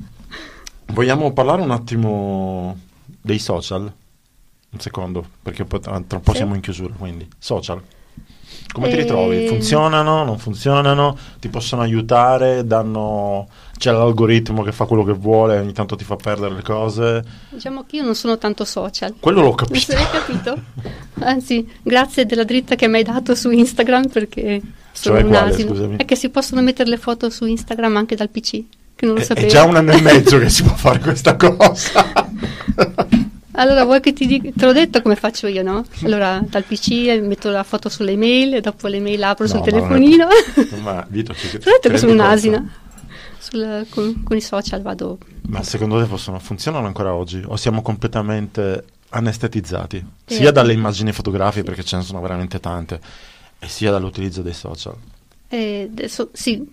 vogliamo 0.88 1.31
parlare 1.33 1.62
un 1.62 1.69
attimo 1.69 2.77
dei 3.21 3.38
social? 3.38 3.81
Un 4.69 4.79
secondo, 4.79 5.23
perché 5.43 5.65
tra 5.67 5.95
un 5.95 6.05
po' 6.07 6.31
Sì. 6.31 6.38
siamo 6.38 6.55
in 6.55 6.62
chiusura, 6.62 6.93
quindi 6.97 7.27
social. 7.38 7.79
Come 8.73 8.89
ti 8.89 8.95
Eh, 8.95 9.01
ritrovi? 9.01 9.47
Funzionano? 9.47 10.23
Non 10.23 10.39
funzionano? 10.39 11.15
Ti 11.39 11.47
possono 11.49 11.83
aiutare? 11.83 12.65
Danno... 12.65 13.47
C'è 13.77 13.91
l'algoritmo 13.91 14.63
che 14.63 14.71
fa 14.71 14.86
quello 14.86 15.03
che 15.03 15.13
vuole, 15.13 15.60
ogni 15.60 15.71
tanto 15.73 15.95
ti 15.95 16.03
fa 16.03 16.15
perdere 16.15 16.55
le 16.55 16.63
cose. 16.63 17.23
Diciamo 17.49 17.83
che 17.86 17.97
io 17.97 18.03
non 18.03 18.15
sono 18.15 18.38
tanto 18.39 18.65
social. 18.65 19.13
Quello 19.19 19.41
l'ho 19.41 19.47
Non 19.49 19.55
capito. 19.55 19.79
se 19.91 19.93
l'hai 19.93 20.10
capito? 20.10 20.60
Anzi, 21.19 21.69
grazie 21.83 22.25
della 22.25 22.43
dritta 22.43 22.73
che 22.73 22.88
mi 22.88 22.97
hai 22.97 23.03
dato 23.03 23.36
su 23.36 23.51
Instagram 23.51 24.07
perché 24.10 24.60
sono 24.97 25.15
Cioè 25.15 25.23
un 25.23 25.29
quale, 25.31 25.49
asino. 25.51 25.69
scusami? 25.69 25.95
È 25.97 26.05
che 26.05 26.15
si 26.15 26.29
possono 26.29 26.62
mettere 26.62 26.89
le 26.89 26.97
foto 26.97 27.29
su 27.29 27.45
Instagram 27.45 27.95
anche 27.97 28.15
dal 28.15 28.29
PC, 28.29 28.63
che 28.95 29.05
non 29.05 29.15
lo 29.15 29.21
È, 29.21 29.23
sapevo. 29.23 29.47
è 29.47 29.49
già 29.49 29.63
un 29.63 29.75
anno 29.75 29.91
e 29.91 30.01
mezzo 30.01 30.38
che 30.39 30.49
si 30.49 30.63
può 30.63 30.73
fare 30.75 30.99
questa 30.99 31.36
cosa. 31.36 32.05
Allora, 33.60 33.86
vuoi 33.86 33.99
che 34.01 34.13
ti 34.13 34.27
dica? 34.27 34.49
Te 34.55 34.65
l'ho 34.65 34.71
detto 34.73 35.01
come 35.01 35.15
faccio 35.15 35.47
io, 35.47 35.63
no? 35.63 35.83
Allora, 36.03 36.43
dal 36.47 36.63
PC 36.63 37.19
metto 37.23 37.49
la 37.49 37.63
foto 37.63 37.89
sulle 37.89 38.15
mail 38.15 38.53
e 38.53 38.62
dopo 38.62 38.88
le 38.88 38.99
mail 38.99 39.23
apro 39.23 39.45
No, 39.45 39.49
sul 39.49 39.60
ma 39.62 39.65
non 39.65 39.73
è- 39.73 39.81
telefonino. 39.81 40.27
Ma 40.83 41.05
Vito, 41.10 41.33
ci, 41.33 41.49
detto 41.57 41.89
che 41.89 41.97
sono 41.97 42.12
un'asina. 42.12 42.71
sul- 43.39 43.88
con, 43.89 44.21
con 44.23 44.38
i 44.38 44.41
social 44.41 44.81
vado... 44.83 45.17
Ma 45.47 45.63
secondo 45.63 45.99
te 45.99 46.05
possono, 46.05 46.38
funzionano 46.38 46.86
ancora 46.86 47.15
oggi? 47.15 47.41
O 47.47 47.55
siamo 47.55 47.81
completamente 47.81 48.83
anestetizzati? 49.10 50.05
Eh, 50.25 50.33
Sia 50.36 50.51
dalle 50.51 50.73
immagini 50.73 51.12
fotografiche, 51.12 51.63
perché 51.63 51.83
ce 51.83 51.95
ne 51.97 52.03
sono 52.03 52.21
veramente 52.21 52.60
tante, 52.60 52.99
e 53.59 53.67
sia 53.67 53.91
dall'utilizzo 53.91 54.41
dei 54.41 54.53
social. 54.53 54.95
Eh, 55.49 55.87
adesso, 55.91 56.29
sì, 56.33 56.65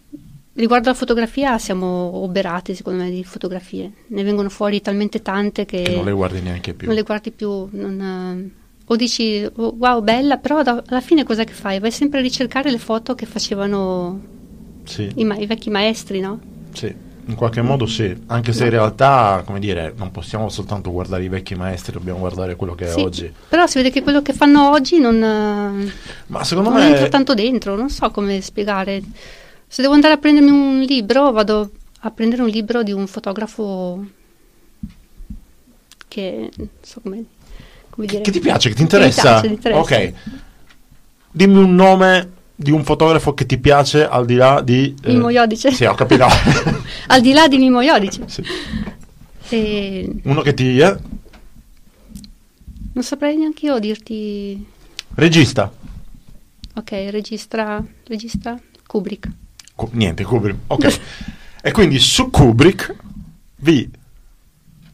riguardo 0.55 0.89
alla 0.89 0.99
fotografia 0.99 1.59
siamo 1.59 1.87
oberati 2.23 2.75
secondo 2.75 3.03
me 3.03 3.11
di 3.11 3.25
fotografie. 3.25 3.91
Ne 4.09 4.23
vengono 4.23 4.49
fuori 4.49 4.81
talmente 4.81 5.23
tante 5.23 5.65
che, 5.65 5.83
Che 5.83 5.91
non 5.95 6.05
le 6.05 6.13
guardi 6.13 6.41
neanche 6.41 6.75
più. 6.75 6.87
non 6.89 6.97
le 6.97 7.03
guardi 7.03 7.31
più. 7.31 7.69
non, 7.73 8.01
eh, 8.01 8.63
o 8.87 8.97
dici 8.97 9.43
"Oh, 9.57 9.75
wow, 9.79 10.03
bella, 10.03 10.37
però 10.37 10.63
da- 10.63 10.83
alla 10.87 11.01
fine 11.01 11.25
cosa 11.25 11.45
che 11.45 11.53
fai? 11.55 11.79
Vai 11.79 11.91
sempre 11.91 12.19
a 12.19 12.23
ricercare 12.23 12.71
le 12.71 12.79
foto 12.79 13.15
che 13.15 13.25
facevano 13.27 14.21
Sì, 14.85 15.11
i, 15.17 15.25
ma- 15.25 15.37
i 15.37 15.47
vecchi 15.47 15.71
maestri, 15.71 16.21
no? 16.21 16.39
sì, 16.73 16.95
in 17.27 17.35
qualche 17.35 17.63
modo 17.63 17.87
sì. 17.87 18.15
Anche 18.27 18.53
se 18.53 18.65
in 18.65 18.71
realtà, 18.71 19.43
come 19.45 19.59
dire, 19.59 19.93
non 19.97 20.11
possiamo 20.11 20.49
soltanto 20.49 20.91
guardare 20.93 21.25
i 21.25 21.29
vecchi 21.29 21.55
maestri, 21.55 21.93
dobbiamo 21.93 22.19
guardare 22.19 22.57
quello 22.57 22.75
che 22.75 22.87
è 22.87 22.91
Sì, 22.93 23.01
oggi. 23.01 23.33
Però 23.49 23.67
si 23.67 23.79
vede 23.79 23.91
che 23.91 24.03
quello 24.03 24.23
che 24.23 24.33
fanno 24.33 24.71
oggi 24.71 24.99
non, 24.99 25.19
Ma 26.27 26.45
secondo 26.45 26.71
non 26.71 26.79
me... 26.81 26.89
entra 26.89 27.09
tanto 27.09 27.35
dentro, 27.35 27.77
non 27.77 27.89
so 27.91 28.11
come 28.11 28.41
spiegare. 28.41 29.03
Se 29.67 29.83
devo 29.83 29.95
andare 29.95 30.15
a 30.15 30.17
prendermi 30.19 30.51
un 30.51 30.81
libro, 30.81 31.33
vado 31.33 31.71
a 32.01 32.11
prendere 32.11 32.43
un 32.43 32.49
libro 32.49 32.83
di 32.83 32.93
un 32.93 33.07
fotografo 33.07 34.05
che 36.09 36.51
non 36.57 36.69
so 36.83 37.01
come, 37.03 37.25
come 37.91 38.07
dire. 38.07 38.21
Che 38.23 38.31
ti 38.31 38.41
piace, 38.41 38.69
che 38.69 38.75
ti 38.75 38.87
Che 38.87 38.97
mi 38.97 39.05
interessa? 39.05 39.23
piace, 39.23 39.47
mi 39.49 39.55
interessa. 39.55 39.81
Ok. 39.81 40.13
Dimmi 41.31 41.57
un 41.57 41.75
nome 41.75 42.31
di 42.57 42.71
un 42.71 42.85
fotografo 42.85 43.35
che 43.35 43.47
ti 43.47 43.59
piace 43.59 44.07
al 44.07 44.25
di 44.27 44.35
là 44.37 44.61
di... 44.63 44.95
eh, 45.03 45.13
Mimo 45.13 45.29
Iodice. 45.31 45.73
Sì, 45.73 45.85
ho 45.85 45.95
capito. 45.95 46.27
Al 47.09 47.21
di 47.21 47.33
là 47.33 47.49
di 47.49 47.59
Mimo 47.59 47.81
Iodice. 47.81 48.23
Sì. 48.29 48.43
E 49.49 50.11
Uno 50.23 50.41
che 50.43 50.55
ti... 50.55 50.79
eh? 50.79 50.97
non 52.93 53.03
saprei 53.03 53.37
neanche 53.37 53.67
io 53.67 53.79
dirti. 53.79 54.65
Regista. 55.15 55.71
Ok, 56.77 56.91
registra, 57.11 57.85
registra 58.07 58.59
Kubrick. 58.87 59.29
Cu- 59.75 59.91
niente, 59.93 60.23
Kubrick. 60.25 60.59
Ok. 60.69 61.01
e 61.63 61.73
quindi 61.73 61.99
su 61.99 62.31
Kubrick 62.31 62.95
vi 63.57 63.89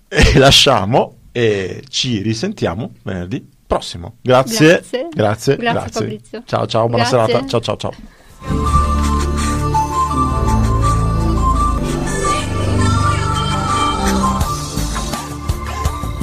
eh, 0.09 0.39
lasciamo 0.39 1.17
e 1.33 1.85
ci 1.89 2.21
risentiamo 2.23 2.95
venerdì 3.03 3.47
prossimo. 3.71 4.17
Grazie. 4.21 4.67
Grazie. 4.67 5.09
Grazie. 5.15 5.57
Grazie, 5.57 5.91
Fabrizio. 5.93 6.43
Ciao 6.45 6.67
ciao, 6.67 6.89
buona 6.89 7.09
Grazie. 7.09 7.27
serata. 7.27 7.47
Ciao 7.47 7.61
ciao 7.61 7.77
ciao. 7.77 7.93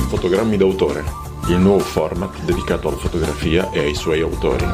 Fotogrammi 0.10 0.58
d'autore, 0.58 1.04
il 1.48 1.58
nuovo 1.58 1.80
format 1.80 2.44
dedicato 2.44 2.90
alla 2.90 2.98
fotografia 2.98 3.72
e 3.72 3.80
ai 3.80 3.96
suoi 3.96 4.20
autori. 4.22 4.66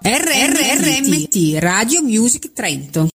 RRRMT 0.00 1.58
Radio 1.58 2.02
Music 2.02 2.52
Trento. 2.52 3.08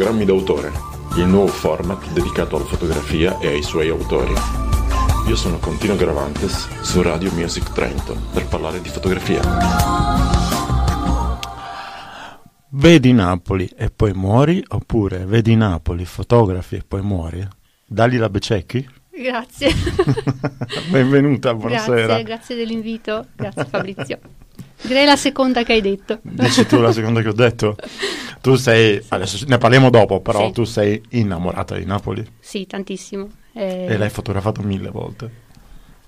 Fotogrammi 0.00 0.24
d'autore, 0.24 0.72
il 1.18 1.26
nuovo 1.26 1.48
format 1.48 2.10
dedicato 2.12 2.56
alla 2.56 2.64
fotografia 2.64 3.38
e 3.38 3.48
ai 3.48 3.62
suoi 3.62 3.90
autori. 3.90 4.32
Io 5.28 5.36
sono 5.36 5.58
Contino 5.58 5.94
Gravantes 5.94 6.80
su 6.80 7.02
Radio 7.02 7.30
Music 7.34 7.70
Trento 7.74 8.16
per 8.32 8.46
parlare 8.46 8.80
di 8.80 8.88
fotografia. 8.88 9.42
Vedi 12.70 13.12
Napoli 13.12 13.70
e 13.76 13.90
poi 13.90 14.14
muori 14.14 14.64
oppure 14.68 15.26
vedi 15.26 15.54
Napoli, 15.54 16.06
fotografi 16.06 16.76
e 16.76 16.82
poi 16.88 17.02
muori? 17.02 17.46
Dalila 17.84 18.30
Bececchi? 18.30 18.88
Grazie. 19.10 19.70
Benvenuta, 20.90 21.52
buonasera. 21.52 22.06
Grazie, 22.06 22.24
grazie 22.24 22.56
dell'invito. 22.56 23.26
Grazie 23.36 23.66
Fabrizio. 23.66 24.18
Direi 24.82 25.04
la 25.04 25.16
seconda 25.16 25.62
che 25.62 25.72
hai 25.74 25.80
detto. 25.80 26.20
Dici 26.22 26.66
tu 26.66 26.80
la 26.80 26.92
seconda 26.92 27.20
che 27.22 27.28
ho 27.28 27.34
detto? 27.34 27.76
Tu 28.40 28.54
sei, 28.56 29.02
adesso 29.08 29.44
ne 29.46 29.58
parliamo 29.58 29.90
dopo, 29.90 30.20
però 30.20 30.46
Sì. 30.46 30.52
tu 30.52 30.64
sei 30.64 31.02
innamorata 31.10 31.76
di 31.76 31.84
Napoli 31.84 32.26
Sì, 32.40 32.66
tantissimo. 32.66 33.28
Eh, 33.52 33.86
e 33.88 33.96
l'hai 33.96 34.08
fotografato 34.08 34.62
mille 34.62 34.90
volte. 34.90 35.30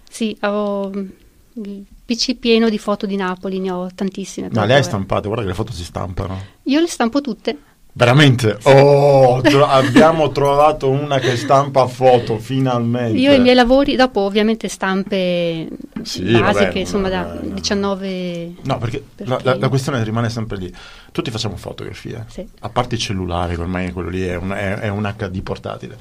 Sì, 0.09 0.37
ho 0.43 0.91
mm, 0.95 1.09
il 1.55 1.85
PC 2.05 2.37
pieno 2.37 2.71
di 2.71 2.79
foto 2.79 3.05
di 3.07 3.17
Napoli, 3.17 3.59
ne 3.59 3.71
ho 3.71 3.89
tantissime. 3.95 4.49
Ma 4.53 4.65
le 4.65 4.75
hai 4.75 4.81
eh. 4.81 4.85
stampate, 4.85 5.27
guarda 5.27 5.43
che 5.43 5.51
le 5.51 5.55
foto 5.57 5.73
si 5.73 5.85
stampano. 5.85 6.41
Io 6.65 6.81
le 6.81 6.87
stampo 6.87 7.21
tutte. 7.21 7.57
Veramente? 7.95 8.57
Oh, 8.63 9.43
tro- 9.43 9.67
abbiamo 9.67 10.31
trovato 10.33 10.89
una 10.89 11.19
che 11.19 11.37
stampa 11.37 11.87
foto, 11.87 12.39
finalmente. 12.39 13.19
Io 13.19 13.33
i 13.33 13.39
miei 13.39 13.55
lavori, 13.55 13.97
dopo 13.97 14.21
ovviamente 14.21 14.67
stampe 14.69 15.69
Sì, 16.03 16.23
basiche, 16.33 16.65
vabbè, 16.65 16.79
insomma 16.79 17.11
da 17.11 17.23
vabbè, 17.23 17.47
no. 17.49 17.55
19... 17.55 18.55
No, 18.63 18.79
perché, 18.79 19.05
Perché- 19.15 19.31
La, 19.31 19.41
la- 19.43 19.59
la 19.59 19.69
questione 19.69 20.03
rimane 20.05 20.31
sempre 20.31 20.57
lì. 20.57 20.75
Tutti 21.13 21.31
facciamo 21.31 21.57
fotografie, 21.57 22.25
Sì. 22.29 22.47
a 22.61 22.69
parte 22.71 22.95
i 22.95 22.99
cellulari, 22.99 23.57
che 23.57 23.61
ormai 23.61 23.93
quello 23.93 24.09
lì 24.09 24.23
è 24.23 24.37
un, 24.37 24.51
è- 24.53 24.79
è 24.79 24.89
un 24.89 25.13
HD 25.15 25.43
portatile. 25.43 25.99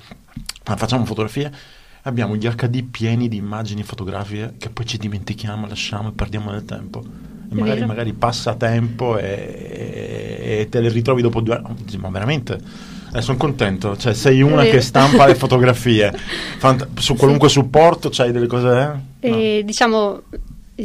Ma 0.67 0.77
facciamo 0.77 1.03
fotografie, 1.03 1.51
abbiamo 2.03 2.37
gli 2.37 2.47
HD 2.47 2.83
pieni 2.89 3.27
di 3.27 3.35
immagini 3.35 3.83
fotografiche 3.83 4.53
che 4.57 4.69
poi 4.69 4.85
ci 4.85 4.97
dimentichiamo, 4.97 5.67
lasciamo 5.67 6.07
e 6.07 6.11
perdiamo 6.13 6.51
del 6.51 6.63
tempo. 6.63 7.03
Magari, 7.51 7.85
magari 7.85 8.13
passa 8.13 8.55
tempo 8.55 9.17
e, 9.17 10.39
e 10.61 10.67
te 10.69 10.79
le 10.79 10.89
ritrovi 10.89 11.21
dopo 11.21 11.41
due 11.41 11.55
anni. 11.55 11.97
Ma 11.97 12.09
veramente? 12.09 12.59
Eh, 13.13 13.21
sono 13.21 13.37
contento, 13.37 13.97
cioè 13.97 14.13
sei 14.13 14.41
una 14.41 14.63
che 14.63 14.79
stampa 14.79 15.25
le 15.25 15.35
fotografie 15.35 16.13
Fant- 16.57 16.97
su 16.97 17.15
qualunque 17.15 17.49
supporto, 17.49 18.07
c'hai 18.09 18.31
delle 18.31 18.47
cose... 18.47 18.67
eh? 18.69 19.29
No. 19.29 19.35
E, 19.35 19.63
diciamo 19.65 20.21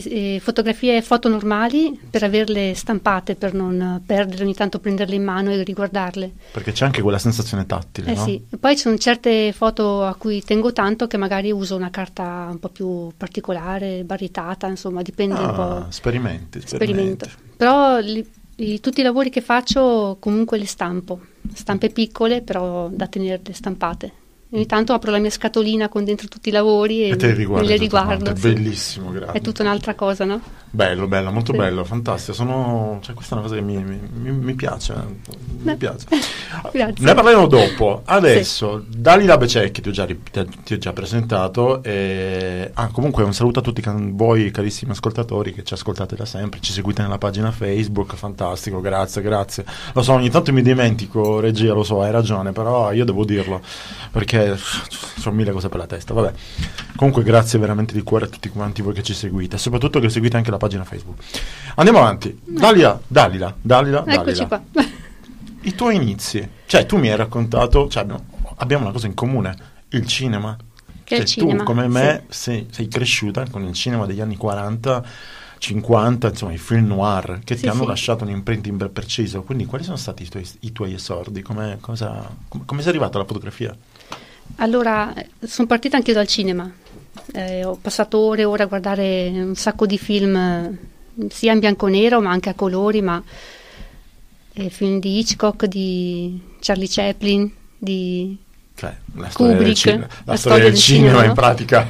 eh, 0.05 0.35
eh, 0.35 0.41
fotografie 0.41 1.01
foto 1.03 1.29
normali 1.29 1.99
per 2.11 2.23
averle 2.23 2.75
stampate, 2.75 3.35
per 3.35 3.55
non 3.55 4.03
perdere 4.05 4.43
ogni 4.45 4.55
tanto 4.55 4.79
prenderle 4.79 5.15
in 5.15 5.25
mano 5.25 5.51
e 5.51 5.63
riguardarle. 5.63 6.31
Perché 6.53 6.73
c'è 6.73 6.85
anche 6.85 7.03
quella 7.03 7.19
sensazione 7.19 7.67
tattile, 7.67 8.11
Eh 8.13 8.15
no? 8.15 8.25
sì, 8.25 8.43
poi 8.61 8.75
ci 8.77 8.83
sono 8.83 8.97
certe 8.99 9.53
foto 9.53 10.05
a 10.05 10.15
cui 10.15 10.43
tengo 10.43 10.73
tanto 10.73 11.07
che 11.07 11.17
magari 11.17 11.51
uso 11.53 11.77
una 11.77 11.91
carta 11.91 12.49
un 12.51 12.59
po' 12.59 12.69
più 12.69 13.11
particolare, 13.17 14.05
baritata, 14.05 14.67
insomma, 14.67 15.03
dipende 15.03 15.41
un 15.41 15.47
Ah, 15.47 15.53
po'. 15.53 15.87
sperimenti, 15.91 16.61
Sperimento. 16.65 17.25
sperimenti. 17.27 17.55
Però 17.57 17.99
li- 17.99 18.29
i- 18.57 18.81
tutti 18.81 19.01
i 19.01 19.05
lavori 19.05 19.31
che 19.31 19.41
faccio 19.41 20.17
comunque 20.21 20.59
li 20.59 20.65
stampo, 20.67 21.21
stampe 21.55 21.91
piccole 21.91 22.43
però 22.43 22.89
da 22.89 23.07
tenerle 23.07 23.53
stampate. 23.53 24.13
Ogni 24.57 24.65
tanto 24.65 24.95
apro 24.95 25.11
la 25.11 25.19
mia 25.19 25.29
scatolina 25.29 25.91
con 25.91 26.03
dentro 26.05 26.29
tutti 26.29 26.49
i 26.49 26.53
lavori 26.53 27.03
e, 27.05 27.09
E 27.11 27.17
te 27.17 27.33
li 27.35 27.45
me 27.47 27.57
le 27.61 27.67
tutte 27.67 27.77
riguardo. 27.77 28.35
sì. 28.35 28.41
Bellissimo, 28.41 29.11
grazie. 29.11 29.39
È 29.39 29.43
tutta 29.43 29.63
un'altra 29.63 29.95
cosa, 29.95 30.25
no? 30.25 30.41
Bello, 30.77 31.07
bello, 31.07 31.33
molto 31.33 31.53
Sì. 31.53 31.59
bello, 31.59 31.85
fantastico. 31.85 32.35
Sono... 32.35 32.99
Cioè, 33.01 33.15
questa 33.15 33.35
è 33.35 33.39
una 33.39 33.47
cosa 33.47 33.59
che 33.59 33.65
mi, 33.65 33.83
mi- 33.83 34.31
mi- 34.31 34.53
piace. 34.53 34.93
Mi 34.93 35.63
Beh. 35.63 35.77
piace. 35.77 36.05
Grazie. 36.71 37.03
Ne 37.03 37.15
parleremo 37.15 37.47
dopo. 37.47 38.03
Adesso, 38.05 38.85
Dalila 38.87 39.39
Bececchi, 39.39 39.81
ti 39.81 39.89
ho 39.89 39.93
già, 39.93 40.05
ti- 40.05 40.75
ho 40.75 40.77
già 40.77 40.93
presentato. 40.93 41.83
E... 41.83 42.71
Ah, 42.75 42.89
comunque 42.89 43.25
un 43.25 43.33
saluto 43.33 43.61
a 43.61 43.63
tutti 43.63 43.83
voi 44.13 44.51
carissimi 44.51 44.91
ascoltatori 44.91 45.55
che 45.55 45.65
ci 45.65 45.73
ascoltate 45.73 46.15
da 46.15 46.27
sempre, 46.27 46.61
ci 46.61 46.73
seguite 46.73 47.01
nella 47.01 47.17
pagina 47.17 47.51
Facebook, 47.53 48.15
fantastico, 48.15 48.83
grazie, 48.83 49.23
grazie. 49.23 49.65
Lo 49.95 50.03
so, 50.03 50.13
ogni 50.13 50.29
tanto 50.29 50.53
mi 50.53 50.61
dimentico, 50.61 51.41
regia, 51.41 51.73
lo 51.73 51.85
so, 51.85 52.03
hai 52.03 52.11
ragione, 52.11 52.53
però 52.53 52.93
io 52.93 53.07
devo 53.07 53.25
dirlo, 53.25 53.63
perché 54.11 54.59
sono 54.59 55.35
mille 55.35 55.53
cose 55.53 55.71
per 55.71 55.79
la 55.79 55.87
testa, 55.87 56.13
vabbè. 56.13 56.33
Comunque 56.97 57.23
grazie 57.23 57.59
veramente 57.59 57.95
di 57.95 58.03
cuore 58.03 58.27
a 58.27 58.29
tutti 58.29 58.49
quanti 58.51 58.83
voi 58.83 58.93
che 58.93 59.03
ci 59.03 59.15
seguite, 59.15 59.57
soprattutto 59.57 60.01
che 60.01 60.11
seguite 60.11 60.37
anche 60.37 60.51
la 60.51 60.57
pagina 60.57 60.65
Facebook. 60.85 61.19
Andiamo 61.77 61.99
avanti. 62.01 62.39
Dalila, 62.45 63.01
Dalila, 63.07 63.55
Dalila, 63.61 64.05
Eccoci 64.07 64.47
Dalila. 64.47 64.47
qua. 64.47 64.63
I 65.63 65.75
tuoi 65.75 65.97
inizi, 65.97 66.49
cioè 66.67 66.87
tu 66.87 66.97
mi 66.97 67.09
hai 67.11 67.17
raccontato, 67.17 67.89
cioè 67.89 68.03
abbiamo, 68.03 68.25
abbiamo 68.57 68.85
una 68.85 68.93
cosa 68.93 69.07
in 69.07 69.15
comune, 69.15 69.57
il 69.91 70.07
cinema. 70.07 70.57
Che 71.05 71.17
Cioè, 71.17 71.25
cinema, 71.25 71.59
Tu 71.59 71.65
come 71.65 71.87
me 71.89 72.25
sei, 72.29 72.67
sei 72.71 72.89
cresciuta 72.89 73.45
con 73.49 73.63
il 73.65 73.73
cinema 73.75 74.07
degli 74.07 74.21
anni 74.21 74.37
40, 74.37 75.05
50, 75.59 76.29
insomma 76.29 76.53
i 76.53 76.59
film 76.59 76.87
noir 76.87 77.41
che 77.45 77.55
Sì, 77.55 77.63
ti 77.63 77.69
hanno 77.69 77.83
sì. 77.83 77.87
lasciato 77.87 78.25
un 78.25 78.31
imprinting 78.31 78.77
ben 78.77 78.93
preciso. 78.93 79.43
Quindi 79.43 79.67
quali 79.67 79.85
sono 79.85 79.97
stati 79.97 80.25
i 80.25 80.29
tuoi, 80.29 80.49
i 80.61 80.73
tuoi 80.73 80.95
esordi? 80.95 81.43
Come, 81.43 81.79
cosa, 81.81 82.29
com- 82.49 82.65
come 82.65 82.81
sei 82.81 82.91
arrivato 82.91 83.19
alla 83.19 83.27
fotografia? 83.27 83.77
Allora, 84.57 85.13
sono 85.41 85.67
partita 85.67 85.97
anche 85.97 86.11
io 86.11 86.17
dal 86.17 86.27
cinema. 86.27 86.71
Eh, 87.33 87.65
ho 87.65 87.79
passato 87.81 88.19
ore 88.19 88.43
e 88.43 88.45
ore 88.45 88.63
a 88.65 88.67
guardare 88.67 89.29
un 89.33 89.55
sacco 89.55 89.87
di 89.87 89.99
film, 89.99 90.37
eh, 90.37 91.29
sia 91.29 91.53
in 91.53 91.59
bianco 91.59 91.87
e 91.87 91.91
nero, 91.91 92.21
ma 92.21 92.31
anche 92.31 92.51
a 92.51 92.55
colori, 92.55 93.01
ma 93.03 93.23
eh, 94.55 94.71
film 94.71 95.01
di 95.01 95.19
Hitchcock, 95.19 95.67
di 95.67 96.41
Charlie 96.61 96.89
Chaplin, 96.89 97.51
di 97.77 98.37
Cioè, 98.75 98.95
la 99.15 99.29
storia 99.29 99.57
Kubrick, 99.57 99.77
cin- 99.77 100.01
la 100.01 100.07
la 100.25 100.37
storia 100.37 100.37
storia 100.37 100.63
del 100.65 100.73
del 100.73 100.81
cinema 100.81 101.07
cinema, 101.09 101.23
in 101.23 101.29
no? 101.29 101.35
pratica. 101.35 101.89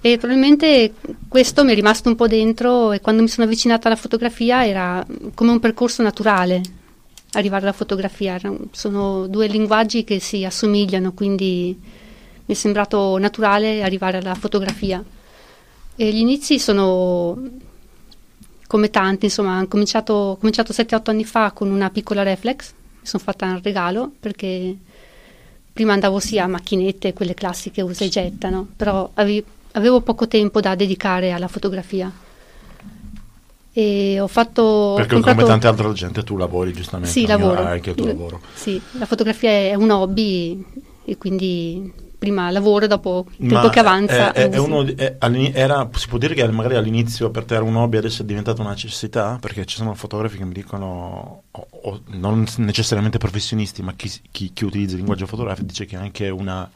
E 0.00 0.18
probabilmente 0.18 0.92
questo 1.28 1.64
mi 1.64 1.72
è 1.72 1.74
rimasto 1.74 2.10
un 2.10 2.16
po' 2.16 2.26
dentro 2.26 2.92
e 2.92 3.00
quando 3.00 3.22
mi 3.22 3.28
sono 3.28 3.46
avvicinata 3.46 3.86
alla 3.86 3.96
fotografia 3.96 4.66
era 4.66 5.04
come 5.32 5.50
un 5.50 5.60
percorso 5.60 6.02
naturale 6.02 6.60
arrivare 7.32 7.62
alla 7.62 7.72
fotografia. 7.72 8.38
Sono 8.70 9.26
due 9.26 9.46
linguaggi 9.46 10.04
che 10.04 10.20
si 10.20 10.44
assomigliano, 10.44 11.12
quindi 11.12 11.78
mi 12.46 12.54
è 12.54 12.56
sembrato 12.56 13.16
naturale 13.18 13.82
arrivare 13.82 14.18
alla 14.18 14.34
fotografia. 14.34 15.02
E 15.96 16.12
gli 16.12 16.18
inizi 16.18 16.58
sono 16.58 17.38
come 18.66 18.90
tanti, 18.90 19.26
insomma, 19.26 19.60
ho 19.60 19.68
cominciato, 19.68 20.12
ho 20.12 20.36
cominciato 20.36 20.72
7-8 20.72 21.10
anni 21.10 21.24
fa 21.24 21.52
con 21.52 21.70
una 21.70 21.90
piccola 21.90 22.22
reflex, 22.22 22.72
mi 23.00 23.06
sono 23.06 23.22
fatta 23.22 23.46
un 23.46 23.60
regalo 23.62 24.10
perché 24.18 24.76
prima 25.72 25.92
andavo 25.92 26.18
sia 26.18 26.44
a 26.44 26.48
macchinette, 26.48 27.12
quelle 27.12 27.34
classiche 27.34 27.82
usa 27.82 28.04
e 28.04 28.08
getta, 28.08 28.48
no? 28.48 28.66
però 28.74 29.10
ave- 29.14 29.44
avevo 29.72 30.00
poco 30.00 30.26
tempo 30.26 30.60
da 30.60 30.74
dedicare 30.74 31.32
alla 31.32 31.48
fotografia. 31.48 32.10
E 33.76 34.20
ho 34.20 34.28
fatto... 34.28 34.62
ho 34.62 34.94
Perché 34.94 35.14
comprato- 35.14 35.36
come 35.38 35.50
tanta 35.50 35.68
altra 35.68 35.92
gente 35.92 36.22
tu 36.22 36.36
lavori 36.36 36.72
giustamente. 36.72 37.10
Sì, 37.12 37.26
lavoro. 37.26 37.64
anche 37.64 37.90
il 37.90 37.96
tuo 37.96 38.06
lavoro. 38.06 38.40
Sì, 38.54 38.80
la 38.92 39.06
fotografia 39.06 39.50
è 39.50 39.74
un 39.74 39.90
hobby 39.90 40.64
e 41.04 41.18
quindi 41.18 41.92
prima 42.18 42.50
lavoro, 42.50 42.86
dopo 42.86 43.26
il 43.38 43.48
tempo 43.48 43.68
che 43.68 43.78
avanza... 43.80 44.32
è- 44.32 44.48
è- 44.48 44.50
è 44.50 44.58
usi. 44.58 44.70
uno 44.70 44.86
era- 45.52 45.88
si 45.94 46.08
può 46.08 46.18
dire 46.18 46.34
che 46.34 46.46
magari 46.48 46.76
all'inizio 46.76 47.30
per 47.30 47.44
te 47.44 47.54
era 47.54 47.64
un 47.64 47.76
hobby, 47.76 47.96
adesso 47.96 48.22
è 48.22 48.24
diventata 48.24 48.60
una 48.62 48.70
necessità? 48.70 49.38
Perché 49.40 49.64
ci 49.64 49.76
sono 49.76 49.94
fotografi 49.94 50.38
che 50.38 50.44
mi 50.44 50.52
dicono, 50.52 51.42
o- 51.50 51.66
o 51.70 52.00
non 52.12 52.46
necessariamente 52.58 53.18
professionisti, 53.18 53.82
ma 53.82 53.92
chi, 53.94 54.10
chi- 54.30 54.52
chi 54.52 54.64
utilizza 54.64 54.92
il 54.92 54.98
linguaggio 54.98 55.26
fotografico 55.26 55.66
dice 55.66 55.84
che 55.84 55.96
è 55.96 55.98
anche 56.00 56.28
una 56.30 56.70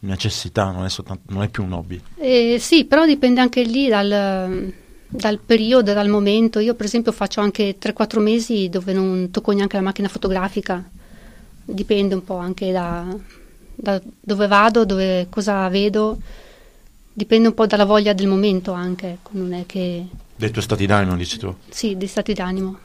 necessità, 0.00 0.70
non 0.70 0.84
è, 0.84 0.88
soltanto, 0.88 1.32
non 1.32 1.42
è 1.42 1.48
più 1.48 1.64
un 1.64 1.72
hobby. 1.72 2.00
Eh, 2.16 2.56
sì, 2.58 2.84
però 2.84 3.06
dipende 3.06 3.40
anche 3.40 3.62
lì 3.62 3.88
dal, 3.88 4.72
dal 5.08 5.38
periodo, 5.44 5.92
dal 5.92 6.08
momento. 6.08 6.58
Io 6.58 6.74
per 6.74 6.86
esempio 6.86 7.12
faccio 7.12 7.40
anche 7.40 7.76
3-4 7.78 8.20
mesi 8.20 8.68
dove 8.68 8.92
non 8.92 9.30
tocco 9.30 9.52
neanche 9.52 9.76
la 9.76 9.82
macchina 9.82 10.08
fotografica, 10.08 10.82
dipende 11.64 12.14
un 12.14 12.24
po' 12.24 12.36
anche 12.36 12.72
da, 12.72 13.04
da 13.80 14.00
dove 14.20 14.46
vado, 14.46 14.84
dove, 14.84 15.26
cosa 15.30 15.68
vedo, 15.68 16.18
dipende 17.12 17.48
un 17.48 17.54
po' 17.54 17.66
dalla 17.66 17.84
voglia 17.84 18.12
del 18.12 18.26
momento 18.26 18.72
anche, 18.72 19.08
ecco, 19.08 19.30
non 19.32 19.52
è 19.52 19.64
che... 19.66 20.06
Dei 20.36 20.50
tuoi 20.50 20.64
stati 20.64 20.86
d'animo, 20.86 21.16
dici 21.16 21.38
tu? 21.38 21.54
Sì, 21.68 21.96
di 21.96 22.06
stati 22.06 22.32
d'animo. 22.32 22.78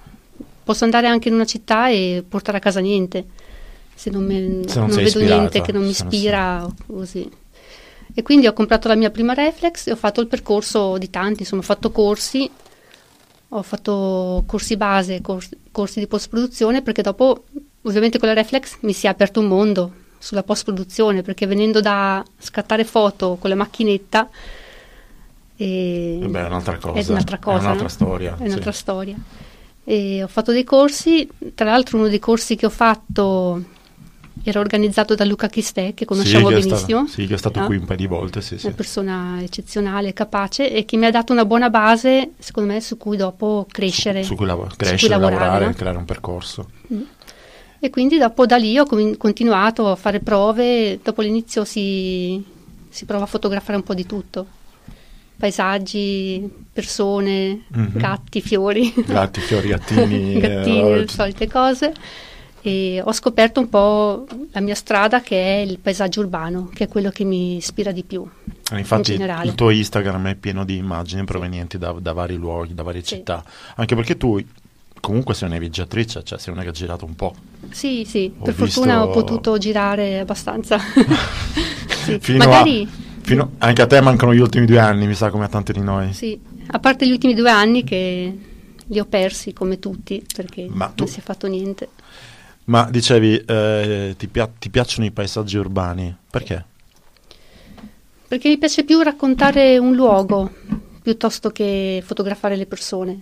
Posso 0.63 0.83
andare 0.83 1.07
anche 1.07 1.27
in 1.27 1.35
una 1.35 1.45
città 1.45 1.89
e 1.89 2.23
portare 2.27 2.57
a 2.57 2.61
casa 2.61 2.79
niente, 2.79 3.25
se 3.93 4.09
non, 4.09 4.25
me- 4.25 4.67
Se 4.67 4.79
non 4.79 4.87
non 4.87 4.91
sei 4.91 5.03
vedo 5.03 5.19
ispirata, 5.19 5.35
niente 5.35 5.61
che 5.61 5.71
non 5.71 5.83
mi 5.83 5.93
se 5.93 6.03
non 6.03 6.13
ispira 6.13 6.65
o 6.65 6.73
così. 6.87 7.29
E 8.17 8.21
quindi 8.23 8.47
ho 8.47 8.53
comprato 8.53 8.87
la 8.87 8.95
mia 8.95 9.11
prima 9.11 9.33
reflex 9.33 9.87
e 9.87 9.91
ho 9.91 9.95
fatto 9.97 10.21
il 10.21 10.27
percorso 10.27 10.97
di 10.97 11.09
tanti, 11.09 11.41
insomma 11.41 11.61
ho 11.61 11.65
fatto 11.65 11.91
corsi, 11.91 12.49
ho 13.49 13.61
fatto 13.61 14.43
corsi 14.45 14.77
base, 14.77 15.21
corsi, 15.21 15.49
corsi 15.71 15.99
di 15.99 16.07
post-produzione 16.07 16.81
perché 16.81 17.01
dopo 17.01 17.43
ovviamente 17.81 18.17
con 18.17 18.29
la 18.29 18.33
reflex 18.33 18.77
mi 18.81 18.93
si 18.93 19.05
è 19.05 19.09
aperto 19.09 19.41
un 19.41 19.47
mondo 19.47 19.93
sulla 20.25 20.41
post-produzione 20.41 21.21
perché 21.21 21.45
venendo 21.45 21.81
da 21.81 22.25
scattare 22.39 22.83
foto 22.83 23.37
con 23.39 23.47
la 23.47 23.55
macchinetta 23.55 24.27
e 25.55 26.19
Eh 26.19 26.27
beh, 26.27 26.41
è 26.41 26.45
un'altra 26.47 26.77
cosa. 26.79 26.99
È 26.99 27.11
un'altra 27.11 27.37
cosa. 27.37 27.57
È 27.57 27.61
un'altra 27.61 27.83
no? 27.83 27.89
storia, 27.89 28.35
È 28.35 28.45
un'altra 28.45 28.71
sì. 28.71 28.79
storia. 28.79 29.15
E 29.83 30.23
ho 30.23 30.27
fatto 30.27 30.51
dei 30.51 30.63
corsi, 30.63 31.29
tra 31.53 31.69
l'altro 31.69 31.99
uno 31.99 32.07
dei 32.07 32.17
corsi 32.17 32.55
che 32.55 32.65
ho 32.65 32.71
fatto 32.71 33.63
era 34.43 34.59
organizzato 34.59 35.13
da 35.13 35.25
Luca 35.25 35.47
Chistè, 35.47 35.93
che 35.93 36.05
conosciamo 36.05 36.49
sì, 36.49 36.55
che 36.55 36.59
benissimo. 36.61 37.05
stato, 37.05 37.21
sì, 37.21 37.27
che 37.27 37.33
è 37.35 37.37
stato 37.37 37.59
no? 37.59 37.65
qui 37.67 37.77
un 37.77 37.85
paio 37.85 37.97
di 37.97 38.07
volte, 38.07 38.41
sì, 38.41 38.57
sì. 38.57 38.65
Una 38.65 38.75
persona 38.75 39.41
eccezionale, 39.43 40.11
capace 40.13 40.71
e 40.71 40.85
che 40.85 40.97
mi 40.97 41.05
ha 41.05 41.11
dato 41.11 41.33
una 41.33 41.45
buona 41.45 41.69
base, 41.69 42.31
secondo 42.39 42.73
me, 42.73 42.81
su 42.81 42.97
cui 42.97 43.15
dopo 43.15 43.67
crescere. 43.69 44.23
Su, 44.23 44.29
su 44.29 44.35
cui 44.35 44.47
lav- 44.47 44.69
su 44.69 44.75
crescere, 44.75 44.97
cui 44.97 45.09
lavorare, 45.09 45.35
lavorare, 45.39 45.65
no? 45.67 45.73
creare 45.73 45.97
un 45.97 46.05
percorso. 46.05 46.69
E 47.79 47.89
quindi 47.89 48.17
dopo 48.17 48.45
da 48.45 48.55
lì 48.57 48.77
ho 48.79 48.85
continuato 49.17 49.89
a 49.89 49.95
fare 49.95 50.19
prove, 50.19 50.99
dopo 51.03 51.21
l'inizio 51.21 51.63
si, 51.65 52.43
si 52.89 53.05
prova 53.05 53.23
a 53.23 53.27
fotografare 53.27 53.77
un 53.77 53.83
po' 53.83 53.93
di 53.93 54.05
tutto. 54.05 54.47
Paesaggi, 55.37 56.49
persone, 56.71 57.63
Mhm. 57.67 57.91
gatti, 57.97 58.41
fiori. 58.41 58.93
Gatti, 59.05 59.41
fiori, 59.41 59.67
gattini. 59.67 60.37
gattini, 60.39 60.79
eh, 60.91 60.99
le 61.01 61.07
solite 61.07 61.47
cose. 61.47 61.93
E 62.61 62.99
ho 63.03 63.11
scoperto 63.11 63.59
un 63.59 63.69
po' 63.69 64.25
la 64.51 64.59
mia 64.61 64.73
strada 64.73 65.21
che 65.21 65.35
è 65.37 65.59
il 65.59 65.77
paesaggio 65.77 66.21
urbano, 66.21 66.69
che 66.73 66.85
è 66.85 66.87
quello 66.87 67.09
che 67.11 67.23
mi 67.23 67.57
ispira 67.57 67.91
di 67.91 68.03
più. 68.03 68.25
Eh, 68.71 68.79
Infatti 68.79 69.13
in 69.13 69.39
il 69.43 69.53
tuo 69.53 69.69
Instagram 69.69 70.29
è 70.29 70.35
pieno 70.35 70.65
di 70.65 70.77
immagini 70.77 71.23
provenienti 71.25 71.77
da, 71.77 71.91
da 71.99 72.13
vari 72.13 72.35
luoghi, 72.35 72.73
da 72.73 72.81
varie 72.81 73.03
Sì. 73.03 73.15
città, 73.17 73.43
anche 73.75 73.93
perché 73.95 74.17
tu 74.17 74.41
comunque 74.99 75.33
sei 75.33 75.47
una 75.49 75.57
viaggiatrice, 75.57 76.23
cioè 76.23 76.39
sei 76.39 76.53
una 76.53 76.63
che 76.63 76.69
ha 76.69 76.71
girato 76.71 77.05
un 77.05 77.15
po'. 77.15 77.35
Sì, 77.69 78.05
sì, 78.07 78.31
Ho 78.37 78.43
per 78.43 78.53
fortuna 78.53 79.01
ho 79.03 79.05
visto- 79.07 79.21
potuto 79.23 79.57
girare 79.57 80.19
abbastanza. 80.19 80.79
Sì, 82.05 82.19
Fino 82.19 82.43
a- 82.43 82.47
Magari, 82.47 82.87
fino- 83.21 83.53
anche 83.57 83.81
a 83.81 83.87
te 83.87 83.99
mancano 83.99 84.31
gli 84.31 84.39
ultimi 84.39 84.67
due 84.67 84.77
anni, 84.77 85.07
mi 85.07 85.15
sa 85.15 85.31
come 85.31 85.45
a 85.45 85.47
tanti 85.47 85.73
di 85.73 85.79
noi. 85.81 86.13
sì, 86.13 86.39
a 86.67 86.77
parte 86.77 87.07
gli 87.07 87.11
ultimi 87.11 87.33
due 87.33 87.49
anni 87.49 87.83
che 87.83 88.37
li 88.85 88.99
ho 88.99 89.05
persi 89.05 89.53
come 89.53 89.79
tutti, 89.79 90.23
perché 90.35 90.67
Ma 90.69 90.85
tu- 90.89 91.05
non 91.05 91.07
si 91.11 91.19
è 91.19 91.23
fatto 91.23 91.47
niente. 91.47 91.89
Ma 92.65 92.87
dicevi, 92.91 93.37
eh, 93.43 94.13
ti, 94.19 94.27
pia- 94.27 94.47
ti 94.59 94.69
piacciono 94.69 95.07
i 95.07 95.11
paesaggi 95.11 95.57
urbani? 95.57 96.15
Perché? 96.29 96.63
Perché 98.27 98.49
mi 98.49 98.57
piace 98.59 98.83
più 98.83 99.01
raccontare 99.01 99.77
un 99.79 99.95
luogo 99.95 100.51
piuttosto 101.01 101.49
che 101.49 102.03
fotografare 102.05 102.55
le 102.55 102.65
persone. 102.67 103.19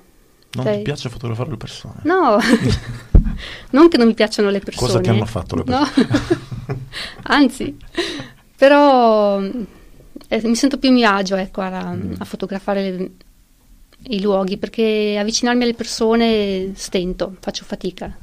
Non 0.55 0.65
Cioè- 0.65 0.77
ti 0.77 0.81
piace 0.83 1.09
fotografare 1.09 1.49
le 1.49 1.57
persone? 1.57 1.95
No, 2.03 2.37
non 3.71 3.87
che 3.89 3.97
non 3.97 4.07
mi 4.07 4.13
piacciono 4.13 4.49
le 4.49 4.59
persone. 4.59 4.87
Cosa 4.87 4.99
ti 5.01 5.09
hanno 5.09 5.25
fatto 5.25 5.55
le 5.55 5.63
No. 5.65 5.79
persone? 5.93 6.41
Anzi, 7.23 7.75
però 8.55 9.41
eh, 9.41 10.41
mi 10.47 10.55
sento 10.55 10.77
più 10.77 10.89
a 10.89 10.91
mio 10.91 11.09
agio 11.09 11.35
ecco, 11.35 11.61
a, 11.61 11.93
Mm. 11.93 12.13
a 12.19 12.25
fotografare 12.25 12.91
le- 12.91 13.11
i 14.09 14.21
luoghi 14.21 14.57
perché 14.57 15.17
avvicinarmi 15.17 15.63
alle 15.63 15.73
persone 15.73 16.71
stento, 16.75 17.35
faccio 17.39 17.63
fatica. 17.65 18.15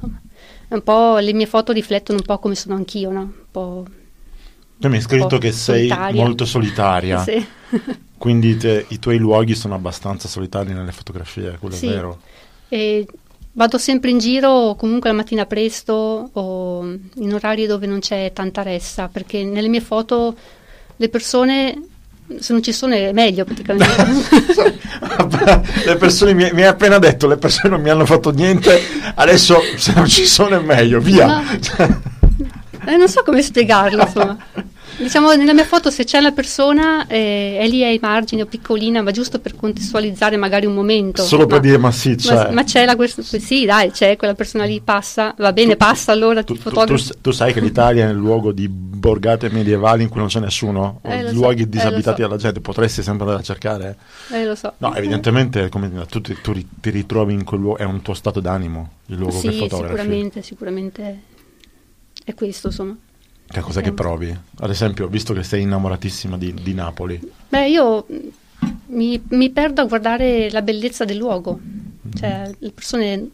Un 0.69 0.83
po', 0.83 1.17
le 1.17 1.33
mie 1.33 1.47
foto 1.47 1.71
riflettono 1.73 2.19
un 2.19 2.25
po' 2.25 2.39
come 2.39 2.55
sono 2.55 2.75
anch'io, 2.75 3.11
no? 3.11 3.19
Un 3.21 3.31
po', 3.51 3.85
Tu 4.81 4.87
mi 4.89 4.95
hai 4.95 5.01
scritto 5.01 5.37
che 5.37 5.51
sei 5.51 5.87
solitaria. 5.87 6.21
molto 6.23 6.43
solitaria, 6.45 7.21
Sì. 7.23 7.45
quindi 8.17 8.57
te- 8.57 8.85
i 8.89 8.97
tuoi 8.99 9.17
luoghi 9.19 9.53
sono 9.55 9.75
abbastanza 9.75 10.27
solitari 10.27 10.73
nelle 10.73 10.91
fotografie, 10.91 11.55
quello 11.59 11.75
Sì. 11.75 11.85
è 11.85 11.89
vero. 11.91 12.19
E 12.67 13.05
vado 13.53 13.77
sempre 13.77 14.09
in 14.09 14.17
giro 14.17 14.75
comunque 14.77 15.09
la 15.11 15.15
mattina 15.15 15.45
presto 15.45 16.29
o 16.33 16.83
in 17.15 17.33
orari 17.33 17.67
dove 17.67 17.85
non 17.85 17.99
c'è 17.99 18.31
tanta 18.33 18.63
ressa, 18.63 19.07
perché 19.07 19.43
nelle 19.43 19.67
mie 19.67 19.81
foto 19.81 20.35
le 20.95 21.09
persone, 21.09 21.79
se 22.39 22.51
non 22.53 22.63
ci 22.63 22.71
sono 22.73 22.95
è 22.95 23.11
meglio 23.11 23.43
praticamente. 23.45 24.05
le 25.85 25.95
persone 25.97 26.33
mi, 26.33 26.49
mi 26.53 26.61
hai 26.61 26.67
appena 26.69 26.97
detto, 26.97 27.27
le 27.27 27.37
persone 27.37 27.69
non 27.69 27.81
mi 27.81 27.89
hanno 27.89 28.05
fatto 28.07 28.31
niente, 28.31 28.79
adesso 29.15 29.57
se 29.75 29.93
non 29.93 30.07
ci 30.07 30.25
sono 30.25 30.55
è 30.57 30.59
meglio, 30.59 30.99
via. 30.99 31.43
Eh, 32.83 32.95
non 32.97 33.07
so 33.07 33.21
come 33.23 33.41
spiegarlo, 33.43 34.01
insomma. 34.03 34.37
Diciamo, 35.01 35.33
nella 35.33 35.53
mia 35.53 35.65
foto 35.65 35.89
se 35.89 36.03
c'è 36.03 36.19
la 36.21 36.31
persona 36.31 37.07
eh, 37.07 37.57
è 37.59 37.67
lì 37.67 37.83
ai 37.83 37.97
margini 38.01 38.41
o 38.41 38.45
piccolina, 38.45 39.01
ma 39.01 39.11
giusto 39.11 39.39
per 39.39 39.55
contestualizzare 39.55 40.37
magari 40.37 40.65
un 40.67 40.73
momento. 40.75 41.23
Solo 41.23 41.45
per 41.47 41.57
Ma- 41.57 41.63
dire, 41.63 41.77
ma 41.77 41.91
sì, 41.91 42.09
ma, 42.09 42.15
c'è. 42.15 42.51
ma 42.51 42.63
c'è 42.63 42.85
la 42.85 42.95
questo, 42.95 43.23
sì, 43.23 43.65
dai, 43.65 43.89
c'è 43.91 44.15
quella 44.15 44.35
persona 44.35 44.63
lì, 44.65 44.79
passa, 44.79 45.33
va 45.39 45.51
bene, 45.53 45.75
passa 45.75 46.11
allora, 46.11 46.43
Tu, 46.43 46.53
ti 46.53 46.59
tu- 46.61 46.69
fotografo. 46.69 47.03
tu- 47.13 47.21
tu 47.21 47.31
sai 47.31 47.51
che 47.51 47.59
l'Italia 47.59 48.07
è 48.07 48.11
il 48.11 48.17
luogo 48.17 48.51
di 48.51 48.67
borgate 48.69 49.49
medievali 49.49 50.03
in 50.03 50.09
cui 50.09 50.19
non 50.19 50.27
c'è 50.29 50.39
nessuno, 50.39 50.99
Eh, 51.03 51.27
so, 51.27 51.33
luoghi 51.33 51.61
eh, 51.63 51.65
lo 51.65 51.71
disabitati 51.71 52.21
so. 52.21 52.27
dalla 52.27 52.39
gente, 52.39 52.59
potresti 52.61 53.01
sempre 53.01 53.23
andare 53.23 53.41
a 53.41 53.43
cercare? 53.45 53.97
Eh, 54.31 54.45
lo 54.45 54.55
so. 54.55 54.73
No, 54.77 54.93
evidentemente 54.95 55.69
come 55.69 55.89
tu, 56.07 56.21
ti, 56.21 56.37
tu 56.41 56.53
ti 56.79 56.89
ritrovi 56.91 57.33
in 57.33 57.43
quel 57.43 57.59
luogo, 57.59 57.77
è 57.79 57.83
un 57.85 58.01
tuo 58.03 58.13
stato 58.13 58.39
d'animo 58.39 58.91
il 59.07 59.17
luogo 59.17 59.39
che 59.41 59.51
Sì, 59.51 59.57
fotografi. 59.57 59.95
sicuramente, 59.95 60.41
sicuramente 60.43 61.21
è 62.23 62.33
questo, 62.35 62.67
insomma. 62.67 62.95
Che 63.51 63.59
cosa 63.61 63.81
che 63.81 63.89
Eh. 63.89 63.93
provi? 63.93 64.37
Ad 64.59 64.69
esempio, 64.69 65.07
visto 65.07 65.33
che 65.33 65.43
sei 65.43 65.63
innamoratissima 65.63 66.37
di, 66.37 66.53
di 66.53 66.73
Napoli, 66.73 67.19
Beh, 67.49 67.67
io 67.69 68.05
mi, 68.87 69.21
mi 69.29 69.49
perdo 69.49 69.81
a 69.81 69.85
guardare 69.85 70.49
la 70.51 70.61
bellezza 70.61 71.03
del 71.05 71.17
luogo. 71.17 71.59
Cioè, 72.17 72.49
le 72.57 72.71
persone, 72.71 73.29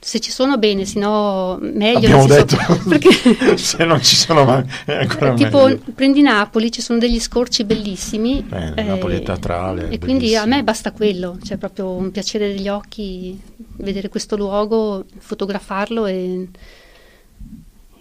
se 0.00 0.20
ci 0.20 0.30
sono 0.30 0.56
bene, 0.58 0.84
se 0.84 0.98
no 0.98 1.58
meglio. 1.60 1.98
abbiamo 1.98 2.26
detto, 2.26 2.56
senso- 2.56 2.82
perché 2.88 3.56
se 3.58 3.84
non 3.84 4.02
ci 4.02 4.14
sono 4.16 4.44
mai, 4.44 4.64
è 4.84 4.94
ancora 4.94 5.32
Eh, 5.32 5.36
tipo, 5.36 5.64
meglio. 5.66 5.80
prendi 5.94 6.22
Napoli, 6.22 6.70
ci 6.70 6.80
sono 6.80 6.98
degli 6.98 7.18
scorci 7.20 7.64
bellissimi. 7.64 8.46
Eh, 8.50 8.82
Napoli 8.82 9.16
è 9.16 9.22
teatrale, 9.22 9.88
E 9.90 9.98
quindi 9.98 10.36
a 10.36 10.44
me 10.46 10.62
basta 10.62 10.92
quello, 10.92 11.38
cioè 11.42 11.56
proprio 11.56 11.90
un 11.90 12.10
piacere 12.10 12.52
degli 12.54 12.68
occhi 12.68 13.38
vedere 13.78 14.08
questo 14.08 14.36
luogo, 14.36 15.04
fotografarlo 15.18 16.06
e, 16.06 16.48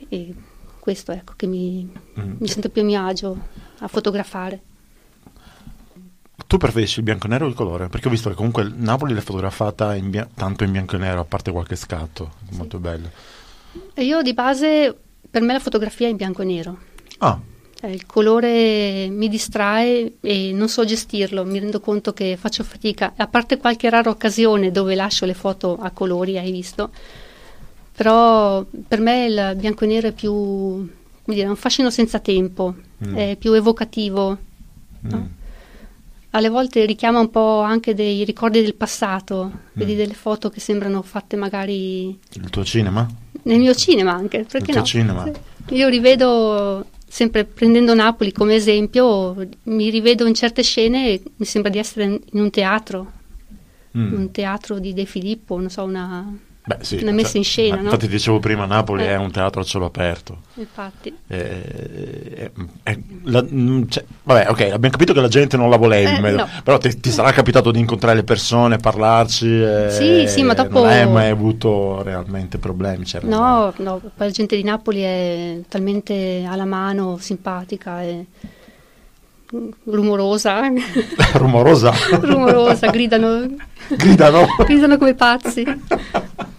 e 0.10 0.34
questo 0.84 1.14
ecco 1.14 1.34
che 1.38 1.48
mi, 1.48 1.90
Mm. 2.20 2.36
mi 2.40 2.48
sento 2.50 2.68
più 2.68 2.82
a 2.82 2.86
mio 2.86 3.06
agio 3.08 3.38
a 3.80 3.88
fotografare. 3.88 4.62
Tu 6.48 6.58
preferisci 6.58 7.00
il 7.00 7.06
bianco 7.06 7.28
e 7.28 7.30
nero 7.30 7.46
o 7.46 7.48
il 7.48 7.54
colore? 7.56 7.88
Perché 7.88 8.08
ho 8.08 8.12
visto 8.12 8.28
che 8.30 8.36
comunque 8.36 8.70
Napoli 8.76 9.14
l'hai 9.14 9.22
fotografata 9.22 9.96
in 9.96 10.10
bia- 10.10 10.28
tanto 10.34 10.64
in 10.66 10.72
bianco 10.72 10.96
e 10.96 11.00
nero, 11.00 11.22
a 11.22 11.24
parte 11.26 11.52
qualche 11.52 11.76
scatto, 11.78 12.34
molto 12.52 12.80
bello. 12.80 13.10
Io 13.96 14.22
di 14.22 14.34
base, 14.34 14.96
per 15.30 15.42
me 15.42 15.54
la 15.54 15.60
fotografia 15.60 16.08
è 16.08 16.10
in 16.10 16.18
bianco 16.18 16.42
e 16.42 16.46
nero. 16.46 16.78
Ah, 17.20 17.40
Cioè, 17.80 17.90
il 17.90 18.06
colore 18.06 19.08
mi 19.10 19.30
distrae 19.30 20.18
e 20.22 20.52
non 20.54 20.68
so 20.70 20.84
gestirlo, 20.86 21.44
mi 21.46 21.60
rendo 21.60 21.80
conto 21.80 22.14
che 22.14 22.36
faccio 22.38 22.64
fatica, 22.64 23.14
a 23.16 23.28
parte 23.28 23.58
qualche 23.58 23.90
rara 23.90 24.10
occasione 24.10 24.70
dove 24.72 24.96
lascio 24.96 25.26
le 25.26 25.34
foto 25.34 25.78
a 25.80 25.90
colori, 25.92 26.38
hai 26.38 26.52
visto, 26.52 26.92
però 27.96 28.66
per 28.88 29.00
me 29.00 29.26
il 29.26 29.56
bianco 29.58 29.84
e 29.84 29.88
nero 29.88 30.08
è 30.08 30.12
più, 30.12 30.32
come 30.32 30.90
dire, 31.36 31.48
un 31.48 31.56
fascino 31.56 31.90
senza 31.90 32.20
tempo, 32.20 32.76
Mm. 33.06 33.16
è 33.16 33.36
più 33.38 33.52
evocativo, 33.54 34.38
no? 35.02 35.18
mm. 35.18 35.26
alle 36.32 36.48
volte 36.50 36.86
richiama 36.86 37.20
un 37.20 37.30
po' 37.30 37.60
anche 37.60 37.94
dei 37.94 38.24
ricordi 38.24 38.62
del 38.62 38.76
passato, 38.76 39.52
vedi 39.74 39.94
Mm. 39.94 39.98
delle 39.98 40.14
foto 40.14 40.50
che 40.50 40.60
sembrano 40.62 41.02
fatte 41.02 41.36
magari 41.36 42.18
il 42.34 42.50
tuo 42.50 42.64
cinema? 42.64 43.06
nel 43.44 43.60
mio 43.60 43.76
cinema 43.76 44.14
anche, 44.14 44.46
perché 44.50 44.72
tuo 44.72 44.80
no? 44.82 44.86
cinema. 44.86 45.32
Io 45.72 45.88
rivedo, 45.90 46.86
sempre 47.06 47.44
prendendo 47.44 47.94
Napoli 47.94 48.32
come 48.32 48.56
esempio, 48.56 49.36
mi 49.64 49.90
rivedo 49.90 50.26
in 50.26 50.34
certe 50.34 50.64
scene 50.64 51.10
e 51.10 51.22
mi 51.36 51.46
sembra 51.46 51.70
di 51.70 51.78
essere 51.80 52.06
in 52.06 52.20
in 52.32 52.40
un 52.40 52.50
teatro, 52.50 53.12
Mm. 53.98 54.14
un 54.14 54.32
teatro 54.32 54.80
di 54.80 54.94
De 54.94 55.06
Filippo, 55.06 55.58
non 55.60 55.70
so, 55.70 55.84
una... 55.84 56.36
Beh, 56.66 56.78
sì, 56.80 57.00
una 57.02 57.12
messa 57.12 57.38
in 57.38 57.44
scena, 57.44 57.76
no? 57.76 57.82
Infatti 57.84 58.08
dicevo 58.08 58.40
prima, 58.40 58.66
Napoli 58.66 59.04
Eh. 59.04 59.10
è 59.10 59.16
un 59.18 59.32
teatro 59.32 59.60
a 59.60 59.64
cielo 59.66 59.84
aperto. 59.86 60.38
Infatti. 60.54 61.14
Eh, 61.28 61.38
eh, 62.36 62.52
eh, 62.84 63.00
la- 63.24 63.44
mm, 63.44 63.84
cioè, 63.90 64.06
vabbè, 64.24 64.50
ok, 64.50 64.60
abbiamo 64.62 64.90
capito 64.90 65.12
che 65.12 65.20
la 65.20 65.28
gente 65.28 65.58
non 65.58 65.70
la 65.70 65.76
volevi, 65.76 66.26
Eh, 66.26 66.32
no. 66.32 66.48
però 66.64 66.78
ti, 66.78 66.98
ti 67.02 67.10
sarà 67.12 67.32
capitato 67.34 67.70
di 67.72 67.80
incontrare 67.80 68.16
le 68.16 68.24
persone, 68.24 68.78
parlarci. 68.78 69.62
eh, 69.62 69.88
Sì, 69.92 70.26
sì, 70.30 70.42
ma 70.44 70.54
dopo- 70.54 70.80
Non 70.80 70.88
hai 70.88 71.06
mai 71.10 71.30
avuto 71.30 72.02
realmente 72.02 72.58
problemi? 72.60 73.06
Cioè, 73.06 73.22
No, 73.26 73.74
no, 73.78 73.98
poi 74.00 74.12
la 74.28 74.30
gente 74.32 74.56
di 74.56 74.64
Napoli 74.64 75.02
è 75.02 75.60
talmente 75.68 76.46
alla 76.48 76.64
mano, 76.66 77.18
simpatica 77.20 78.02
e 78.04 78.26
rumorosa, 79.84 80.62
Rumorosa. 81.34 81.92
rumorosa, 82.22 82.88
gridano, 82.90 83.48
Gridano. 83.90 84.46
gridano 84.66 84.98
come 84.98 85.14
pazzi. 85.14 85.64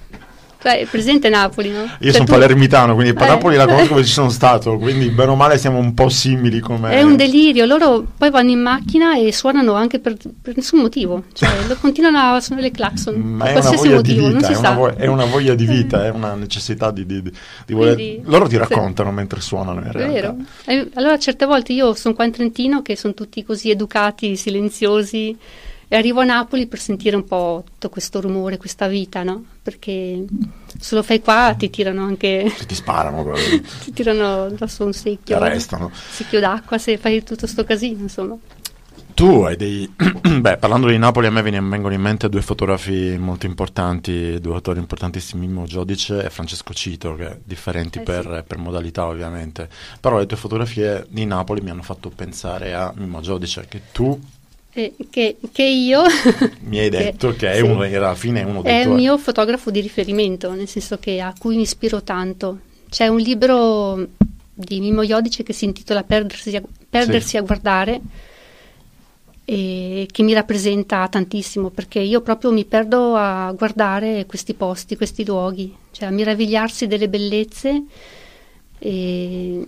È 0.73 0.87
presente 0.87 1.29
Napoli, 1.29 1.71
no? 1.71 1.83
Io 1.83 1.89
Cioè, 2.01 2.13
sono 2.13 2.25
tu- 2.25 2.33
palermitano, 2.33 2.95
quindi 2.95 3.13
Eh. 3.21 3.27
Napoli 3.27 3.57
la 3.57 3.67
conosco 3.67 3.89
perché 3.95 4.05
ci 4.07 4.13
sono 4.13 4.31
stato, 4.31 4.79
quindi 4.79 5.09
bene 5.11 5.31
o 5.33 5.37
male 5.37 5.59
siamo 5.59 5.79
un 5.79 5.93
po' 5.95 6.09
simili 6.09 6.61
come... 6.61 6.91
È 6.93 7.03
un 7.03 7.17
delirio, 7.17 7.67
loro 7.67 8.05
poi 8.17 8.31
vanno 8.31 8.51
in 8.51 8.61
macchina 8.61 9.17
e 9.19 9.33
suonano 9.33 9.75
anche 9.75 9.99
per, 9.99 10.17
per 10.41 10.57
nessun 10.57 10.81
motivo, 10.81 11.25
cioè 11.35 11.49
continuano 11.81 12.35
a 12.37 12.41
suonare 12.41 12.69
le 12.69 12.73
clacson 12.75 13.15
Ma 13.15 13.45
per 13.45 13.53
è 13.55 13.59
una 13.59 13.61
qualsiasi 13.61 13.89
voglia 13.89 14.01
di 14.01 14.09
motivo, 14.15 14.27
non 14.29 14.37
vita, 14.39 14.47
si 14.47 14.53
è 14.53 14.57
una, 14.57 14.69
sa. 14.69 14.75
vo- 14.75 14.95
è 14.95 15.07
una 15.07 15.25
voglia 15.27 15.55
di 15.55 15.67
vita, 15.67 16.05
è 16.07 16.11
una 16.11 16.35
necessità 16.35 16.91
di, 16.91 17.05
di- 17.07 17.23
di- 17.23 17.73
voler... 17.75 17.95
Quindi- 17.95 18.23
Loro 18.25 18.47
ti 18.49 18.57
raccontano 18.57 19.11
mentre 19.13 19.41
suonano 19.41 19.81
in 19.81 19.87
È 19.89 19.93
realtà. 19.93 20.13
vero. 20.13 20.37
Eh, 20.65 20.89
Allora 20.95 21.19
certe 21.19 21.45
volte 21.47 21.73
io 21.73 21.95
sono 21.95 22.15
qua 22.15 22.25
in 22.25 22.33
Trentino 22.33 22.83
che 22.83 22.97
sono 22.97 23.13
tutti 23.15 23.43
così 23.45 23.71
educati, 23.71 24.37
silenziosi 24.37 25.37
e 25.89 25.97
arrivo 25.97 26.21
a 26.21 26.25
Napoli 26.25 26.67
per 26.67 26.79
sentire 26.79 27.17
un 27.17 27.25
po' 27.25 27.65
tutto 27.65 27.89
questo 27.89 28.21
rumore, 28.21 28.57
questa 28.57 28.89
vita, 28.89 29.23
no? 29.23 29.45
Perché 29.63 30.25
se 30.79 30.95
lo 30.95 31.03
fai 31.03 31.21
qua 31.21 31.55
ti 31.57 31.71
tirano 31.71 32.05
anche, 32.05 32.53
Se 32.57 32.67
ti 32.67 32.75
sparano, 32.75 33.25
ti 33.85 33.93
tirano 33.93 34.45
addosso 34.45 34.85
un 34.85 34.93
ti 34.93 34.99
secchio, 34.99 35.37
arrestano. 35.37 35.87
un 35.87 35.93
secchio 35.93 36.41
d'acqua 36.41 36.79
se 36.79 36.97
fai 36.99 37.23
tutto 37.23 37.47
sto 37.47 37.65
casino, 37.65 38.01
insomma. 38.03 38.37
Tu 39.15 39.43
hai 39.43 39.55
dei... 39.57 39.89
Beh, 40.41 40.57
parlando 40.57 40.89
di 40.89 40.99
Napoli 40.99 41.29
a 41.29 41.31
me 41.31 41.41
vengono 41.41 41.95
in 41.95 42.01
mente 42.01 42.29
due 42.29 42.43
fotografi 42.43 43.17
molto 43.17 43.47
importanti, 43.47 44.41
due 44.41 44.55
autori 44.55 44.81
importantissimi, 44.81 45.47
Mimmo 45.47 45.67
Giodice 45.67 46.25
e 46.25 46.31
Francesco 46.31 46.75
Cito, 46.75 47.15
che 47.15 47.39
differenti 47.45 48.01
Eh, 48.01 48.03
per, 48.03 48.45
per 48.45 48.59
modalità 48.59 49.07
ovviamente. 49.07 49.69
Però 50.01 50.19
le 50.19 50.27
tue 50.27 50.37
fotografie 50.37 51.07
di 51.09 51.25
Napoli 51.27 51.61
mi 51.61 51.71
hanno 51.71 51.83
fatto 51.83 52.09
pensare 52.11 52.75
a 52.75 52.93
Mimmo 52.97 53.21
Giodice, 53.21 53.67
che 53.69 53.83
tu 53.93 54.21
che, 54.75 55.37
che 55.53 55.63
io 55.63 56.03
mi 56.67 56.79
hai 56.81 56.91
detto 56.91 57.35
che, 57.37 57.53
è 57.53 57.57
sì. 57.57 57.63
uno, 57.63 57.85
era 57.85 58.07
alla 58.07 58.17
fine 58.17 58.43
uno 58.43 58.61
dei 58.61 58.73
È 58.73 58.79
il 58.79 58.85
tuoi... 58.87 58.97
mio 58.97 59.17
fotografo 59.19 59.71
di 59.71 59.81
riferimento, 59.81 60.53
nel 60.53 60.67
senso 60.67 60.99
che 60.99 61.21
a 61.21 61.33
cui 61.39 61.55
mi 61.55 61.63
ispiro 61.63 62.03
tanto. 62.03 62.59
C'è 62.91 63.07
un 63.07 63.19
libro 63.19 64.07
di 64.53 64.81
Mimmo 64.81 65.03
Iodice 65.03 65.43
che 65.43 65.53
si 65.53 65.65
intitola 65.65 66.03
Perdersi 66.03 66.55
a, 66.57 66.63
Perdersi 66.89 67.29
Sì. 67.31 67.37
a 67.37 67.43
guardare 67.43 68.01
e 69.47 70.09
che 70.11 70.23
mi 70.23 70.33
rappresenta 70.33 71.07
tantissimo 71.09 71.69
perché 71.71 71.99
io 71.99 72.23
proprio 72.23 72.51
mi 72.51 72.65
perdo 72.65 73.15
a 73.15 73.53
guardare 73.53 74.25
questi 74.27 74.55
posti, 74.55 74.97
questi 74.97 75.25
luoghi, 75.25 75.75
cioè 75.91 76.09
a 76.09 76.11
meravigliarsi 76.11 76.87
delle 76.87 77.09
bellezze 77.09 77.83
e, 78.79 79.65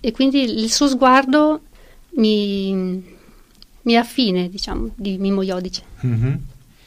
e 0.00 0.12
quindi 0.12 0.42
il 0.42 0.72
suo 0.72 0.88
sguardo 0.88 1.60
mi, 2.16 3.13
mi 3.84 3.96
affine, 3.96 4.48
diciamo, 4.50 4.90
di 4.94 5.16
Mimmo 5.18 5.40
Iodice 5.42 5.82
Mhm. 6.00 6.38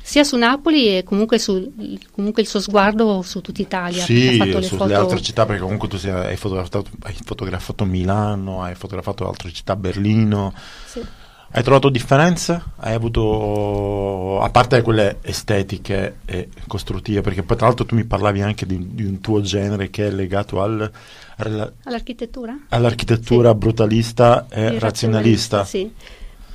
sia 0.02 0.24
su 0.24 0.38
Napoli 0.38 0.98
e 0.98 1.04
comunque, 1.04 1.38
sul- 1.39 1.70
comunque 2.12 2.41
il 2.41 2.48
suo 2.48 2.60
sguardo 2.62 3.22
su 3.24 3.41
tutta 3.41 3.62
Italia. 3.62 4.04
Sì, 4.04 4.38
ha 4.39 4.45
fatto 4.45 4.60
le 4.60 4.66
sulle 4.66 4.80
foto- 4.80 4.95
altre 5.00 5.22
città, 5.22 5.45
perché 5.45 5.62
comunque 5.62 5.88
tu 5.89 5.98
sei- 5.98 6.12
hai, 6.12 6.38
fotografato, 6.38 6.86
hai 7.04 7.16
fotografato 7.26 7.84
Milano, 7.86 8.62
hai 8.64 8.76
fotografato 8.76 9.28
altre 9.28 9.52
città, 9.52 9.76
Berlino. 9.76 10.54
Sì. 10.86 11.02
Hai 11.50 11.64
trovato 11.64 11.89
differenze? 11.89 12.62
Hai 12.78 12.93
avuto, 12.93 14.41
a 14.41 14.50
parte 14.50 14.82
quelle 14.82 15.18
estetiche 15.22 16.18
e 16.26 16.50
costruttive, 16.68 17.22
perché 17.22 17.41
poi 17.43 17.56
tra 17.58 17.68
l'altro 17.68 17.86
tu 17.86 17.95
mi 17.95 18.04
parlavi 18.04 18.41
anche 18.41 18.66
di, 18.66 18.95
di 18.95 19.04
un 19.06 19.22
tuo 19.22 19.41
genere 19.41 19.89
che 19.89 20.08
è 20.08 20.12
legato 20.12 20.62
al, 20.62 20.89
rela- 21.38 21.72
All'architettura? 21.84 22.58
all'architettura 22.70 23.52
Sì. 23.52 23.58
brutalista 23.58 24.45
e 24.50 24.66
Il 24.66 24.80
razionalista. 24.80 25.64
Sì. 25.66 25.89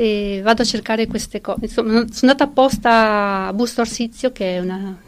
E 0.03 0.40
vado 0.42 0.62
a 0.62 0.64
cercare 0.64 1.07
queste 1.07 1.40
cose. 1.40 1.61
Insomma, 1.66 1.90
sono 2.11 2.32
andata 2.32 2.42
apposta 2.42 3.46
a 3.46 3.53
Busto 3.53 3.82
Arsizio, 3.82 4.32
che 4.32 4.57
è 4.57 4.59
una 4.59 5.00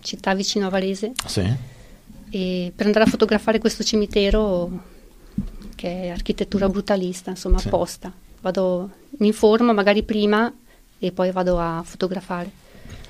città 0.00 0.34
vicino 0.34 0.66
a 0.66 0.68
Varese, 0.68 1.12
Sì. 1.24 1.50
e 2.28 2.70
per 2.76 2.84
andare 2.84 3.04
a 3.06 3.08
fotografare 3.08 3.58
questo 3.58 3.82
cimitero 3.82 4.70
che 5.74 6.02
è 6.02 6.08
architettura 6.10 6.68
brutalista, 6.68 7.30
insomma, 7.30 7.56
Sì. 7.58 7.68
apposta. 7.68 8.12
Vado, 8.42 8.90
mi 9.18 9.28
informo 9.28 9.72
magari 9.72 10.02
prima 10.02 10.52
e 10.98 11.10
poi 11.10 11.30
vado 11.32 11.58
a 11.58 11.80
fotografare. 11.82 12.50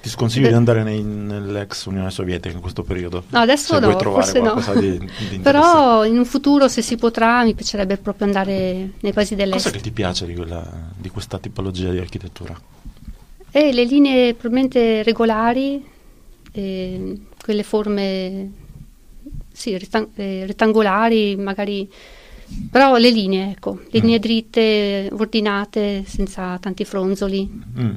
Ti 0.05 0.11
sconsiglio 0.11 0.49
di 0.49 0.53
andare 0.55 0.83
nei- 0.83 1.03
nell'ex 1.03 1.87
Unione 1.87 2.11
Sovietica 2.11 2.55
in 2.55 2.61
questo 2.61 2.83
periodo. 2.83 3.25
No, 3.31 3.39
adesso 3.39 3.79
no, 3.79 3.99
forse 3.99 4.39
no. 4.39 4.63
di, 4.79 4.99
di. 5.31 5.39
Però 5.41 6.05
in 6.05 6.19
un 6.19 6.27
futuro, 6.27 6.69
se 6.69 6.83
si 6.83 6.97
potrà, 6.97 7.43
mi 7.43 7.55
piacerebbe 7.55 7.97
proprio 7.97 8.27
andare 8.27 8.91
nei 9.01 9.13
paesi 9.15 9.33
Cosa 9.35 9.45
dell'est. 9.47 9.71
che 9.71 9.81
ti 9.81 9.91
piace 9.93 10.27
di, 10.27 10.35
quella, 10.35 10.63
di 10.95 11.09
questa 11.09 11.39
tipologia 11.39 11.91
di 11.91 11.97
architettura? 11.97 12.55
E 13.51 13.73
le 13.73 13.85
linee 13.85 14.35
probabilmente 14.35 15.03
regolari, 15.03 15.83
eh, 16.53 17.21
quelle 17.43 17.63
forme 17.63 18.53
sì, 19.53 19.79
rettang- 19.79 20.09
eh, 20.17 20.45
rettangolari, 20.45 21.35
magari, 21.37 21.91
però 22.71 22.99
le 22.99 23.09
linee, 23.11 23.53
ecco, 23.53 23.73
Mm. 23.81 23.87
linee 23.93 24.19
dritte, 24.19 25.09
ordinate, 25.13 26.05
senza 26.07 26.59
tanti 26.61 26.85
fronzoli. 26.85 27.63
Mm. 27.79 27.95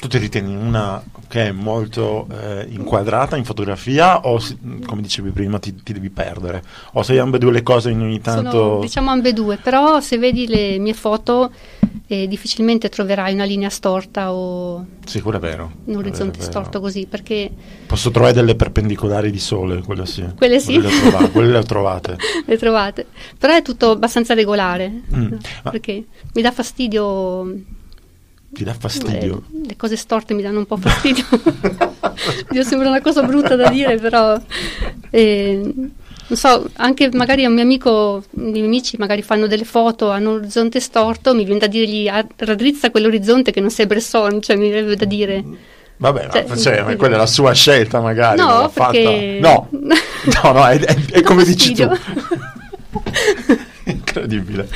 Tu 0.00 0.06
ti 0.06 0.18
ritieni 0.18 0.54
una 0.54 1.02
che 1.26 1.48
è 1.48 1.50
molto 1.52 2.28
eh, 2.30 2.66
inquadrata 2.70 3.36
in 3.36 3.44
fotografia 3.44 4.20
o, 4.20 4.40
come 4.86 5.02
dicevi 5.02 5.30
prima, 5.30 5.58
ti, 5.58 5.74
ti 5.82 5.92
devi 5.92 6.08
perdere? 6.08 6.62
O 6.92 7.02
sei 7.02 7.18
ambedue 7.18 7.50
le 7.50 7.62
cose 7.64 7.90
in 7.90 8.00
ogni 8.00 8.20
tanto... 8.20 8.50
Sono 8.50 8.78
diciamo 8.80 9.10
ambedue, 9.10 9.56
però 9.56 9.98
se 10.00 10.16
vedi 10.16 10.46
le 10.46 10.78
mie 10.78 10.94
foto 10.94 11.50
eh, 12.06 12.28
difficilmente 12.28 12.88
troverai 12.88 13.34
una 13.34 13.42
linea 13.42 13.70
storta 13.70 14.32
o 14.32 14.86
Sì, 15.04 15.20
quello 15.20 15.38
è 15.38 15.40
vero. 15.40 15.72
un 15.86 15.96
orizzonte 15.96 16.38
vero. 16.38 16.50
storto 16.50 16.78
così, 16.80 17.06
perché 17.10 17.50
Posso 17.88 18.12
trovare 18.12 18.34
delle 18.34 18.54
perpendicolari 18.54 19.32
di 19.32 19.40
sole, 19.40 19.82
quello 19.82 20.04
sì. 20.04 20.24
Quelle 20.36 20.60
sì. 20.60 20.80
le 20.80 20.86
ho 20.86 20.90
trovate. 21.00 21.30
quelle 21.32 21.50
le 21.50 21.58
ho 21.58 21.62
trovate. 21.64 22.16
le 22.46 22.56
trovate. 22.56 23.06
Però 23.36 23.52
è 23.52 23.62
tutto 23.62 23.90
abbastanza 23.90 24.34
regolare, 24.34 24.88
Mm. 25.12 25.26
no? 25.26 25.38
Ma- 25.64 25.70
perché 25.72 26.04
mi 26.34 26.40
dà 26.42 26.52
fastidio 26.52 27.52
Ti 28.50 28.64
dà 28.64 28.74
fastidio? 28.74 29.42
Eh, 29.62 29.66
le 29.68 29.76
cose 29.76 29.96
storte 29.96 30.34
mi 30.34 30.42
danno 30.42 30.58
un 30.58 30.66
po' 30.66 30.76
fastidio. 30.76 31.24
Dio, 32.50 32.62
sembra 32.64 32.88
una 32.88 33.00
cosa 33.00 33.22
brutta 33.22 33.54
da 33.56 33.68
dire, 33.68 33.96
però 33.98 34.40
eh, 35.10 35.60
non 35.74 36.36
so, 36.36 36.68
anche 36.76 37.10
magari 37.12 37.44
a 37.44 37.48
un 37.48 37.54
mio 37.54 37.62
amico, 37.62 38.22
i 38.36 38.40
miei 38.50 38.64
amici 38.64 38.96
magari 38.98 39.22
fanno 39.22 39.46
delle 39.46 39.64
foto, 39.64 40.10
hanno 40.10 40.30
un 40.30 40.36
orizzonte 40.38 40.80
storto, 40.80 41.34
mi 41.34 41.44
viene 41.44 41.60
da 41.60 41.66
dirgli 41.66 42.08
"Ah, 42.08 42.26
raddrizza 42.36 42.90
quell'orizzonte 42.90 43.50
che 43.52 43.60
non 43.60 43.70
sei 43.70 43.86
Bresson, 43.86 44.40
cioè 44.42 44.56
mi 44.56 44.70
viene 44.70 44.94
da 44.96 45.04
dire 45.04 45.44
Vabbè, 46.00 46.28
Cioè, 46.30 46.44
ma, 46.48 46.56
cioè, 46.56 46.76
ma 46.76 46.82
quindi- 46.82 46.96
quella 46.98 47.14
è 47.16 47.18
la 47.18 47.26
sua 47.26 47.52
scelta 47.52 48.00
magari. 48.00 48.38
No, 48.40 48.70
perché- 48.72 49.38
fatta. 49.42 49.48
No, 49.48 49.68
no, 50.42 50.52
no, 50.52 50.66
è, 50.66 50.78
è- 50.78 51.04
è 51.10 51.20
come 51.22 51.44
dici 51.44 51.74
tu. 51.74 51.88
Incredibile. 54.08 54.68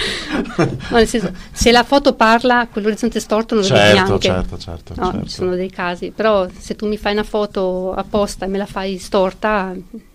No, 0.90 0.96
nel 0.96 1.06
senso, 1.08 1.32
se 1.52 1.72
la 1.72 1.82
foto 1.84 2.14
parla, 2.14 2.68
quell'orizzonte 2.70 3.18
storto 3.20 3.54
non 3.54 3.64
lo 3.64 3.70
vedi 3.74 3.80
certo, 3.96 4.04
neanche. 4.06 4.26
certo, 4.28 4.58
certo, 4.58 4.94
No, 4.96 5.10
certo. 5.10 5.26
ci 5.28 5.34
sono 5.34 5.54
dei 5.54 5.70
casi, 5.70 6.10
però 6.14 6.46
se 6.56 6.76
tu 6.76 6.86
mi 6.86 6.96
fai 6.96 7.12
una 7.12 7.22
foto 7.24 7.92
apposta 7.94 8.44
e 8.44 8.48
me 8.48 8.58
la 8.58 8.66
fai 8.66 8.98
storta, 8.98 9.74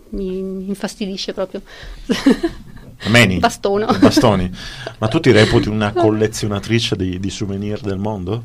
mi, 0.09 0.41
mi 0.41 0.67
infastidisce 0.67 1.33
proprio. 1.33 1.61
Meni. 3.09 3.37
Bastono. 3.39 3.85
Bastoni. 3.99 4.51
Ma 4.97 5.07
tu 5.07 5.19
ti 5.19 5.31
reputi 5.31 5.69
una 5.69 5.91
collezionatrice 5.93 6.95
di, 6.95 7.19
di 7.19 7.29
souvenir 7.29 7.79
del 7.81 7.97
mondo? 7.97 8.43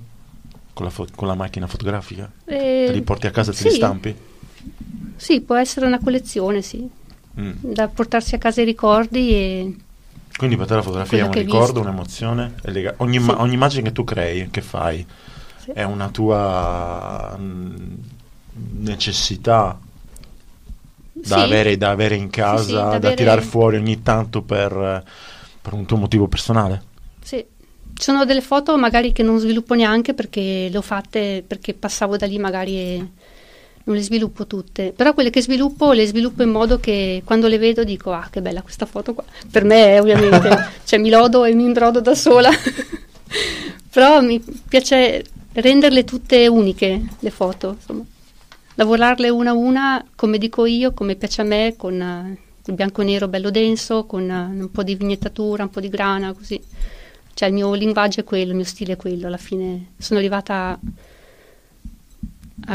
Con 0.74 0.86
la, 0.86 0.90
fo- 0.90 1.06
con 1.14 1.28
la 1.28 1.34
macchina 1.34 1.66
fotografica? 1.66 2.30
Eh, 2.46 2.84
Te 2.86 2.92
li 2.92 3.02
porti 3.02 3.26
a 3.26 3.30
casa 3.30 3.50
e 3.50 3.54
te 3.54 3.60
sì, 3.60 3.68
li 3.68 3.74
stampi? 3.74 4.16
Sì, 5.16 5.40
può 5.42 5.54
essere 5.56 5.86
una 5.86 5.98
collezione, 6.00 6.62
sì, 6.62 6.88
Mm. 7.40 7.52
da 7.60 7.88
portarsi 7.88 8.34
a 8.34 8.38
casa 8.38 8.60
i 8.60 8.64
ricordi 8.66 9.30
e 9.30 9.74
Quindi 10.36 10.56
per 10.56 10.66
te 10.66 10.74
la 10.74 10.82
fotografia 10.82 11.18
è 11.18 11.26
un 11.26 11.32
ricordo, 11.32 11.80
un'emozione? 11.80 12.54
è 12.62 12.70
lega- 12.70 12.94
ogni, 12.98 13.20
Sì. 13.20 13.30
ogni 13.30 13.54
immagine 13.54 13.82
che 13.82 13.92
tu 13.92 14.04
crei, 14.04 14.50
che 14.50 14.60
fai, 14.62 15.04
Sì. 15.58 15.70
è 15.72 15.82
una 15.84 16.08
tua 16.08 17.36
mm, 17.38 17.74
necessità 18.78 19.78
da, 21.12 21.36
Sì. 21.36 21.42
avere, 21.42 21.76
da 21.76 21.90
avere 21.90 22.16
in 22.16 22.30
casa, 22.30 22.72
da 22.74 22.82
da, 22.90 22.96
avere- 22.96 23.14
tirare 23.14 23.40
fuori 23.42 23.76
ogni 23.76 24.02
tanto 24.02 24.42
per, 24.42 25.04
per 25.60 25.72
un 25.72 25.84
tuo 25.86 25.96
motivo 25.96 26.26
personale? 26.28 26.82
Sì. 27.22 27.44
Sono 27.94 28.24
delle 28.24 28.40
foto 28.40 28.76
magari 28.78 29.12
che 29.12 29.22
non 29.22 29.38
sviluppo 29.38 29.74
neanche 29.74 30.14
perché 30.14 30.68
le 30.70 30.76
ho 30.76 30.82
fatte 30.82 31.44
perché 31.46 31.74
passavo 31.74 32.16
da 32.16 32.26
lì 32.26 32.38
magari 32.38 32.76
e 32.76 33.08
non 33.84 33.96
le 33.96 34.02
sviluppo 34.02 34.46
tutte, 34.46 34.92
però 34.94 35.14
quelle 35.14 35.30
che 35.30 35.42
sviluppo 35.42 35.92
le 35.92 36.06
sviluppo 36.06 36.42
in 36.42 36.50
modo 36.50 36.78
che 36.78 37.22
quando 37.24 37.48
le 37.48 37.58
vedo 37.58 37.84
dico 37.84 38.12
ah 38.12 38.28
che 38.30 38.40
bella 38.40 38.62
questa 38.62 38.86
foto 38.86 39.14
qua, 39.14 39.24
per 39.50 39.64
me 39.64 39.98
ovviamente, 39.98 40.70
cioè 40.84 40.98
mi 40.98 41.10
lodo 41.10 41.44
e 41.44 41.54
mi 41.54 41.64
imbrodo 41.64 42.00
da 42.00 42.14
sola, 42.14 42.50
però 43.90 44.20
mi 44.20 44.42
piace 44.68 45.24
renderle 45.52 46.04
tutte 46.04 46.46
uniche 46.46 47.02
le 47.18 47.30
foto, 47.30 47.76
insomma, 47.78 48.04
lavorarle 48.74 49.28
una 49.28 49.50
a 49.50 49.54
una 49.54 50.04
come 50.14 50.38
dico 50.38 50.66
io, 50.66 50.92
come 50.92 51.16
piace 51.16 51.42
a 51.42 51.44
me, 51.44 51.74
con 51.76 52.00
eh, 52.00 52.38
il 52.64 52.74
bianco 52.74 53.02
e 53.02 53.04
nero 53.04 53.28
bello 53.28 53.50
denso, 53.50 54.04
con 54.04 54.30
eh, 54.30 54.60
un 54.60 54.70
po' 54.70 54.82
di 54.82 54.94
vignettatura, 54.94 55.64
un 55.64 55.70
po' 55.70 55.80
di 55.80 55.88
grana, 55.88 56.32
così. 56.32 56.60
Cioè 57.34 57.48
il 57.48 57.54
mio 57.54 57.72
linguaggio 57.74 58.20
è 58.20 58.24
quello, 58.24 58.50
il 58.50 58.56
mio 58.56 58.64
stile 58.64 58.92
è 58.94 58.96
quello, 58.96 59.26
alla 59.26 59.38
fine 59.38 59.92
sono 59.98 60.18
arrivata 60.18 60.54
a 60.54 60.78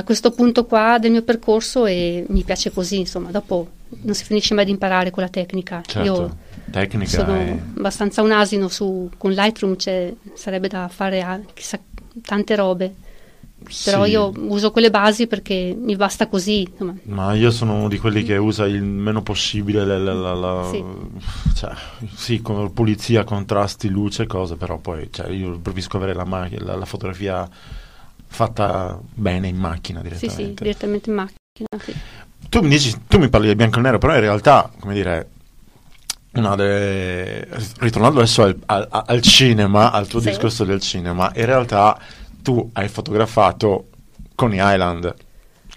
questo 0.04 0.32
punto 0.32 0.66
qua 0.66 0.98
del 1.00 1.12
mio 1.12 1.22
percorso 1.24 1.86
e 1.86 2.26
mi 2.30 2.44
piace 2.44 2.72
così, 2.72 3.00
insomma, 3.00 3.32
dopo 3.32 3.68
non 4.02 4.14
si 4.14 4.24
finisce 4.26 4.54
mai 4.54 4.66
di 4.66 4.72
imparare 4.72 5.10
con 5.12 5.24
la 5.24 5.30
tecnica. 5.30 5.82
Certo, 5.86 6.06
Io 6.06 6.38
tecnica 6.70 7.10
sono 7.10 7.34
è... 7.36 7.58
abbastanza 7.78 8.22
un 8.22 8.32
asino 8.32 8.68
su, 8.68 9.10
con 9.18 9.32
Lightroom, 9.32 9.78
cioè, 9.78 10.14
sarebbe 10.34 10.68
da 10.68 10.88
fare 10.90 11.22
a- 11.22 11.40
chissà, 11.54 11.80
tante 12.22 12.56
robe, 12.56 12.94
però 13.84 14.04
Sì. 14.04 14.12
io 14.12 14.32
uso 14.36 14.72
quelle 14.72 14.90
basi 14.92 15.26
perché 15.28 15.76
mi 15.80 15.96
basta 15.96 16.28
così, 16.28 16.62
insomma. 16.70 16.96
Ma 17.04 17.34
io 17.34 17.50
sono 17.52 17.76
uno 17.76 17.88
di 17.88 17.98
quelli 17.98 18.24
che 18.24 18.38
usa 18.38 18.66
il 18.66 18.84
meno 18.84 19.22
possibile 19.24 19.86
la, 19.86 19.98
la- 19.98 20.14
la- 20.14 20.34
la- 20.34 20.70
Sì. 20.70 20.84
cioè, 21.56 21.72
sì, 22.14 22.42
con 22.42 22.72
pulizia, 22.74 23.24
contrasti, 23.24 23.88
luce, 23.90 24.28
cose, 24.28 24.56
però 24.58 24.78
poi 24.78 25.08
cioè, 25.12 25.30
io 25.30 25.58
preferisco 25.60 25.98
avere 25.98 26.14
la, 26.14 26.26
ma- 26.26 26.48
la- 26.52 26.76
la 26.76 26.86
fotografia 26.86 27.50
fatta 28.28 29.00
bene 29.14 29.48
in 29.48 29.58
macchina 29.58 30.02
Sì, 30.02 30.16
sì, 30.16 30.20
direttamente. 30.28 30.64
direttamente 30.64 31.10
in 31.10 31.16
macchina. 31.16 31.84
sì. 31.84 31.96
tu 32.50 32.62
mi 32.62 32.70
dici, 32.70 32.96
tu 33.08 33.18
mi 33.20 33.30
parli 33.30 33.48
del 33.48 33.56
bianco 33.56 33.80
e 33.80 33.82
nero, 33.82 33.98
però 33.98 34.14
in 34.14 34.22
realtà, 34.22 34.72
come 34.80 34.94
dire, 34.94 35.30
una 36.34 36.56
delle- 36.56 37.48
ritornando 37.80 38.20
adesso 38.20 38.44
al, 38.44 38.58
al- 38.68 38.88
al 38.90 39.22
cinema, 39.22 39.92
al 39.92 40.08
tuo 40.08 40.20
Sì. 40.20 40.30
discorso 40.30 40.64
del 40.64 40.80
cinema, 40.82 41.32
in 41.36 41.46
realtà 41.46 41.98
tu 42.44 42.70
hai 42.74 42.88
fotografato 42.88 43.90
Coney 44.36 44.60
Island, 44.62 45.14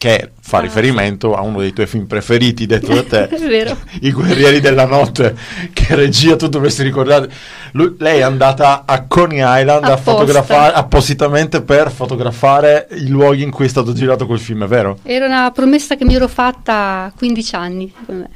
che 0.00 0.30
fa 0.40 0.56
Ah, 0.56 0.60
riferimento 0.62 1.34
a 1.34 1.42
uno 1.42 1.58
dei 1.58 1.74
tuoi 1.74 1.86
film 1.86 2.06
preferiti, 2.06 2.64
detto 2.64 2.94
da 2.94 3.02
te. 3.04 3.28
I 4.00 4.10
Guerrieri 4.12 4.58
della 4.58 4.86
Notte, 4.86 5.36
che 5.74 5.94
regia 5.94 6.36
tu 6.36 6.48
dovresti 6.48 6.82
ricordare. 6.82 7.30
Lui- 7.72 7.96
lei 7.98 8.20
è 8.20 8.22
andata 8.22 8.84
a 8.86 9.04
Coney 9.06 9.40
Island 9.42 9.84
a 9.84 9.98
fotografare 9.98 10.72
appositamente 10.72 11.60
per 11.60 11.90
fotografare 11.90 12.88
i 12.92 13.08
luoghi 13.08 13.42
in 13.42 13.50
cui 13.50 13.66
è 13.66 13.68
stato 13.68 13.92
girato 13.92 14.24
quel 14.24 14.40
film, 14.40 14.64
è 14.64 14.66
vero? 14.66 15.00
Era 15.02 15.26
una 15.26 15.50
promessa 15.50 15.96
che 15.96 16.06
mi 16.06 16.14
ero 16.14 16.28
fatta 16.28 17.04
a 17.04 17.12
15 17.14 17.54
anni, 17.56 17.92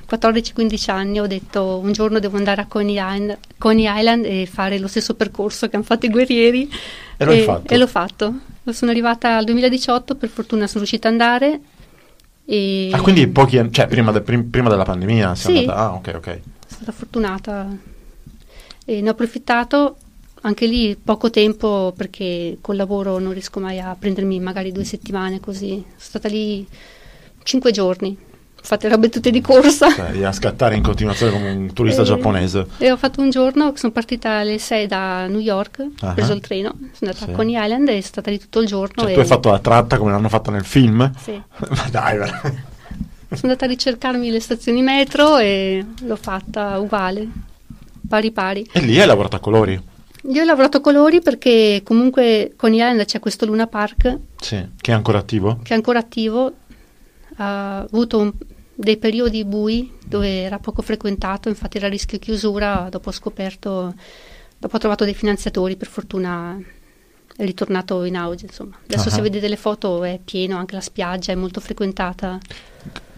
14-15 0.08 0.90
anni, 0.90 1.18
ho 1.18 1.26
detto 1.26 1.80
un 1.82 1.92
giorno 1.92 2.18
devo 2.18 2.36
andare 2.36 2.60
a 2.60 2.66
Coney 2.66 2.96
Island, 2.98 3.38
Coney 3.56 3.86
Island 3.88 4.26
e 4.26 4.46
fare 4.52 4.78
lo 4.78 4.86
stesso 4.86 5.14
percorso 5.14 5.66
che 5.68 5.76
hanno 5.76 5.84
fatto 5.86 6.04
i 6.04 6.10
guerrieri. 6.10 6.70
E 7.16 7.42
fatto? 7.42 7.72
E 7.72 7.76
l'ho 7.76 7.86
fatto. 7.86 8.34
Sono 8.70 8.90
arrivata 8.90 9.36
al 9.36 9.44
2018, 9.44 10.14
per 10.16 10.28
fortuna 10.28 10.66
sono 10.66 10.78
riuscita 10.80 11.08
ad 11.08 11.14
andare. 11.14 11.60
E 12.46 12.90
Ah, 12.92 13.00
quindi 13.00 13.26
pochi 13.28 13.58
anni, 13.58 13.72
cioè 13.72 13.86
prima, 13.86 14.12
de- 14.12 14.20
prim- 14.20 14.50
prima 14.50 14.68
della 14.68 14.84
pandemia 14.84 15.34
Sì. 15.34 15.58
andata. 15.58 15.76
Ah, 15.78 15.92
ok, 15.94 16.12
ok. 16.16 16.24
sono 16.26 16.40
stata 16.66 16.92
fortunata 16.92 17.76
e 18.84 19.00
ne 19.00 19.08
ho 19.08 19.12
approfittato 19.12 19.96
anche 20.42 20.66
lì 20.66 20.94
poco 20.96 21.30
tempo 21.30 21.94
perché 21.96 22.58
col 22.60 22.76
lavoro 22.76 23.18
non 23.18 23.32
riesco 23.32 23.60
mai 23.60 23.80
a 23.80 23.96
prendermi 23.98 24.40
magari 24.40 24.72
due 24.72 24.84
settimane 24.84 25.40
così. 25.40 25.68
Sono 25.68 25.94
stata 25.96 26.28
lì 26.28 26.66
cinque 27.44 27.70
giorni, 27.70 28.16
le 28.68 28.88
robe 28.88 29.08
tutte 29.10 29.30
di 29.30 29.40
corsa. 29.40 29.92
Cioè, 29.92 30.22
a 30.24 30.32
scattare 30.32 30.74
in 30.74 30.82
continuazione 30.82 31.32
come 31.32 31.50
un 31.50 31.72
turista 31.72 32.02
E- 32.02 32.04
giapponese. 32.04 32.66
E 32.78 32.90
ho 32.90 32.96
fatto 32.96 33.20
un 33.20 33.30
giorno, 33.30 33.72
sono 33.76 33.92
partita 33.92 34.38
alle 34.38 34.58
6 34.58 34.86
da 34.86 35.26
New 35.26 35.38
York, 35.40 35.78
ho 35.80 36.06
Ah. 36.06 36.12
preso 36.12 36.32
il 36.32 36.40
treno, 36.40 36.70
sono 36.92 37.10
andata 37.10 37.24
Sì. 37.26 37.30
a 37.30 37.34
Coney 37.34 37.62
Island 37.62 37.88
e 37.88 37.92
sono 37.92 38.02
stata 38.02 38.30
lì 38.30 38.38
tutto 38.38 38.60
il 38.60 38.66
giorno. 38.66 39.02
Cioè, 39.02 39.10
e 39.10 39.14
tu 39.14 39.20
hai 39.20 39.26
fatto 39.26 39.50
la 39.50 39.58
tratta 39.58 39.98
come 39.98 40.10
l'hanno 40.10 40.28
fatta 40.28 40.50
nel 40.50 40.64
film? 40.64 41.10
sì. 41.18 41.32
Ma 41.68 41.88
dai, 41.90 42.16
veramente. 42.18 42.72
Sono 43.34 43.52
andata 43.52 43.64
a 43.64 43.68
ricercarmi 43.68 44.30
le 44.30 44.40
stazioni 44.40 44.80
metro 44.82 45.38
e 45.38 45.84
l'ho 46.02 46.16
fatta 46.16 46.78
uguale, 46.78 47.26
pari 48.08 48.30
pari. 48.30 48.68
E 48.72 48.80
lì 48.80 49.00
hai 49.00 49.06
lavorato 49.06 49.36
a 49.36 49.40
colori. 49.40 49.80
Io 50.30 50.40
ho 50.40 50.44
lavorato 50.44 50.76
a 50.78 50.80
colori 50.80 51.20
perché 51.20 51.82
comunque 51.84 52.52
con 52.56 52.72
Island 52.72 53.04
c'è 53.04 53.18
questo 53.20 53.44
Luna 53.44 53.66
Park 53.66 54.18
Sì. 54.40 54.64
Che 54.80 54.90
è 54.90 54.94
ancora 54.94 55.18
attivo? 55.18 55.58
che 55.62 55.72
è 55.72 55.76
ancora 55.76 55.98
attivo, 55.98 56.52
ha 57.36 57.78
avuto 57.80 58.18
un- 58.20 58.32
dei 58.74 58.96
periodi 58.96 59.44
bui 59.44 59.92
dove 60.06 60.42
era 60.42 60.58
poco 60.58 60.82
frequentato, 60.82 61.48
infatti 61.48 61.76
era 61.76 61.86
a 61.86 61.90
rischio 61.90 62.18
chiusura, 62.18 62.88
dopo 62.90 63.08
ho 63.10 63.12
scoperto, 63.12 63.94
dopo 64.58 64.76
ho 64.76 64.78
trovato 64.78 65.04
dei 65.04 65.14
finanziatori, 65.14 65.76
per 65.76 65.88
fortuna 65.88 66.58
è 67.36 67.44
ritornato 67.44 68.04
in 68.04 68.16
auge, 68.16 68.46
insomma. 68.46 68.76
Adesso 68.84 69.08
Ah. 69.08 69.12
se 69.12 69.20
vedete 69.20 69.48
le 69.48 69.56
foto 69.56 70.04
è 70.04 70.20
pieno, 70.24 70.56
anche 70.56 70.74
la 70.74 70.80
spiaggia 70.80 71.32
è 71.32 71.34
molto 71.34 71.60
frequentata. 71.60 72.38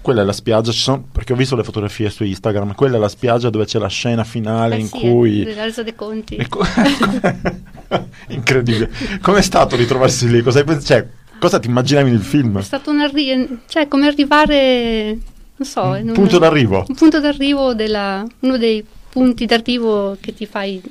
Quella 0.00 0.22
è 0.22 0.24
la 0.24 0.32
spiaggia, 0.32 0.70
sono, 0.70 1.08
perché 1.10 1.32
ho 1.32 1.36
visto 1.36 1.56
le 1.56 1.64
fotografie 1.64 2.08
su 2.10 2.22
Instagram, 2.22 2.74
quella 2.74 2.96
è 2.96 3.00
la 3.00 3.08
spiaggia 3.08 3.50
dove 3.50 3.64
c'è 3.64 3.78
la 3.80 3.88
scena 3.88 4.22
finale 4.24 4.76
Eh 4.76 4.80
in 4.80 4.86
sì, 4.86 4.98
cui... 4.98 5.52
la 5.52 5.64
resa 5.64 5.82
dei 5.82 5.94
conti. 5.96 6.36
Co- 6.48 6.64
Incredibile. 8.28 8.90
Com'è 9.20 9.42
stato 9.42 9.76
ritrovarsi 9.76 10.28
lì? 10.30 10.42
Cosa, 10.42 10.64
cioè, 10.80 11.06
cosa 11.38 11.58
ti 11.58 11.66
immaginavi 11.68 12.10
nel 12.10 12.20
film? 12.22 12.58
È 12.58 12.62
stato 12.62 12.90
un 12.90 13.00
arri- 13.00 13.60
cioè 13.68 13.88
come 13.88 14.06
arrivare, 14.06 15.18
non 15.56 15.68
so, 15.68 15.82
Un 15.82 16.08
un- 16.08 16.12
punto 16.12 16.38
d'arrivo. 16.38 16.84
Un 16.88 16.94
punto 16.94 17.20
d'arrivo 17.20 17.74
della, 17.74 18.24
uno 18.40 18.56
dei 18.58 18.84
punti 19.08 19.46
d'arrivo 19.46 20.16
che 20.20 20.34
ti 20.34 20.46
fai 20.46 20.82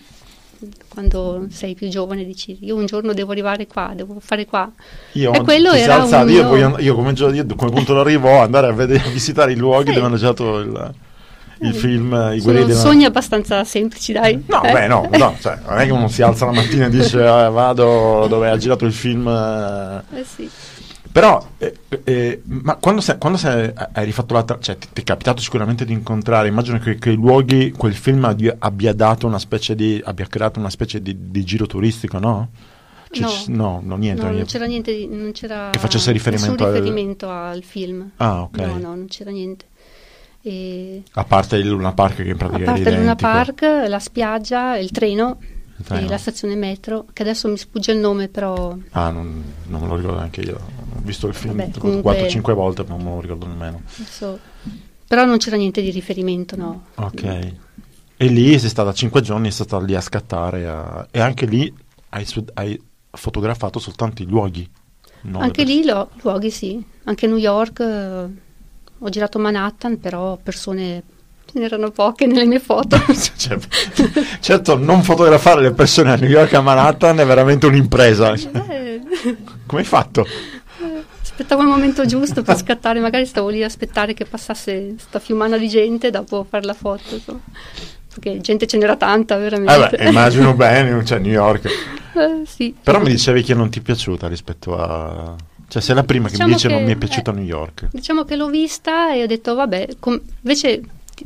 quando 0.87 1.45
sei 1.49 1.75
più 1.75 1.89
giovane, 1.89 2.23
dici 2.23 2.57
io 2.61 2.75
un 2.75 2.85
giorno 2.85 3.13
devo 3.13 3.31
arrivare 3.33 3.67
qua, 3.67 3.91
devo 3.93 4.17
fare 4.19 4.45
qua. 4.45 4.71
Io, 5.13 5.33
E 5.33 5.41
quello 5.41 5.71
era 5.73 6.01
alzato, 6.01 6.29
io, 6.29 6.49
mio- 6.51 6.77
io 6.79 6.95
come, 6.95 7.11
io 7.11 7.45
come 7.55 7.71
punto 7.71 7.93
d'arrivo 7.93 8.39
andare 8.39 8.67
a, 8.67 8.71
vedere, 8.71 9.03
a 9.05 9.09
visitare 9.11 9.51
i 9.51 9.55
luoghi 9.55 9.89
Sì. 9.89 9.93
dove 9.95 10.05
hanno 10.07 10.15
girato 10.15 10.59
il, 10.59 10.93
il 11.59 11.73
film 11.75 12.13
I 12.13 12.39
Sono 12.39 12.41
Guerrieri 12.41 12.67
della 12.67 12.79
sogni 12.79 13.05
abbastanza 13.05 13.63
semplici, 13.65 14.13
dai. 14.13 14.41
No, 14.47 14.63
Eh? 14.63 14.71
beh, 14.71 14.87
no, 14.87 15.09
no, 15.17 15.35
cioè, 15.39 15.59
non 15.67 15.77
è 15.79 15.85
che 15.85 15.91
uno 15.91 16.07
si 16.07 16.21
alza 16.21 16.45
la 16.45 16.53
mattina 16.53 16.85
e 16.85 16.89
dice 16.89 17.21
"Ah, 17.23 17.49
vado 17.49 18.25
dove 18.27 18.49
ha 18.49 18.57
girato 18.57 18.85
il 18.85 18.93
film. 18.93 19.27
eh". 19.27 20.19
Eh 20.19 20.23
sì. 20.23 20.49
Però, 21.15 21.47
eh, 21.59 21.73
eh, 22.03 22.41
ma 22.43 22.75
quando, 22.75 22.99
sei- 22.99 23.17
quando 23.17 23.37
sei- 23.37 23.71
hai 23.93 24.03
rifatto 24.03 24.33
la 24.33 24.43
tra- 24.43 24.59
cioè 24.59 24.77
ti, 24.77 24.89
ti 24.91 24.99
è 24.99 25.03
capitato 25.05 25.41
sicuramente 25.41 25.85
di 25.85 25.93
incontrare, 25.93 26.49
immagino 26.49 26.77
che 26.77 26.97
quei 26.97 27.15
luoghi, 27.15 27.71
quel 27.71 27.95
film 27.95 28.25
abbia, 28.25 28.53
abbia 28.59 28.91
dato 28.93 29.25
una 29.25 29.39
specie 29.39 29.75
di, 29.75 30.01
abbia 30.03 30.25
creato 30.27 30.59
una 30.59 30.69
specie 30.69 31.01
di, 31.01 31.15
di 31.31 31.43
giro 31.45 31.67
turistico, 31.67 32.19
no? 32.19 32.49
Cioè, 33.11 33.23
No. 33.45 33.79
no, 33.79 33.81
no, 33.81 33.95
niente. 33.95 34.23
No, 34.25 34.31
non 34.31 34.43
c'era 34.43 34.65
niente, 34.65 34.93
di- 34.93 35.07
non 35.07 35.31
c'era 35.31 35.69
Che 35.71 35.79
facesse 35.79 36.11
riferimento 36.11 36.65
al- 36.65 36.73
riferimento 36.73 37.29
al 37.29 37.63
film. 37.63 38.09
Ah, 38.17 38.41
ok. 38.41 38.57
No, 38.57 38.65
no, 38.73 38.79
non 38.79 39.05
c'era 39.07 39.31
niente. 39.31 39.67
E 40.41 41.01
A 41.13 41.23
parte 41.23 41.55
il 41.55 41.69
Luna 41.69 41.93
Park 41.93 42.15
che 42.17 42.23
in 42.23 42.31
a 42.31 42.35
pratica 42.35 42.61
è 42.61 42.65
parte 42.65 42.89
il 42.89 42.97
Luna. 42.99 43.15
Park, 43.15 43.61
la 43.87 43.99
spiaggia, 43.99 44.77
il 44.77 44.91
treno, 44.91 45.37
Il 45.77 45.85
treno. 45.85 46.05
e 46.05 46.09
la 46.09 46.17
stazione 46.17 46.55
metro, 46.55 47.05
che 47.13 47.21
adesso 47.21 47.47
mi 47.47 47.55
sfugge 47.57 47.93
il 47.93 47.99
nome, 47.99 48.27
però 48.27 48.75
Ah, 48.91 49.09
non, 49.11 49.41
non 49.67 49.79
me 49.81 49.87
lo 49.87 49.95
ricordo 49.95 50.17
neanche 50.17 50.41
io. 50.41 50.59
Visto 51.05 51.27
il 51.27 51.33
film 51.33 51.55
Vabbè, 51.55 51.77
comunque- 51.77 52.27
4-5 52.27 52.53
volte, 52.53 52.83
ma 52.87 52.95
non 52.95 53.03
me 53.05 53.09
lo 53.11 53.21
ricordo 53.21 53.47
nemmeno. 53.47 53.81
Adesso- 53.97 54.39
però 55.07 55.23
non 55.25 55.37
c'era 55.37 55.55
niente 55.55 55.81
di 55.81 55.91
riferimento, 55.91 56.55
no. 56.57 56.85
Ok. 56.95 57.53
E 58.17 58.25
lì 58.27 58.57
sei 58.59 58.69
stata 58.69 58.91
5 58.93 59.21
giorni, 59.21 59.47
è 59.47 59.51
stata 59.51 59.79
lì 59.79 59.95
a 59.95 60.01
scattare 60.01 60.65
a- 60.67 61.07
e 61.11 61.19
anche 61.19 61.45
lì 61.45 61.71
hai, 62.09 62.25
su- 62.25 62.43
hai 62.55 62.79
fotografato 63.11 63.79
soltanto 63.79 64.21
i 64.21 64.25
luoghi. 64.25 64.67
Anche 65.33 65.63
lì 65.63 65.83
lo- 65.85 66.09
luoghi 66.21 66.51
sì, 66.51 66.83
anche 67.05 67.25
New 67.27 67.37
York 67.37 67.79
eh, 67.79 68.27
ho 68.99 69.09
girato 69.09 69.39
Manhattan, 69.39 69.99
però 69.99 70.37
persone 70.41 71.01
ce 71.51 71.59
n'erano 71.59 71.89
poche 71.91 72.25
nelle 72.27 72.45
mie 72.45 72.59
foto. 72.59 72.95
Cioè, 73.37 73.57
certo, 74.39 74.77
non 74.77 75.01
fotografare 75.03 75.61
le 75.61 75.71
persone 75.71 76.11
a 76.11 76.15
New 76.15 76.29
York 76.29 76.53
a 76.53 76.61
Manhattan 76.61 77.19
è 77.19 77.25
veramente 77.25 77.65
un'impresa. 77.65 78.33
Eh, 78.33 79.01
Come 79.65 79.81
hai 79.81 79.87
fatto? 79.87 80.25
Aspettavo 81.35 81.61
il 81.63 81.67
momento 81.67 82.05
giusto 82.05 82.43
per 82.43 82.55
scattare, 82.57 82.99
magari 83.01 83.25
stavo 83.25 83.49
lì 83.49 83.61
a 83.61 83.65
aspettare 83.65 84.13
che 84.13 84.23
passasse 84.25 84.95
sta 84.97 85.19
fiumana 85.19 85.57
di 85.57 85.67
gente 85.67 86.09
dopo 86.09 86.45
fare 86.47 86.65
la 86.65 86.73
foto. 86.73 87.13
insomma. 87.15 87.41
Perché 88.07 88.39
gente 88.39 88.65
ce 88.65 88.77
n'era 88.77 88.95
tanta, 88.95 89.35
Eh 89.35 89.39
veramente. 89.39 89.97
beh, 89.97 90.07
immagino 90.07 90.53
bene, 90.53 91.03
cioè 91.05 91.19
New 91.19 91.31
York. 91.31 91.69
Eh, 92.15 92.43
sì. 92.47 92.73
Però 92.81 93.01
mi 93.01 93.09
dicevi 93.09 93.43
che 93.43 93.53
non 93.53 93.69
ti 93.69 93.79
è 93.79 93.81
piaciuta 93.81 94.29
rispetto 94.29 94.77
a... 94.77 95.35
Cioè 95.67 95.81
sei 95.81 95.95
la 95.95 96.03
prima 96.05 96.27
che 96.27 96.31
Diciamo 96.31 96.47
mi 96.47 96.55
dice 96.55 96.67
che- 96.69 96.73
non 96.73 96.83
mi 96.85 96.93
è 96.93 96.95
piaciuta 96.95 97.31
eh, 97.31 97.33
New 97.33 97.43
York. 97.43 97.87
Diciamo 97.91 98.23
che 98.23 98.37
l'ho 98.37 98.47
vista 98.47 99.13
e 99.13 99.23
ho 99.23 99.27
detto, 99.27 99.53
vabbè, 99.53 99.87
com- 99.99 100.21
invece, 100.43 100.81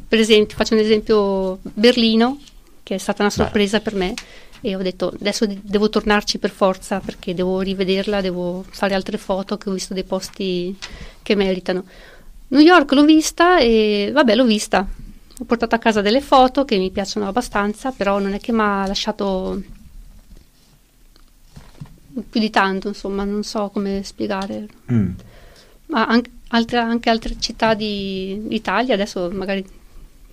per 0.07 0.18
esempio, 0.18 0.57
faccio 0.57 0.74
un 0.74 0.80
esempio, 0.80 1.60
Berlino, 1.62 2.39
che 2.82 2.95
è 2.95 2.97
stata 2.97 3.22
una 3.22 3.30
Beh. 3.30 3.36
sorpresa 3.43 3.80
per 3.82 3.93
me, 3.93 4.16
e 4.62 4.76
ho 4.76 4.82
detto, 4.82 5.14
adesso 5.20 5.45
de- 5.45 5.60
devo 5.62 5.89
tornarci 5.89 6.38
per 6.38 6.49
forza 6.51 6.99
perché 6.99 7.34
devo 7.34 7.62
rivederla, 7.62 8.22
devo 8.22 8.66
fare 8.70 8.93
altre 8.93 9.18
foto 9.18 9.57
che 9.57 9.70
ho 9.70 9.74
visto 9.74 9.93
dei 9.93 10.03
posti 10.03 10.76
che 11.22 11.36
meritano. 11.36 11.86
New 12.49 12.62
York 12.62 12.91
l'ho 12.91 13.05
vista 13.05 13.60
e, 13.60 14.10
vabbè, 14.12 14.36
l'ho 14.36 14.45
vista. 14.45 14.88
Ho 15.41 15.45
portato 15.45 15.76
a 15.76 15.80
casa 15.80 16.01
delle 16.01 16.22
foto 16.22 16.66
che 16.66 16.78
mi 16.78 16.91
piacciono 16.91 17.28
abbastanza, 17.28 17.91
però 17.91 18.20
non 18.20 18.34
è 18.34 18.39
che 18.39 18.51
mi 18.51 18.62
ha 18.62 18.86
lasciato 18.88 19.62
più 22.30 22.39
di 22.39 22.49
tanto, 22.49 22.88
insomma, 22.88 23.24
non 23.24 23.43
so 23.43 23.70
come 23.70 24.03
spiegare. 24.03 24.68
Mm. 24.91 25.12
Ma 25.88 26.05
anche 26.05 26.32
altre, 26.49 26.80
anche 26.80 27.10
altre 27.10 27.39
città 27.39 27.74
di- 27.74 28.41
d'Italia, 28.43 28.93
adesso 28.93 29.30
magari 29.32 29.66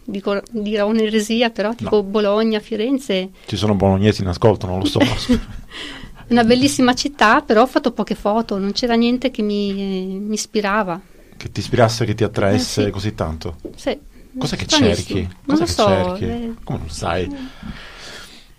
dico, 0.07 0.41
dirò 0.51 0.87
un'eresia, 0.87 1.51
però 1.51 1.75
tipo 1.75 2.03
Bologna, 2.03 2.59
Firenze, 2.61 3.31
Ci 3.47 3.57
sono 3.57 3.75
bolognesi 3.75 4.23
in 4.23 4.29
ascolto, 4.29 4.67
non 4.67 4.79
lo 4.81 4.85
so. 4.87 4.99
una 6.29 6.45
bellissima 6.45 6.95
città, 6.95 7.41
però 7.43 7.63
ho 7.63 7.67
fatto 7.67 7.93
poche 7.93 8.15
foto, 8.15 8.59
non 8.59 8.73
c'era 8.73 8.95
niente 8.95 9.31
che 9.31 9.43
mi, 9.43 9.73
mi 10.21 10.35
ispirava. 10.35 11.01
che 11.37 11.51
ti 11.53 11.61
ispirasse, 11.61 12.05
che 12.05 12.15
ti 12.15 12.25
attraesse 12.25 12.83
Eh, 12.83 12.85
sì. 12.87 12.91
così 12.91 13.15
tanto. 13.15 13.57
Sì, 13.77 13.99
Cos'è 14.39 14.57
che 14.57 14.67
cerchi? 14.67 15.21
Non 15.23 15.31
Cos'è 15.47 15.61
lo 15.61 15.65
che 15.67 15.71
so, 15.73 15.87
cerchi? 15.87 16.25
eh, 16.25 16.55
Come 16.65 16.79
non 16.79 16.91
sai? 16.91 17.29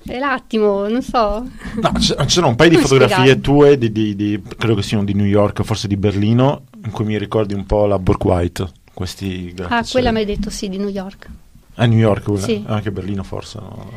è 0.05 0.17
l'attimo, 0.19 0.87
non 0.87 1.01
so. 1.01 1.45
No, 1.81 1.91
c- 1.93 2.15
ci 2.25 2.29
sono 2.29 2.47
un 2.47 2.55
paio 2.55 2.69
di 2.69 2.77
fotografie 2.77 3.15
spiegare? 3.15 3.41
tue, 3.41 3.77
di, 3.77 3.91
di- 3.91 4.15
di- 4.15 4.41
credo 4.57 4.75
che 4.75 4.81
siano 4.81 5.03
di 5.03 5.13
New 5.13 5.25
York, 5.25 5.63
forse 5.63 5.87
di 5.87 5.97
Berlino, 5.97 6.63
in 6.85 6.91
cui 6.91 7.03
mi 7.05 7.17
ricordi 7.17 7.53
un 7.53 7.65
po' 7.65 7.85
la 7.85 7.99
Burke 7.99 8.27
White. 8.27 8.67
Questi 8.97 9.49
Ah, 9.49 9.53
grattacieli. 9.53 9.91
quella 9.91 10.11
mi 10.11 10.17
hai 10.21 10.25
detto 10.25 10.49
sì, 10.49 10.69
di 10.69 10.77
New 10.79 10.87
York. 10.89 11.29
Ah, 11.75 11.85
New 11.85 11.99
York, 11.99 12.23
quella? 12.27 12.43
Sì. 12.45 12.63
anche 12.65 12.91
Berlino 12.91 13.21
forse. 13.21 13.59
No. 13.59 13.91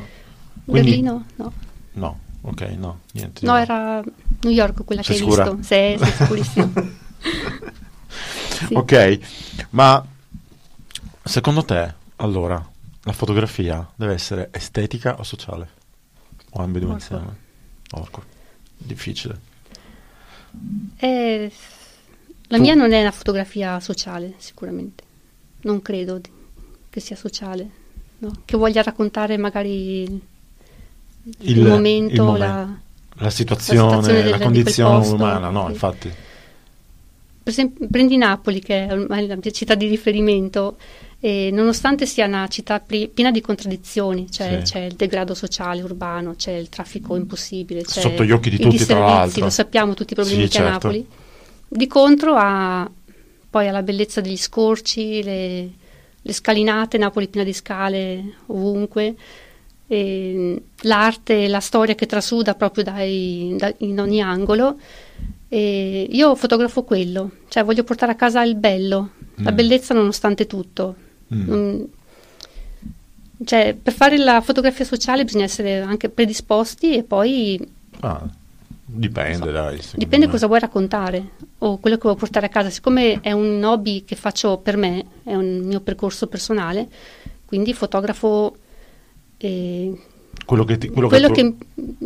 Quindi- 0.66 0.90
Berlino? 0.90 1.24
No. 1.36 1.52
No, 1.92 2.18
ok, 2.42 2.60
no, 2.76 3.00
niente. 3.12 3.46
No, 3.46 3.56
era 3.56 4.02
New 4.02 4.52
York 4.52 4.84
quella 4.84 5.02
Sei 5.02 5.14
che 5.16 5.22
sicura? 5.22 5.44
hai 5.44 5.56
visto. 5.56 5.62
Sì, 5.62 5.68
sei 5.68 5.98
sicurissimo. 6.12 6.72
Sì. 8.66 8.74
Ok, 8.74 9.18
ma 9.70 10.04
secondo 11.24 11.64
te, 11.64 11.94
allora, 12.16 12.62
la 13.04 13.12
fotografia 13.12 13.90
deve 13.96 14.12
essere 14.12 14.50
estetica 14.52 15.18
o 15.18 15.22
sociale? 15.22 15.68
O 16.50 16.60
ambedue 16.62 16.92
insieme? 16.92 17.36
Orco. 17.92 18.22
Difficile. 18.76 19.40
Eh, 20.98 21.50
la 22.50 22.56
Tu- 22.56 22.62
mia 22.62 22.74
non 22.74 22.92
è 22.92 23.00
una 23.00 23.10
fotografia 23.12 23.78
sociale, 23.80 24.34
sicuramente. 24.38 25.02
Non 25.62 25.82
credo 25.82 26.20
che 26.88 27.00
sia 27.00 27.16
sociale, 27.16 27.68
no? 28.18 28.32
che 28.44 28.56
voglia 28.56 28.82
raccontare 28.82 29.36
magari 29.36 30.02
il, 30.02 30.20
Il- 31.58 31.66
momento, 31.66 32.14
il 32.14 32.20
momen- 32.22 32.38
la- 32.40 32.68
La 33.24 33.30
situazione, 33.30 33.80
la, 33.80 33.90
situazione 34.02 34.22
del- 34.30 34.40
condizione 34.40 34.98
posto, 34.98 35.14
umana, 35.14 35.50
no, 35.50 35.66
sì. 35.66 35.72
infatti. 35.72 36.08
Per 37.42 37.52
esempio, 37.52 37.86
prendi 37.90 38.16
Napoli, 38.16 38.60
che 38.60 38.86
è 38.86 38.92
ormai 38.92 39.26
la 39.26 39.36
mia 39.40 39.50
città 39.50 39.74
di 39.74 39.86
riferimento, 39.88 40.76
e 41.20 41.50
nonostante 41.52 42.06
sia 42.06 42.26
una 42.26 42.48
città 42.48 42.80
piena 42.80 43.30
di 43.30 43.40
contraddizioni, 43.42 44.30
cioè 44.30 44.62
Sì. 44.64 44.72
c'è 44.72 44.80
il 44.86 44.94
degrado 44.94 45.34
sociale 45.34 45.82
urbano, 45.82 46.34
c'è 46.34 46.52
il 46.52 46.68
traffico 46.70 47.14
impossibile, 47.16 47.82
c'è 47.82 48.00
Sotto 48.00 48.24
gli 48.24 48.30
occhi 48.30 48.50
di 48.50 48.58
tutti, 48.58 48.84
tra 48.86 48.98
l'altro. 48.98 49.44
lo 49.44 49.50
sappiamo 49.50 49.94
tutti 49.94 50.12
i 50.12 50.16
problemi 50.16 50.42
Sì, 50.42 50.48
che 50.48 50.54
certo. 50.54 50.70
Napoli. 50.70 51.06
Di 51.72 51.86
contro 51.86 52.34
ha 52.36 52.90
poi 53.48 53.68
alla 53.68 53.82
bellezza 53.82 54.20
degli 54.20 54.36
scorci, 54.36 55.22
le, 55.22 55.70
le 56.20 56.32
scalinate, 56.32 56.98
Napoli 56.98 57.28
piena 57.28 57.46
di 57.46 57.52
scale 57.52 58.34
ovunque, 58.46 59.14
e 59.86 60.62
l'arte, 60.82 61.46
la 61.48 61.60
storia 61.60 61.94
che 61.94 62.06
trasuda 62.06 62.54
proprio 62.54 62.82
dai- 62.84 63.54
da- 63.56 63.72
in 63.78 64.00
ogni 64.00 64.20
angolo. 64.20 64.78
E 65.48 66.06
io 66.10 66.34
fotografo 66.36 66.82
quello, 66.84 67.30
cioè 67.48 67.64
voglio 67.64 67.82
portare 67.84 68.12
a 68.12 68.16
casa 68.16 68.42
il 68.42 68.54
bello, 68.56 69.10
la 69.36 69.50
Mm. 69.52 69.54
bellezza 69.54 69.94
nonostante 69.94 70.46
tutto. 70.46 70.94
Mm. 71.34 71.48
Non- 71.48 71.88
cioè, 73.44 73.76
per 73.80 73.92
fare 73.92 74.16
la 74.18 74.40
fotografia 74.40 74.84
sociale 74.84 75.24
bisogna 75.24 75.44
essere 75.44 75.80
anche 75.80 76.08
predisposti 76.08 76.94
e 76.96 77.02
poi 77.04 77.60
Ah, 78.00 78.22
dipende, 78.92 79.52
dai. 79.52 79.80
dipende 79.94 80.26
me. 80.26 80.32
cosa 80.32 80.46
vuoi 80.46 80.58
raccontare 80.60 81.30
o 81.58 81.78
quello 81.78 81.96
che 81.96 82.02
vuoi 82.02 82.16
portare 82.16 82.46
a 82.46 82.48
casa. 82.48 82.70
Siccome 82.70 83.20
è 83.20 83.32
un 83.32 83.62
hobby 83.62 84.04
che 84.04 84.16
faccio 84.16 84.58
per 84.58 84.76
me, 84.76 85.04
è 85.24 85.34
un 85.34 85.60
mio 85.60 85.80
percorso 85.80 86.26
personale, 86.26 86.88
quindi 87.44 87.72
fotografo 87.74 88.56
eh, 89.38 89.98
Quello 90.44 90.64
che, 90.64 90.78
ti, 90.78 90.88
quello 90.88 91.08
quello 91.08 91.28
tu- 91.28 91.34
che 91.34 91.54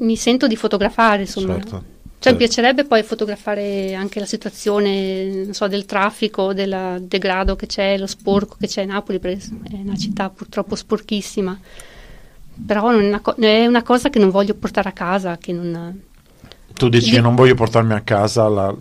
mi 0.01 0.17
sento 0.17 0.47
di 0.47 0.57
fotografare, 0.57 1.23
insomma. 1.23 1.55
Certo. 1.55 1.93
Cioè, 2.25 2.33
mi 2.33 2.39
Certo. 2.39 2.55
piacerebbe 2.55 2.85
poi 2.85 3.03
fotografare 3.03 3.95
anche 3.95 4.19
la 4.19 4.27
situazione, 4.27 5.25
non 5.45 5.53
so, 5.53 5.67
del 5.69 5.85
traffico, 5.85 6.55
del 6.55 7.05
degrado 7.07 7.55
che 7.55 7.67
c'è, 7.67 7.99
lo 7.99 8.07
sporco 8.07 8.57
che 8.59 8.67
c'è 8.67 8.83
a 8.83 8.87
Napoli, 8.87 9.19
perché 9.19 9.47
è 9.71 9.77
una 9.83 9.97
città 9.97 10.31
purtroppo 10.31 10.75
sporchissima. 10.75 11.59
Però 12.67 12.91
non 12.91 13.03
è, 13.03 13.09
una 13.09 13.21
co- 13.21 13.35
è 13.35 13.67
una 13.67 13.83
cosa 13.83 14.09
che 14.11 14.19
non 14.19 14.31
voglio 14.31 14.55
portare 14.55 14.89
a 14.89 14.93
casa, 14.93 15.37
che 15.39 15.53
non... 15.53 16.01
Tu 16.77 16.89
dici 16.89 17.11
Di- 17.11 17.17
che 17.17 17.21
non 17.21 17.35
voglio 17.35 17.55
portarmi 17.55 17.93
a 17.93 18.01
casa 18.01 18.49
la- 18.49 18.75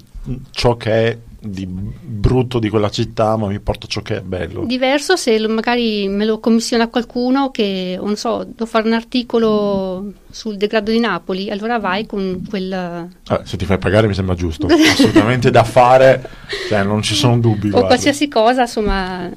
ciò 0.52 0.78
che 0.78 0.92
è 0.92 1.18
di 1.46 1.68
brutto 1.68 2.58
di 2.58 2.70
quella 2.70 2.90
città, 2.90 3.36
ma 3.36 3.48
mi 3.48 3.60
porto 3.60 3.86
ciò 3.86 4.02
che 4.02 4.18
è 4.18 4.22
bello. 4.22 4.64
Diverso 4.66 5.18
se 5.18 5.38
lo- 5.38 5.50
magari 5.50 6.08
me 6.08 6.24
lo 6.24 6.40
commissiona 6.40 6.88
qualcuno 6.88 7.52
che, 7.52 8.00
non 8.02 8.16
so, 8.16 8.46
devo 8.46 8.66
fare 8.66 8.88
un 8.88 8.94
articolo 8.94 10.14
sul 10.32 10.56
degrado 10.56 10.90
di 10.92 11.00
Napoli, 11.00 11.50
allora 11.52 11.80
vai 11.80 12.06
con 12.06 12.46
quel... 12.50 12.72
Eh, 12.72 13.42
se 13.44 13.58
ti 13.58 13.66
fai 13.66 13.78
pagare 13.78 14.08
mi 14.08 14.14
sembra 14.14 14.36
giusto, 14.36 14.68
assolutamente 14.72 15.52
da 15.52 15.66
fare, 15.66 16.30
cioè 16.70 16.84
non 16.84 17.02
ci 17.02 17.14
sono 17.14 17.38
dubbi. 17.38 17.68
o 17.68 17.72
guarda. 17.72 17.88
qualsiasi 17.88 18.30
cosa, 18.30 18.62
insomma, 18.62 19.30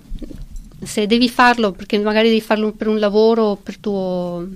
se 0.80 1.06
devi 1.08 1.28
farlo, 1.28 1.72
perché 1.72 1.98
magari 1.98 2.28
devi 2.28 2.40
farlo 2.40 2.70
per 2.70 2.86
un 2.86 3.00
lavoro, 3.00 3.58
per 3.60 3.78
tuo 3.78 4.46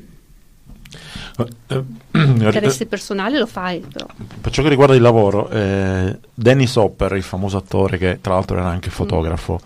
interesse 2.13 2.87
personale, 2.87 3.39
lo 3.39 3.47
fai, 3.47 3.81
però. 3.81 4.07
Per 4.41 4.53
ciò 4.53 4.63
che 4.63 4.69
riguarda 4.69 4.95
il 4.95 5.03
lavoro, 5.03 5.49
eh, 5.51 6.19
Dennis 6.35 6.75
Hopper, 6.77 7.13
il 7.17 7.23
famoso 7.23 7.57
attore 7.57 7.99
che 7.99 8.19
tra 8.21 8.35
l'altro 8.35 8.57
era 8.59 8.69
anche 8.69 8.91
fotografo, 8.91 9.61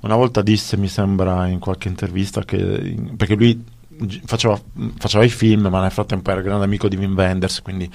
una 0.00 0.16
volta 0.16 0.42
disse, 0.42 0.76
mi 0.76 0.88
sembra 0.88 1.46
in 1.46 1.58
qualche 1.58 1.88
intervista, 1.88 2.44
che 2.44 2.94
perché 3.16 3.34
lui 3.34 3.62
faceva, 4.24 4.60
faceva 4.98 5.24
i 5.24 5.28
film, 5.30 5.68
ma 5.68 5.80
nel 5.80 5.90
frattempo 5.90 6.30
era 6.30 6.40
grande 6.40 6.64
amico 6.64 6.88
di 6.88 6.96
Wim 6.96 7.14
Wenders, 7.16 7.62
quindi 7.62 7.90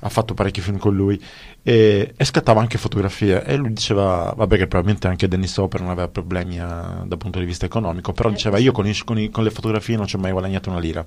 ha 0.00 0.08
fatto 0.08 0.34
parecchi 0.34 0.60
film 0.60 0.76
con 0.78 0.94
lui 0.94 1.20
e, 1.62 2.12
e 2.16 2.24
scattava 2.24 2.60
anche 2.60 2.78
fotografie 2.78 3.42
e 3.44 3.56
lui 3.56 3.72
diceva, 3.72 4.32
vabbè 4.36 4.56
che 4.56 4.66
probabilmente 4.66 5.08
anche 5.08 5.26
Dennis 5.26 5.56
Hopper 5.56 5.80
non 5.80 5.90
aveva 5.90 6.08
problemi 6.08 6.60
a- 6.60 7.02
dal 7.06 7.18
punto 7.18 7.38
di 7.38 7.44
vista 7.46 7.64
economico, 7.66 8.12
però 8.12 8.28
Eh, 8.28 8.32
diceva 8.32 8.58
io 8.58 8.72
con, 8.72 8.86
i- 8.86 8.94
con 9.04 9.18
i- 9.18 9.30
con 9.30 9.42
le 9.42 9.50
fotografie 9.50 9.96
non 9.96 10.06
ci 10.06 10.16
ho 10.16 10.18
mai 10.18 10.32
guadagnato 10.32 10.68
una 10.70 10.78
lira. 10.78 11.04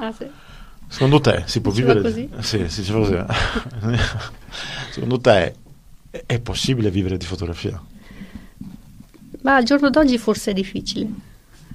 Ah, 0.00 0.12
sì. 0.12 0.26
Secondo 0.88 1.20
te 1.20 1.44
si 1.46 1.60
può 1.60 1.70
vivere 1.70 2.00
così? 2.00 2.28
Sì, 2.40 2.68
si 2.68 2.80
diceva 2.80 2.98
così. 2.98 3.98
Secondo 4.90 5.20
te 5.20 5.54
è, 6.26 6.40
possibile 6.40 6.90
vivere 6.90 7.16
di 7.16 7.26
fotografia? 7.26 7.80
Ma 9.42 9.56
al 9.56 9.64
giorno 9.64 9.90
d'oggi 9.90 10.18
forse 10.18 10.50
è 10.50 10.54
difficile, 10.54 11.06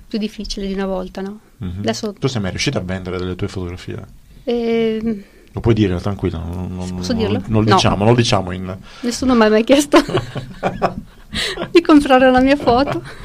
più 0.07 0.17
difficile 0.17 0.67
di 0.67 0.73
una 0.73 0.87
volta, 0.87 1.21
no? 1.21 1.39
Mhm. 1.57 1.79
Adesso 1.79 2.13
Tu 2.13 2.27
sei 2.27 2.41
mai 2.41 2.49
riuscito 2.49 2.77
a 2.77 2.81
vendere 2.81 3.17
delle 3.17 3.35
tue 3.35 3.47
fotografie? 3.47 4.03
Eh, 4.43 5.23
Lo 5.51 5.59
puoi 5.61 5.73
dire, 5.73 5.99
tranquillo. 6.01 6.39
Non, 6.39 6.75
non, 6.75 6.95
Posso 6.95 7.13
dirlo? 7.13 7.39
Non, 7.39 7.43
non 7.47 7.63
lo 7.63 7.69
No. 7.69 7.75
diciamo, 7.75 7.97
non 7.97 8.07
lo 8.07 8.15
diciamo 8.15 8.51
in... 8.51 8.77
Nessuno 9.01 9.35
mi 9.35 9.43
ha 9.45 9.49
mai 9.49 9.63
chiesto 9.63 9.97
di 11.71 11.81
comprare 11.81 12.29
la 12.31 12.41
mia 12.41 12.57
foto. 12.57 13.01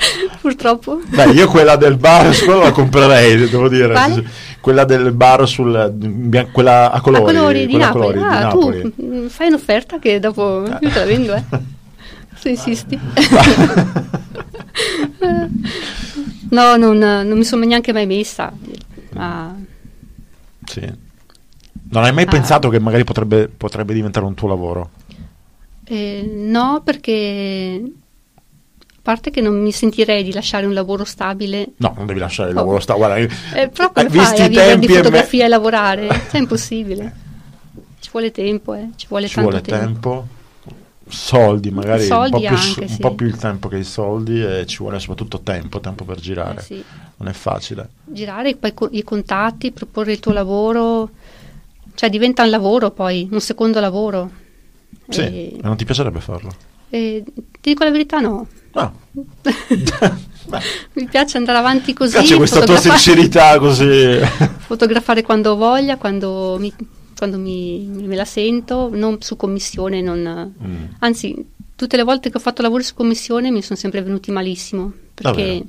Purtroppo. 0.40 1.00
Beh, 1.06 1.30
io 1.32 1.48
quella 1.48 1.76
del 1.76 1.96
bar 1.96 2.34
la 2.46 2.72
comprerei, 2.72 3.48
devo 3.48 3.68
dire. 3.68 3.92
Quale? 3.92 4.24
Quella 4.60 4.84
del 4.84 5.12
bar 5.12 5.48
sul 5.48 5.90
bian- 5.92 6.50
quella 6.50 6.90
a 6.90 7.00
colori, 7.00 7.22
a 7.22 7.26
colori 7.38 7.66
di 7.66 7.76
Napoli. 7.76 8.00
colori 8.06 8.18
di 8.18 8.24
ah, 8.24 8.40
Napoli. 8.40 8.94
tu 8.94 9.28
fai 9.28 9.48
un'offerta 9.48 9.98
che 9.98 10.18
dopo 10.20 10.64
io 10.66 10.78
te 10.90 10.98
la 10.98 11.04
vendo, 11.04 11.34
eh. 11.34 11.44
Se 12.40 12.48
insisti. 12.50 12.98
no, 16.50 16.76
non, 16.76 16.98
non 16.98 17.36
mi 17.36 17.44
sono 17.44 17.64
neanche 17.64 17.92
mai 17.92 18.06
messa. 18.06 18.52
Ma 19.14 19.54
Sì. 20.64 21.08
Non 21.92 22.04
hai 22.04 22.12
mai 22.12 22.24
Ah. 22.24 22.28
pensato 22.30 22.68
che 22.68 22.78
magari 22.78 23.02
potrebbe, 23.04 23.48
potrebbe 23.48 23.92
diventare 23.94 24.24
un 24.26 24.34
tuo 24.34 24.48
lavoro? 24.48 24.90
eh, 25.92 26.22
no, 26.36 26.82
perché 26.84 27.82
parte 29.10 29.30
che 29.30 29.40
non 29.40 29.60
mi 29.60 29.72
sentirei 29.72 30.22
di 30.22 30.32
lasciare 30.32 30.66
un 30.66 30.72
lavoro 30.72 31.04
stabile. 31.04 31.70
No, 31.78 31.94
non 31.96 32.06
devi 32.06 32.20
lasciare 32.20 32.50
il 32.50 32.56
Oh. 32.56 32.60
lavoro. 32.60 32.78
Sta, 32.78 32.94
guarda, 32.94 33.16
Eh, 33.16 33.68
però 33.68 33.90
come 33.90 34.06
eh, 34.06 34.10
fai 34.10 34.40
a 34.40 34.44
i 34.44 34.48
vivere 34.48 34.48
di 34.48 34.54
tempi 34.54 34.84
e 34.86 34.88
me- 34.88 34.96
fotografia 34.96 35.44
e 35.44 35.48
lavorare? 35.48 36.06
Cioè, 36.08 36.30
è 36.30 36.36
impossibile. 36.38 37.14
Ci 37.98 38.08
vuole 38.12 38.30
tempo, 38.30 38.74
eh. 38.74 38.88
Ci 38.94 39.06
vuole 39.08 39.26
ci 39.26 39.34
tanto 39.34 39.50
vuole 39.50 39.62
tempo. 39.64 40.10
tempo, 40.10 40.26
soldi 41.08 41.70
magari, 41.70 42.04
Soldi 42.04 42.36
un, 42.36 42.40
po 42.42 42.46
più, 42.48 42.56
anche, 42.56 42.80
un 42.82 42.88
sì. 42.88 42.98
po' 43.00 43.14
più 43.14 43.26
il 43.26 43.36
tempo 43.36 43.68
che 43.68 43.76
i 43.78 43.84
soldi 43.84 44.42
e 44.44 44.64
ci 44.66 44.76
vuole 44.78 45.00
soprattutto 45.00 45.40
tempo, 45.40 45.80
tempo 45.80 46.04
per 46.04 46.20
girare. 46.20 46.60
Eh, 46.60 46.62
sì. 46.62 46.84
Non 47.16 47.28
è 47.28 47.32
facile. 47.32 47.88
girare 48.04 48.54
poi 48.54 48.72
co- 48.74 48.88
i 48.92 49.02
contatti, 49.02 49.72
proporre 49.72 50.12
il 50.12 50.20
tuo 50.20 50.32
lavoro, 50.32 51.10
cioè 51.94 52.08
diventa 52.08 52.42
un 52.44 52.50
lavoro 52.50 52.90
poi, 52.92 53.28
un 53.30 53.40
secondo 53.40 53.80
lavoro. 53.80 54.30
Sì, 55.08 55.20
E- 55.20 55.56
ma 55.60 55.68
non 55.68 55.76
ti 55.76 55.84
piacerebbe 55.84 56.20
farlo? 56.20 56.50
E 56.90 57.22
ti 57.60 57.70
dico 57.70 57.84
la 57.84 57.90
verità, 57.90 58.18
no. 58.20 58.46
Beh, 60.50 60.60
Mi 60.94 61.06
piace 61.08 61.36
andare 61.36 61.58
avanti 61.58 61.88
mi 61.90 61.94
così, 61.94 62.12
piace 62.12 62.36
questa 62.36 62.64
tua 62.64 62.76
sincerità 62.76 63.58
così. 63.58 64.18
fotografare 64.66 65.22
quando 65.22 65.52
ho 65.52 65.56
voglia, 65.56 65.96
quando, 65.96 66.56
mi, 66.58 66.72
quando 67.16 67.38
mi- 67.38 67.86
me 67.88 68.16
la 68.16 68.24
sento, 68.24 68.90
non 68.92 69.20
su 69.20 69.36
commissione, 69.36 70.00
non- 70.00 70.52
Mm. 70.62 70.84
anzi 71.00 71.36
tutte 71.76 71.96
le 71.96 72.02
volte 72.02 72.30
che 72.30 72.36
ho 72.36 72.40
fatto 72.40 72.62
lavori 72.62 72.82
su 72.82 72.94
commissione 72.94 73.50
mi 73.50 73.62
sono 73.62 73.78
sempre 73.78 74.02
venuti 74.02 74.30
malissimo, 74.32 74.92
perché 75.14 75.42
Davvero? 75.42 75.64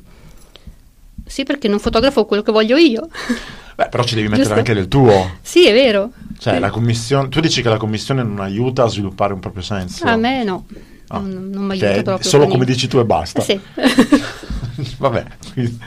sì, 1.25 1.43
perché 1.43 1.67
non 1.67 1.79
fotografo 1.79 2.25
quello 2.25 2.41
che 2.43 2.51
voglio 2.51 2.77
io. 2.77 3.07
Beh, 3.75 3.87
però 3.87 4.03
ci 4.03 4.15
devi 4.15 4.27
mettere 4.27 4.43
Giusto? 4.45 4.59
anche 4.59 4.73
del 4.73 4.87
tuo. 4.87 5.31
sì, 5.41 5.65
è 5.67 5.73
vero. 5.73 6.11
Cioè, 6.39 6.55
Sì. 6.55 6.59
la 6.59 6.69
commissione, 6.71 7.29
tu 7.29 7.39
dici 7.39 7.61
che 7.61 7.69
la 7.69 7.77
commissione 7.77 8.23
non 8.23 8.39
aiuta 8.39 8.83
a 8.83 8.87
sviluppare 8.87 9.33
un 9.33 9.39
proprio 9.39 9.61
senso? 9.63 10.05
A 10.05 10.15
me 10.15 10.43
no, 10.43 10.65
Ah, 11.13 11.19
non, 11.19 11.49
non 11.51 11.63
mi 11.65 11.77
che 11.77 11.85
aiuta 11.85 11.99
è 11.99 12.03
proprio. 12.03 12.29
Solo 12.29 12.43
come 12.45 12.57
niente. 12.65 12.73
dici 12.73 12.87
tu 12.87 12.97
e 12.99 13.05
basta. 13.05 13.41
Eh 13.41 13.43
sì. 13.43 13.59
Vabbè, 14.97 15.25
quindi- 15.53 15.79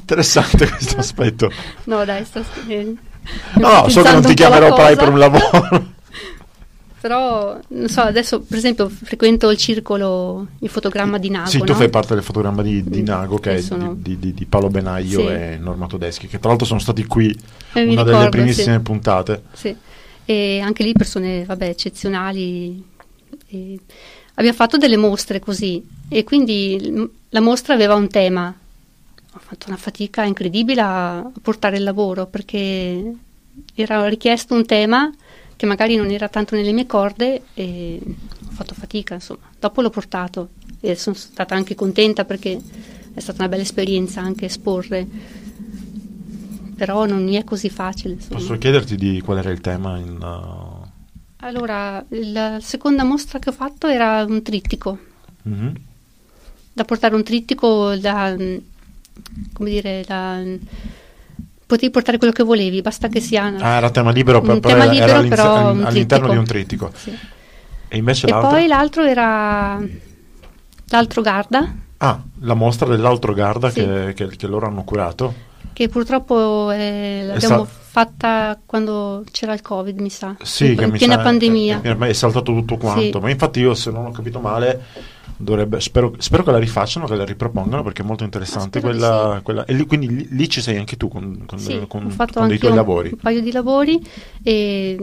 interessante 0.00 0.68
questo 0.68 0.96
aspetto. 0.98 1.50
no, 1.84 2.04
dai, 2.04 2.24
sto 2.24 2.42
eh, 2.68 2.94
No, 3.56 3.82
no, 3.82 3.88
so 3.88 4.02
che 4.02 4.12
non 4.12 4.22
ti 4.22 4.34
chiamerò 4.34 4.74
mai 4.76 4.96
per 4.96 5.08
un 5.08 5.18
lavoro. 5.18 5.96
Però, 7.00 7.56
non 7.68 7.88
so, 7.88 8.00
adesso 8.00 8.40
per 8.40 8.58
esempio 8.58 8.88
frequento 8.88 9.50
il 9.50 9.56
circolo, 9.56 10.48
il 10.58 10.68
fotogramma 10.68 11.18
di 11.18 11.30
Nago, 11.30 11.48
sì, 11.48 11.58
tu 11.58 11.66
no? 11.72 11.74
fai 11.74 11.88
parte 11.90 12.14
del 12.14 12.24
fotogramma 12.24 12.60
di, 12.60 12.82
di 12.82 13.02
Nago, 13.04 13.38
che 13.38 13.54
è 13.54 13.60
sono- 13.60 13.94
di, 13.96 14.18
di- 14.18 14.34
di 14.34 14.44
Paolo 14.46 14.66
Benaglio 14.68 15.20
Sì. 15.20 15.26
e 15.26 15.58
Norma 15.60 15.86
Todeschi, 15.86 16.26
che 16.26 16.40
tra 16.40 16.48
l'altro 16.48 16.66
sono 16.66 16.80
stati 16.80 17.04
qui 17.06 17.28
Eh, 17.74 17.82
una 17.84 18.02
delle 18.02 18.16
ricordo, 18.16 18.28
primissime 18.30 18.74
sì. 18.76 18.80
puntate. 18.82 19.42
Sì. 19.52 19.76
E 20.24 20.60
anche 20.60 20.82
lì 20.82 20.92
persone, 20.92 21.44
vabbè, 21.44 21.68
eccezionali. 21.68 22.84
E 23.48 23.78
abbiamo 24.38 24.56
fatto 24.56 24.76
delle 24.76 24.96
mostre 24.96 25.40
così 25.40 25.84
e 26.08 26.24
quindi 26.24 27.10
la 27.30 27.40
mostra 27.40 27.74
aveva 27.74 27.94
un 27.94 28.08
tema. 28.08 28.54
Ho 29.34 29.38
fatto 29.38 29.66
una 29.68 29.76
fatica 29.76 30.24
incredibile 30.24 30.80
a 30.80 31.30
portare 31.42 31.76
il 31.76 31.82
lavoro 31.82 32.26
perché 32.26 33.14
era 33.74 34.08
richiesto 34.08 34.54
un 34.54 34.64
tema 34.64 35.12
che 35.56 35.66
magari 35.66 35.96
non 35.96 36.10
era 36.10 36.28
tanto 36.28 36.54
nelle 36.54 36.72
mie 36.72 36.86
corde 36.86 37.42
e 37.54 38.00
ho 38.00 38.50
fatto 38.50 38.74
fatica, 38.74 39.14
insomma. 39.14 39.50
Dopo 39.58 39.82
l'ho 39.82 39.90
portato 39.90 40.50
e 40.80 40.94
sono 40.94 41.16
stata 41.16 41.56
anche 41.56 41.74
contenta 41.74 42.24
perché 42.24 42.58
è 43.12 43.20
stata 43.20 43.40
una 43.40 43.48
bella 43.48 43.62
esperienza 43.62 44.20
anche 44.20 44.46
esporre. 44.46 45.06
Però 46.76 47.06
non 47.06 47.24
mi 47.24 47.34
è 47.34 47.42
così 47.42 47.68
facile. 47.70 48.14
Insomma. 48.14 48.38
Posso 48.38 48.56
chiederti 48.56 48.94
di 48.94 49.20
qual 49.20 49.38
era 49.38 49.50
il 49.50 49.60
tema? 49.60 49.98
In, 49.98 50.16
uh, 50.22 50.67
Allora, 51.40 52.04
la 52.08 52.58
seconda 52.60 53.04
mostra 53.04 53.38
che 53.38 53.50
ho 53.50 53.52
fatto 53.52 53.86
era 53.86 54.24
un 54.26 54.42
trittico, 54.42 54.98
mhm. 55.42 55.72
da 56.72 56.84
portare 56.84 57.14
un 57.14 57.22
trittico 57.22 57.94
da, 57.96 58.34
mm, 58.36 58.56
come 59.52 59.70
dire, 59.70 60.02
da, 60.06 60.40
potevi 61.64 61.92
portare 61.92 62.18
quello 62.18 62.32
che 62.32 62.42
volevi, 62.42 62.82
basta 62.82 63.06
che 63.08 63.20
sia 63.20 63.44
Ah, 63.58 63.76
era 63.76 63.90
tema 63.90 64.10
libero, 64.10 64.40
però 64.40 64.58
tema 64.58 64.82
era- 64.84 64.92
libero, 64.92 65.10
era 65.12 65.28
però 65.28 65.68
all'interno 65.68 65.92
trittico. 66.26 66.30
di 66.32 66.36
un 66.38 66.44
trittico. 66.44 66.90
Sì. 66.96 67.16
E 67.90 67.96
invece 67.96 68.26
E 68.26 68.30
l'altro? 68.30 68.50
poi 68.50 68.66
l'altro 68.66 69.04
era 69.04 69.80
l'altro 70.90 71.22
Garda, 71.22 71.74
Ah, 72.00 72.22
la 72.40 72.54
mostra 72.54 72.88
dell'altro 72.88 73.32
Garda 73.32 73.70
Sì. 73.70 73.80
che, 73.80 74.12
che- 74.14 74.36
che 74.36 74.46
loro 74.48 74.66
hanno 74.66 74.82
curato. 74.84 75.34
che 75.72 75.88
purtroppo 75.88 76.70
eh, 76.72 77.22
l'abbiamo 77.24 77.66
fatta 77.90 78.58
quando 78.64 79.24
c'era 79.30 79.54
il 79.54 79.62
Covid, 79.62 79.98
mi 80.00 80.10
sa, 80.10 80.36
Sì, 80.42 80.70
in, 80.70 80.76
che 80.76 80.84
in 80.84 80.90
mi 80.90 80.98
piena 80.98 81.14
sa- 81.16 81.22
pandemia. 81.22 81.80
È, 81.80 81.96
è 81.96 82.12
saltato 82.12 82.52
tutto 82.52 82.76
quanto. 82.76 83.00
Sì. 83.18 83.18
Ma 83.18 83.30
infatti 83.30 83.60
io, 83.60 83.74
se 83.74 83.90
non 83.90 84.06
ho 84.06 84.10
capito 84.10 84.38
male, 84.40 84.82
dovrebbe, 85.36 85.80
spero, 85.80 86.14
spero 86.18 86.42
che 86.44 86.50
la 86.50 86.58
rifacciano, 86.58 87.06
che 87.06 87.14
la 87.16 87.24
ripropongano 87.24 87.82
perché 87.82 88.02
è 88.02 88.04
molto 88.04 88.24
interessante. 88.24 88.80
Quella, 88.80 89.34
sì. 89.38 89.42
quella- 89.42 89.64
e 89.64 89.72
lì, 89.72 89.86
quindi 89.86 90.08
lì, 90.14 90.28
lì 90.30 90.48
ci 90.48 90.60
sei 90.60 90.76
anche 90.76 90.96
tu 90.96 91.08
con, 91.08 91.44
con, 91.46 91.58
Sì, 91.58 91.78
con- 91.88 92.14
con 92.32 92.48
dei 92.48 92.58
tuoi 92.58 92.70
un, 92.72 92.76
lavori. 92.76 93.08
un 93.12 93.18
paio 93.18 93.40
di 93.40 93.52
lavori 93.52 94.00
e 94.42 94.96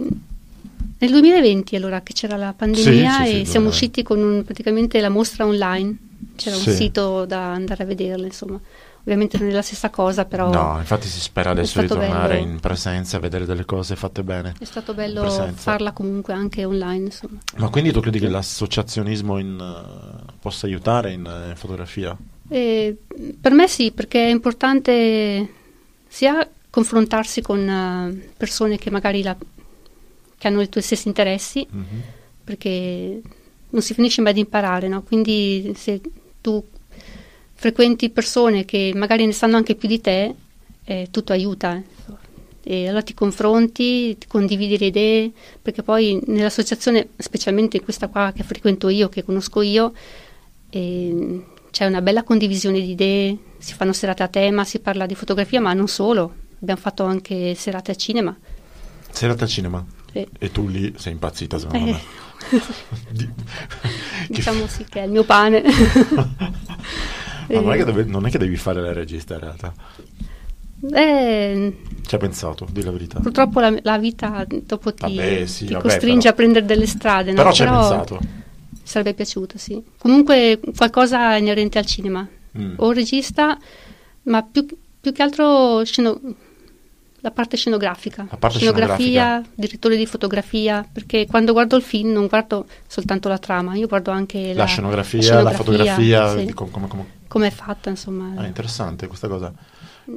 nel 0.98 1.10
2020 1.12 1.76
allora 1.76 2.02
che 2.02 2.14
c'era 2.14 2.38
la 2.38 2.54
pandemia 2.56 3.24
e 3.26 3.46
siamo 3.46 3.68
2020. 3.68 3.68
usciti 3.70 4.04
con 4.04 4.20
un- 4.22 4.44
praticamente 4.44 5.00
la 5.02 5.10
mostra 5.10 5.46
online, 5.46 5.98
c'era 6.36 6.56
un 6.56 6.62
sito 6.64 7.26
da 7.26 7.52
andare 7.54 7.84
a 7.84 7.86
vederla 7.86 8.26
insomma, 8.26 8.60
ovviamente 9.06 9.38
non 9.38 9.50
è 9.50 9.52
la 9.52 9.62
stessa 9.62 9.90
cosa 9.92 10.26
però 10.26 10.50
No, 10.52 10.78
infatti 10.80 11.08
si 11.08 11.20
spera 11.20 11.52
adesso 11.52 11.80
di 11.80 11.88
tornare 11.88 12.36
bello. 12.38 12.50
in 12.50 12.60
presenza 12.60 13.18
e 13.18 13.20
vedere 13.20 13.46
delle 13.46 13.64
cose 13.66 13.96
fatte 13.96 14.24
bene. 14.24 14.56
è 14.60 14.66
stato 14.66 14.94
bello 14.96 15.30
farla 15.54 15.92
comunque 15.92 16.34
anche 16.34 16.66
online 16.66 17.06
insomma. 17.06 17.40
Ma 17.58 17.70
quindi 17.70 17.92
tu 17.92 18.00
credi 18.00 18.20
che 18.20 18.28
l'associazionismo 18.28 19.38
in, 19.38 19.60
eh, 19.60 20.34
possa 20.40 20.66
aiutare 20.66 21.12
in, 21.14 21.26
eh, 21.26 21.50
in 21.50 21.56
fotografia? 21.56 22.18
E, 22.50 22.96
per 23.40 23.54
me 23.54 23.68
sì, 23.68 23.92
perché 23.92 24.26
è 24.28 24.30
importante 24.32 25.50
sia 26.08 26.48
confrontarsi 26.70 27.42
con 27.42 27.68
eh, 27.68 28.32
persone 28.36 28.78
che 28.78 28.90
magari 28.90 29.22
la- 29.24 29.38
che 30.38 30.48
hanno 30.48 30.62
i 30.62 30.70
tuoi 30.70 30.84
stessi 30.84 31.08
interessi 31.08 31.66
Mhm. 31.70 32.02
perché 32.44 33.22
non 33.70 33.82
si 33.82 33.94
finisce 33.94 34.22
mai 34.22 34.34
di 34.34 34.40
imparare, 34.42 34.88
no? 34.88 35.02
Quindi 35.04 35.74
se 35.76 36.02
tu 36.42 36.64
frequenti 37.66 38.12
persone 38.12 38.64
che 38.64 38.92
magari 38.94 39.26
ne 39.26 39.32
sanno 39.32 39.58
anche 39.58 39.74
più 39.74 39.88
di 39.88 40.00
te, 40.00 40.36
eh, 40.84 41.08
tutto 41.10 41.34
aiuta. 41.34 41.82
E 42.68 42.88
allora 42.88 43.02
ti 43.02 43.16
confronti, 43.16 44.16
ti 44.20 44.28
condividi 44.28 44.78
le 44.78 44.86
idee, 44.86 45.32
perché 45.64 45.82
poi 45.82 46.22
nell'associazione, 46.28 47.10
specialmente 47.18 47.82
questa 47.82 48.08
qua 48.08 48.32
che 48.36 48.44
frequento 48.44 48.88
io, 48.90 49.10
che 49.10 49.24
conosco 49.24 49.64
io, 49.64 49.94
eh, 50.70 51.44
c'è 51.72 51.88
una 51.88 52.02
bella 52.04 52.22
condivisione 52.24 52.80
di 52.82 52.92
idee, 52.92 53.36
si 53.58 53.74
fanno 53.74 53.94
serate 53.94 54.22
a 54.22 54.28
tema, 54.28 54.64
si 54.64 54.78
parla 54.78 55.08
di 55.08 55.16
fotografia, 55.16 55.60
ma 55.60 55.74
non 55.74 55.88
solo, 55.88 56.34
abbiamo 56.62 56.80
fatto 56.80 57.04
anche 57.04 57.56
serate 57.56 57.90
a 57.92 57.96
cinema. 57.96 58.36
Serata 59.10 59.44
al 59.46 59.50
cinema. 59.50 59.84
Eh, 60.12 60.28
E 60.38 60.52
tu 60.52 60.68
lì 60.68 60.94
sei 60.98 61.14
impazzita, 61.14 61.58
secondo 61.58 61.88
Eh. 61.88 61.92
me. 63.22 63.34
Diciamo 64.30 64.68
sì 64.68 64.86
che 64.88 65.02
è 65.02 65.06
il 65.06 65.12
mio 65.12 65.24
pane. 65.24 65.64
Ma 67.48 67.60
non, 67.62 67.72
è 67.72 67.76
che 67.76 67.82
Eh, 67.82 67.86
deve- 67.86 68.04
non 68.06 68.26
è 68.26 68.30
che 68.30 68.38
devi 68.38 68.56
fare 68.58 68.82
la 68.82 68.94
regista 68.94 69.34
in 69.36 69.40
realtà. 69.42 69.74
eh, 70.94 71.78
Ci 72.06 72.16
hai 72.16 72.22
pensato, 72.22 72.68
di 72.72 72.84
la 72.84 72.92
verità. 72.92 73.20
purtroppo 73.20 73.60
la, 73.60 73.74
la 73.82 73.98
vita 73.98 74.46
dopo 74.48 74.94
ti, 74.94 75.02
Vabbè, 75.16 75.46
sì, 75.46 75.66
ti 75.66 75.74
vabbè, 75.74 75.84
costringe 75.84 76.20
però- 76.20 76.30
a 76.30 76.34
prendere 76.34 76.66
delle 76.66 76.86
strade, 76.86 77.32
no? 77.32 77.38
Però 77.38 77.52
ci 77.52 77.64
hai 77.64 77.70
pensato. 77.70 78.20
mi 78.22 78.82
sarebbe 78.84 79.14
piaciuto, 79.14 79.58
sì. 79.58 79.82
Comunque 79.98 80.60
qualcosa 80.76 81.36
inerente 81.38 81.78
al 81.80 81.86
cinema, 81.86 82.28
Mm. 82.58 82.74
o 82.78 82.92
regista, 82.92 83.58
ma 84.24 84.44
più, 84.44 84.66
più 85.02 85.12
che 85.12 85.22
altro 85.24 85.84
sceno- 85.86 86.20
la 87.22 87.32
parte 87.32 87.58
scenografica, 87.58 88.28
La 88.30 88.38
parte 88.38 88.60
scenografia, 88.60 89.44
direttore 89.56 89.98
di 89.98 90.06
fotografia, 90.06 90.88
perché 90.90 91.26
quando 91.26 91.54
guardo 91.54 91.76
il 91.76 91.82
film 91.82 92.12
non 92.12 92.28
guardo 92.28 92.68
soltanto 92.86 93.28
la 93.28 93.40
trama, 93.40 93.74
io 93.76 93.88
guardo 93.88 94.12
anche 94.12 94.50
la, 94.54 94.60
La 94.60 94.66
scenografia, 94.66 95.34
la 95.36 95.42
la 95.42 95.52
fotografia, 95.52 96.38
sì. 96.38 96.54
com- 96.54 96.70
come- 96.70 96.88
come- 97.36 97.48
è 97.48 97.52
fatta, 97.52 97.90
insomma. 97.90 98.34
Ah, 98.42 98.46
interessante 98.46 99.08
questa 99.08 99.28
cosa. 99.28 99.52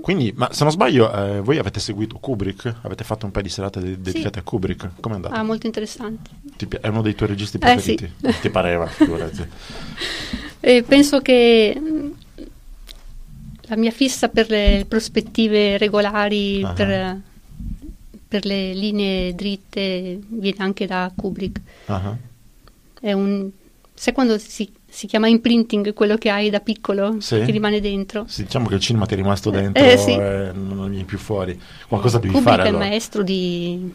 Quindi, 0.03 0.33
ma 0.37 0.53
se 0.53 0.63
non 0.65 0.73
sbaglio, 0.73 1.11
eh, 1.13 1.41
voi 1.41 1.59
avete 1.59 1.81
seguito 1.81 2.19
Kubrick? 2.19 2.75
Avete 2.83 3.05
fatto 3.05 3.25
un 3.27 3.33
paio 3.33 3.45
di 3.45 3.51
serate 3.51 3.81
de- 3.81 4.01
dedicate 4.01 4.39
a 4.39 4.43
Kubrick? 4.43 4.91
Come 5.01 5.15
è 5.15 5.17
andato? 5.17 5.35
Ah, 5.35 5.43
molto 5.43 5.67
interessante. 5.67 6.31
Ti 6.57 6.69
è 6.81 6.89
uno 6.89 7.03
dei 7.03 7.15
tuoi 7.15 7.29
registi 7.31 7.57
Eh, 7.57 7.79
sì. 7.81 7.95
preferiti? 7.95 8.41
Ti 8.41 8.51
pareva, 8.51 8.87
figurati. 8.87 9.47
E 10.61 10.83
penso 10.83 11.21
che 11.21 11.79
mh, 11.81 12.13
la 13.69 13.77
mia 13.77 13.93
fissa 13.93 14.29
per 14.29 14.51
le 14.51 14.85
prospettive 14.89 15.79
regolari, 15.79 16.63
Ah. 16.65 16.73
per, 16.73 17.21
per 18.27 18.45
le 18.45 18.75
linee 18.75 19.35
dritte, 19.35 20.19
viene 20.29 20.57
anche 20.59 20.87
da 20.87 21.11
Kubrick. 21.15 21.61
Ah, 21.87 22.17
È 23.01 23.13
un, 23.13 23.49
sai 23.99 24.13
quando 24.15 24.39
si, 24.39 24.71
si 24.89 25.07
chiama 25.07 25.27
imprinting 25.29 25.93
quello 25.93 26.17
che 26.17 26.31
hai 26.31 26.51
da 26.51 26.61
piccolo, 26.61 27.17
Sì. 27.21 27.43
che 27.45 27.51
rimane 27.51 27.81
dentro? 27.81 28.25
sì, 28.29 28.45
diciamo 28.45 28.69
che 28.69 28.75
il 28.75 28.81
cinema 28.81 29.07
ti 29.07 29.15
è 29.15 29.17
rimasto 29.17 29.51
dentro 29.51 29.83
Eh, 29.85 29.97
sì. 29.97 30.13
e 30.13 30.51
non 30.55 30.89
vieni 30.89 31.05
più 31.05 31.19
fuori. 31.19 31.61
Qualcosa 31.89 32.19
devi 32.19 32.33
Kubrick 32.33 32.49
fare 32.51 32.63
è 32.63 32.69
il 32.69 32.75
allora. 32.75 32.89
maestro 32.91 33.23
di, 33.23 33.93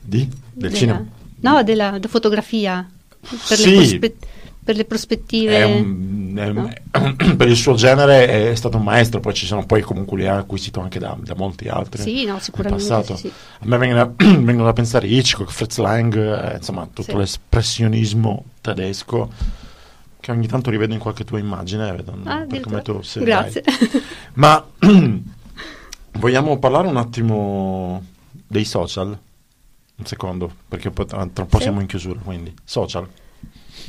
Di? 0.00 0.18
Del 0.26 0.30
della- 0.52 0.74
cinema? 0.74 1.04
No, 1.40 1.62
della, 1.62 1.90
della 1.90 2.08
fotografia. 2.08 2.88
Per, 3.20 3.38
Sì. 3.56 3.70
le 3.70 3.76
prospe- 3.76 4.16
per 4.64 4.76
le 4.76 4.84
prospettive. 4.86 5.62
Un- 5.62 6.34
è- 6.36 6.50
no? 6.50 6.72
per 7.36 7.48
il 7.48 7.56
suo 7.56 7.74
genere 7.74 8.50
è 8.50 8.54
stato 8.54 8.78
un 8.78 8.82
maestro, 8.82 9.20
poi 9.20 9.34
ci 9.34 9.46
sono 9.46 9.64
poi 9.66 9.82
comunque 9.82 10.16
li 10.18 10.26
ha 10.26 10.38
acquisito 10.38 10.80
anche 10.80 10.98
da, 10.98 11.16
da 11.20 11.34
molti 11.36 11.68
altri. 11.68 12.02
Sì, 12.02 12.24
no, 12.24 12.38
sicuramente. 12.40 12.82
passato. 12.82 13.14
sì, 13.16 13.28
sì. 13.28 13.32
A 13.60 13.66
me 13.66 13.76
vengono, 13.78 14.14
vengono 14.16 14.64
da 14.64 14.72
pensare 14.72 15.06
Hitchcock, 15.06 15.50
Fritz 15.52 15.76
Lang, 15.76 16.16
eh, 16.16 16.56
insomma 16.56 16.84
tutto 16.86 17.02
Sì. 17.12 17.16
l'espressionismo 17.16 18.44
tedesco 18.60 19.30
che 20.18 20.30
ogni 20.30 20.46
tanto 20.46 20.70
rivedo 20.70 20.94
in 20.94 20.98
qualche 21.00 21.24
tua 21.24 21.38
immagine, 21.38 21.92
vedo 21.92 22.16
Ah, 22.24 22.46
per 22.48 22.60
come 22.60 22.80
tu 22.80 23.02
sei. 23.02 23.24
Grazie. 23.24 23.60
dai. 23.60 24.02
Ma 24.34 24.64
vogliamo 26.12 26.58
parlare 26.58 26.88
un 26.88 26.96
attimo 26.96 28.02
dei 28.46 28.64
social? 28.64 29.18
Un 29.96 30.06
secondo, 30.06 30.50
perché 30.66 30.90
tra 30.92 31.18
un 31.22 31.46
po' 31.46 31.60
siamo 31.60 31.80
in 31.80 31.86
chiusura, 31.86 32.18
quindi 32.24 32.52
social. 32.64 33.06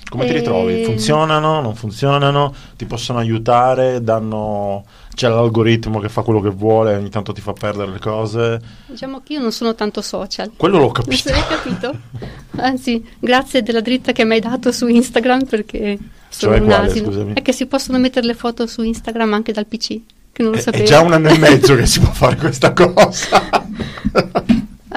Come 0.09 0.25
ti 0.25 0.31
Eh, 0.31 0.33
ritrovi? 0.37 0.83
Funzionano? 0.83 1.61
Non 1.61 1.75
funzionano? 1.75 2.53
Ti 2.75 2.85
possono 2.85 3.19
aiutare? 3.19 4.03
Danno... 4.03 4.85
C'è 5.15 5.29
l'algoritmo 5.29 5.99
che 5.99 6.09
fa 6.09 6.23
quello 6.23 6.41
che 6.41 6.49
vuole, 6.49 6.93
ogni 6.95 7.09
tanto 7.09 7.31
ti 7.31 7.39
fa 7.39 7.53
perdere 7.53 7.89
le 7.91 7.99
cose. 7.99 8.59
Diciamo 8.87 9.21
che 9.23 9.33
io 9.33 9.39
non 9.39 9.53
sono 9.53 9.73
tanto 9.73 10.01
social. 10.01 10.51
Quello 10.57 10.75
l'ho 10.77 10.83
Non 10.83 10.91
capito. 10.91 11.29
l'hai 11.29 11.47
capito? 11.47 11.93
Anzi, 12.57 13.01
grazie 13.19 13.63
della 13.63 13.79
dritta 13.79 14.11
che 14.11 14.25
mi 14.25 14.33
hai 14.33 14.41
dato 14.41 14.73
su 14.73 14.87
Instagram 14.87 15.45
perché 15.45 15.97
sono 16.27 16.51
Cioè 16.51 16.61
un 16.61 16.67
quale, 16.67 16.87
asino. 16.89 17.05
scusami? 17.05 17.33
È 17.33 17.41
che 17.41 17.53
si 17.53 17.65
possono 17.65 17.97
mettere 17.97 18.25
le 18.27 18.33
foto 18.33 18.67
su 18.67 18.81
Instagram 18.83 19.31
anche 19.33 19.53
dal 19.53 19.65
PC, 19.67 19.87
che 20.33 20.43
non 20.43 20.51
lo 20.51 20.57
È, 20.57 20.61
sapevo. 20.61 20.83
è 20.83 20.85
già 20.87 20.99
un 20.99 21.13
anno 21.13 21.29
e 21.29 21.37
mezzo 21.37 21.75
che 21.75 21.85
si 21.85 22.01
può 22.01 22.11
fare 22.11 22.35
questa 22.35 22.73
cosa. 22.75 23.41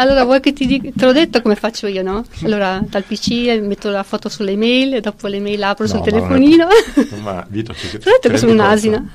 Allora, 0.01 0.24
vuoi 0.24 0.40
che 0.40 0.53
ti 0.53 0.64
dica? 0.66 0.90
Te 0.94 1.05
l'ho 1.05 1.12
detto 1.12 1.42
come 1.42 1.57
faccio 1.57 1.86
io, 1.88 2.03
no? 2.03 2.24
Allora, 2.44 2.80
dal 2.88 3.03
PC 3.03 3.59
metto 3.61 3.90
la 3.90 4.05
foto 4.05 4.28
sulle 4.28 4.57
mail, 4.57 4.94
e 4.94 5.01
dopo 5.01 5.26
le 5.26 5.40
mail 5.40 5.61
apro 5.62 5.84
No, 5.86 5.90
sul 5.90 5.99
ma 6.01 6.05
non 6.07 6.14
è- 6.14 6.20
telefonino. 6.20 6.66
Ma 7.22 7.44
Vito, 7.49 7.74
ci- 7.74 7.96
ho 7.96 7.99
detto 7.99 8.28
che 8.28 8.36
sono 8.38 8.53
un'asina. 8.53 9.12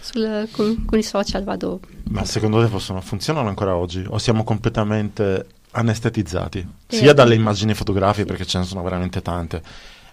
Sul- 0.00 0.48
con, 0.50 0.84
con 0.84 0.98
i 0.98 1.02
social 1.02 1.42
vado. 1.44 1.80
Ma 2.10 2.24
secondo 2.24 2.60
te 2.62 2.68
possono, 2.68 3.00
funzionano 3.00 3.48
ancora 3.48 3.76
oggi? 3.76 4.04
O 4.08 4.18
siamo 4.18 4.44
completamente 4.44 5.46
anestetizzati? 5.70 6.66
Sì. 6.88 6.96
Sia 6.98 7.12
dalle 7.14 7.34
immagini 7.34 7.72
fotografiche, 7.74 8.26
perché 8.26 8.44
ce 8.44 8.58
ne 8.58 8.64
sono 8.64 8.82
veramente 8.82 9.22
tante, 9.22 9.62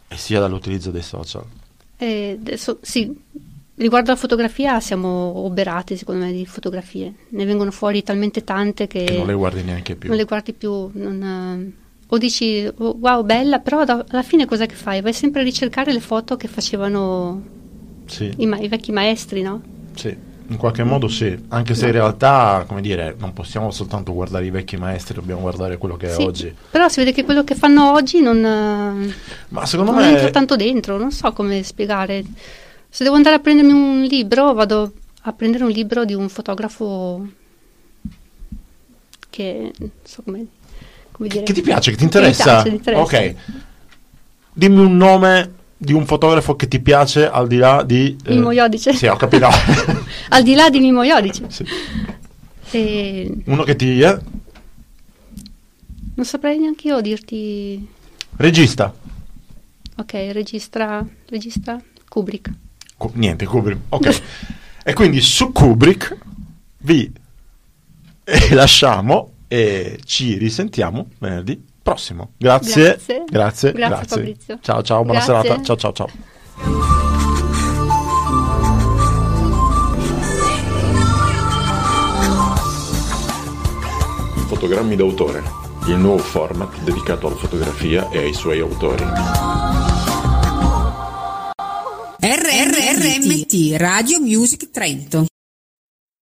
e 0.07 0.15
sia 0.15 0.39
dall'utilizzo 0.39 0.89
dei 0.91 1.01
social. 1.01 1.43
E 1.97 2.37
adesso, 2.39 2.77
sì, 2.81 3.13
riguardo 3.77 4.11
alla 4.11 4.19
fotografia 4.19 4.79
siamo 4.79 5.37
oberati, 5.45 5.95
secondo 5.97 6.25
me, 6.25 6.31
di 6.31 6.45
fotografie. 6.45 7.13
Ne 7.29 7.45
vengono 7.45 7.71
fuori 7.71 8.03
talmente 8.03 8.43
tante 8.43 8.87
che, 8.87 9.03
Che 9.03 9.13
non 9.15 9.27
le 9.27 9.33
guardi 9.33 9.63
neanche 9.63 9.95
più. 9.95 10.09
non 10.09 10.17
le 10.17 10.25
guardi 10.25 10.53
più. 10.53 10.89
non, 10.93 11.21
eh, 11.23 11.85
o 12.09 12.17
dici, 12.17 12.65
oh, 12.77 12.95
wow, 12.99 13.23
bella, 13.23 13.59
però 13.59 13.83
da- 13.83 14.05
alla 14.07 14.23
fine 14.23 14.45
cosa 14.45 14.65
che 14.65 14.75
fai? 14.75 15.01
Vai 15.01 15.13
sempre 15.13 15.41
a 15.41 15.43
ricercare 15.43 15.91
le 15.91 15.99
foto 15.99 16.37
che 16.37 16.47
facevano 16.47 17.41
Sì, 18.05 18.33
i, 18.37 18.45
ma- 18.45 18.57
i 18.59 18.67
vecchi 18.67 18.91
maestri, 18.91 19.41
no? 19.41 19.61
sì, 19.93 20.15
in 20.49 20.55
qualche 20.57 20.83
modo 20.83 21.07
sì. 21.09 21.37
Anche 21.49 21.75
se 21.75 21.87
in 21.87 21.91
realtà, 21.91 22.63
come 22.67 22.79
dire, 22.81 23.15
non 23.19 23.33
possiamo 23.33 23.69
soltanto 23.71 24.13
guardare 24.13 24.45
i 24.45 24.49
vecchi 24.51 24.77
maestri, 24.77 25.15
dobbiamo 25.15 25.41
guardare 25.41 25.77
quello 25.77 25.97
che 25.97 26.07
è 26.07 26.13
Sì, 26.13 26.21
oggi. 26.21 26.55
Però 26.71 26.87
si 26.87 26.99
vede 26.99 27.11
che 27.11 27.25
quello 27.25 27.43
che 27.43 27.55
fanno 27.55 27.91
oggi 27.91 28.21
non, 28.21 28.37
eh, 28.37 29.13
Ma 29.49 29.65
secondo 29.65 29.91
non 29.91 30.01
me... 30.01 30.09
entra 30.11 30.29
tanto 30.29 30.55
dentro, 30.55 30.97
non 30.97 31.11
so 31.11 31.33
come 31.33 31.61
spiegare. 31.63 32.23
Se 32.97 33.03
devo 33.03 33.15
andare 33.15 33.35
a 33.35 33.39
prendermi 33.39 33.73
un 33.73 34.01
libro, 34.09 34.55
vado 34.55 34.91
a 35.21 35.31
prendere 35.31 35.63
un 35.63 35.69
libro 35.69 36.03
di 36.03 36.15
un 36.15 36.29
fotografo 36.29 37.27
che 39.29 39.71
non 39.77 39.91
so 40.03 40.23
come, 40.23 40.47
come 41.11 41.27
dire. 41.29 41.43
Che 41.43 41.53
ti 41.53 41.61
piace, 41.61 41.91
che 41.91 41.95
ti 41.97 41.99
Che 41.99 42.03
interessa? 42.05 42.43
piace, 42.63 42.69
mi 42.69 42.75
interessa. 42.77 43.01
Ok. 43.03 43.35
Dimmi 44.51 44.79
un 44.79 44.97
nome 44.97 45.53
di 45.77 45.93
un 45.93 46.07
fotografo 46.07 46.55
che 46.55 46.67
ti 46.67 46.79
piace 46.79 47.29
al 47.29 47.47
di 47.47 47.57
là 47.57 47.83
di... 47.83 48.17
eh, 48.25 48.33
Mimmo 48.33 48.49
Iodice. 48.49 48.93
Sì, 48.95 49.05
ho 49.05 49.15
capito. 49.15 49.47
Al 50.29 50.41
di 50.41 50.55
là 50.55 50.71
di 50.71 50.79
Mimo 50.79 51.03
Iodice. 51.03 51.45
Sì. 51.51 51.63
E 52.71 53.31
Uno 53.45 53.61
che 53.61 53.75
ti... 53.75 53.99
eh? 54.01 54.17
non 56.15 56.25
saprei 56.25 56.57
neanche 56.57 56.87
io 56.87 56.99
dirti. 57.01 57.87
Regista. 58.37 58.91
Ok, 59.97 60.13
registra, 60.31 61.05
registra 61.27 61.79
Kubrick. 62.09 62.49
Ku- 62.97 63.11
niente, 63.13 63.45
Kubrick. 63.45 63.79
Ok. 63.89 64.21
e 64.83 64.93
quindi 64.93 65.21
su 65.21 65.51
Kubrick 65.51 66.17
vi 66.79 67.11
eh, 68.23 68.53
lasciamo 68.53 69.31
e 69.47 69.99
ci 70.03 70.37
risentiamo 70.37 71.07
venerdì 71.19 71.63
prossimo. 71.81 72.31
Grazie. 72.37 72.83
Grazie. 72.83 73.23
Grazie. 73.29 73.71
Grazie, 73.71 74.07
Fabrizio. 74.07 74.59
Ciao, 74.61 74.81
ciao, 74.81 75.03
buona 75.03 75.23
Grazie. 75.23 75.41
serata. 75.41 75.63
Ciao, 75.63 75.75
ciao, 75.77 75.93
ciao. 75.93 76.09
Fotogrammi 84.47 84.95
d'autore, 84.95 85.43
il 85.87 85.97
nuovo 85.97 86.17
format 86.17 86.81
dedicato 86.81 87.27
alla 87.27 87.35
fotografia 87.35 88.09
e 88.09 88.19
ai 88.19 88.33
suoi 88.33 88.59
autori. 88.59 89.86
RRRMT 92.29 93.77
Radio 93.77 94.19
Music 94.19 94.69
Trento 94.69 95.27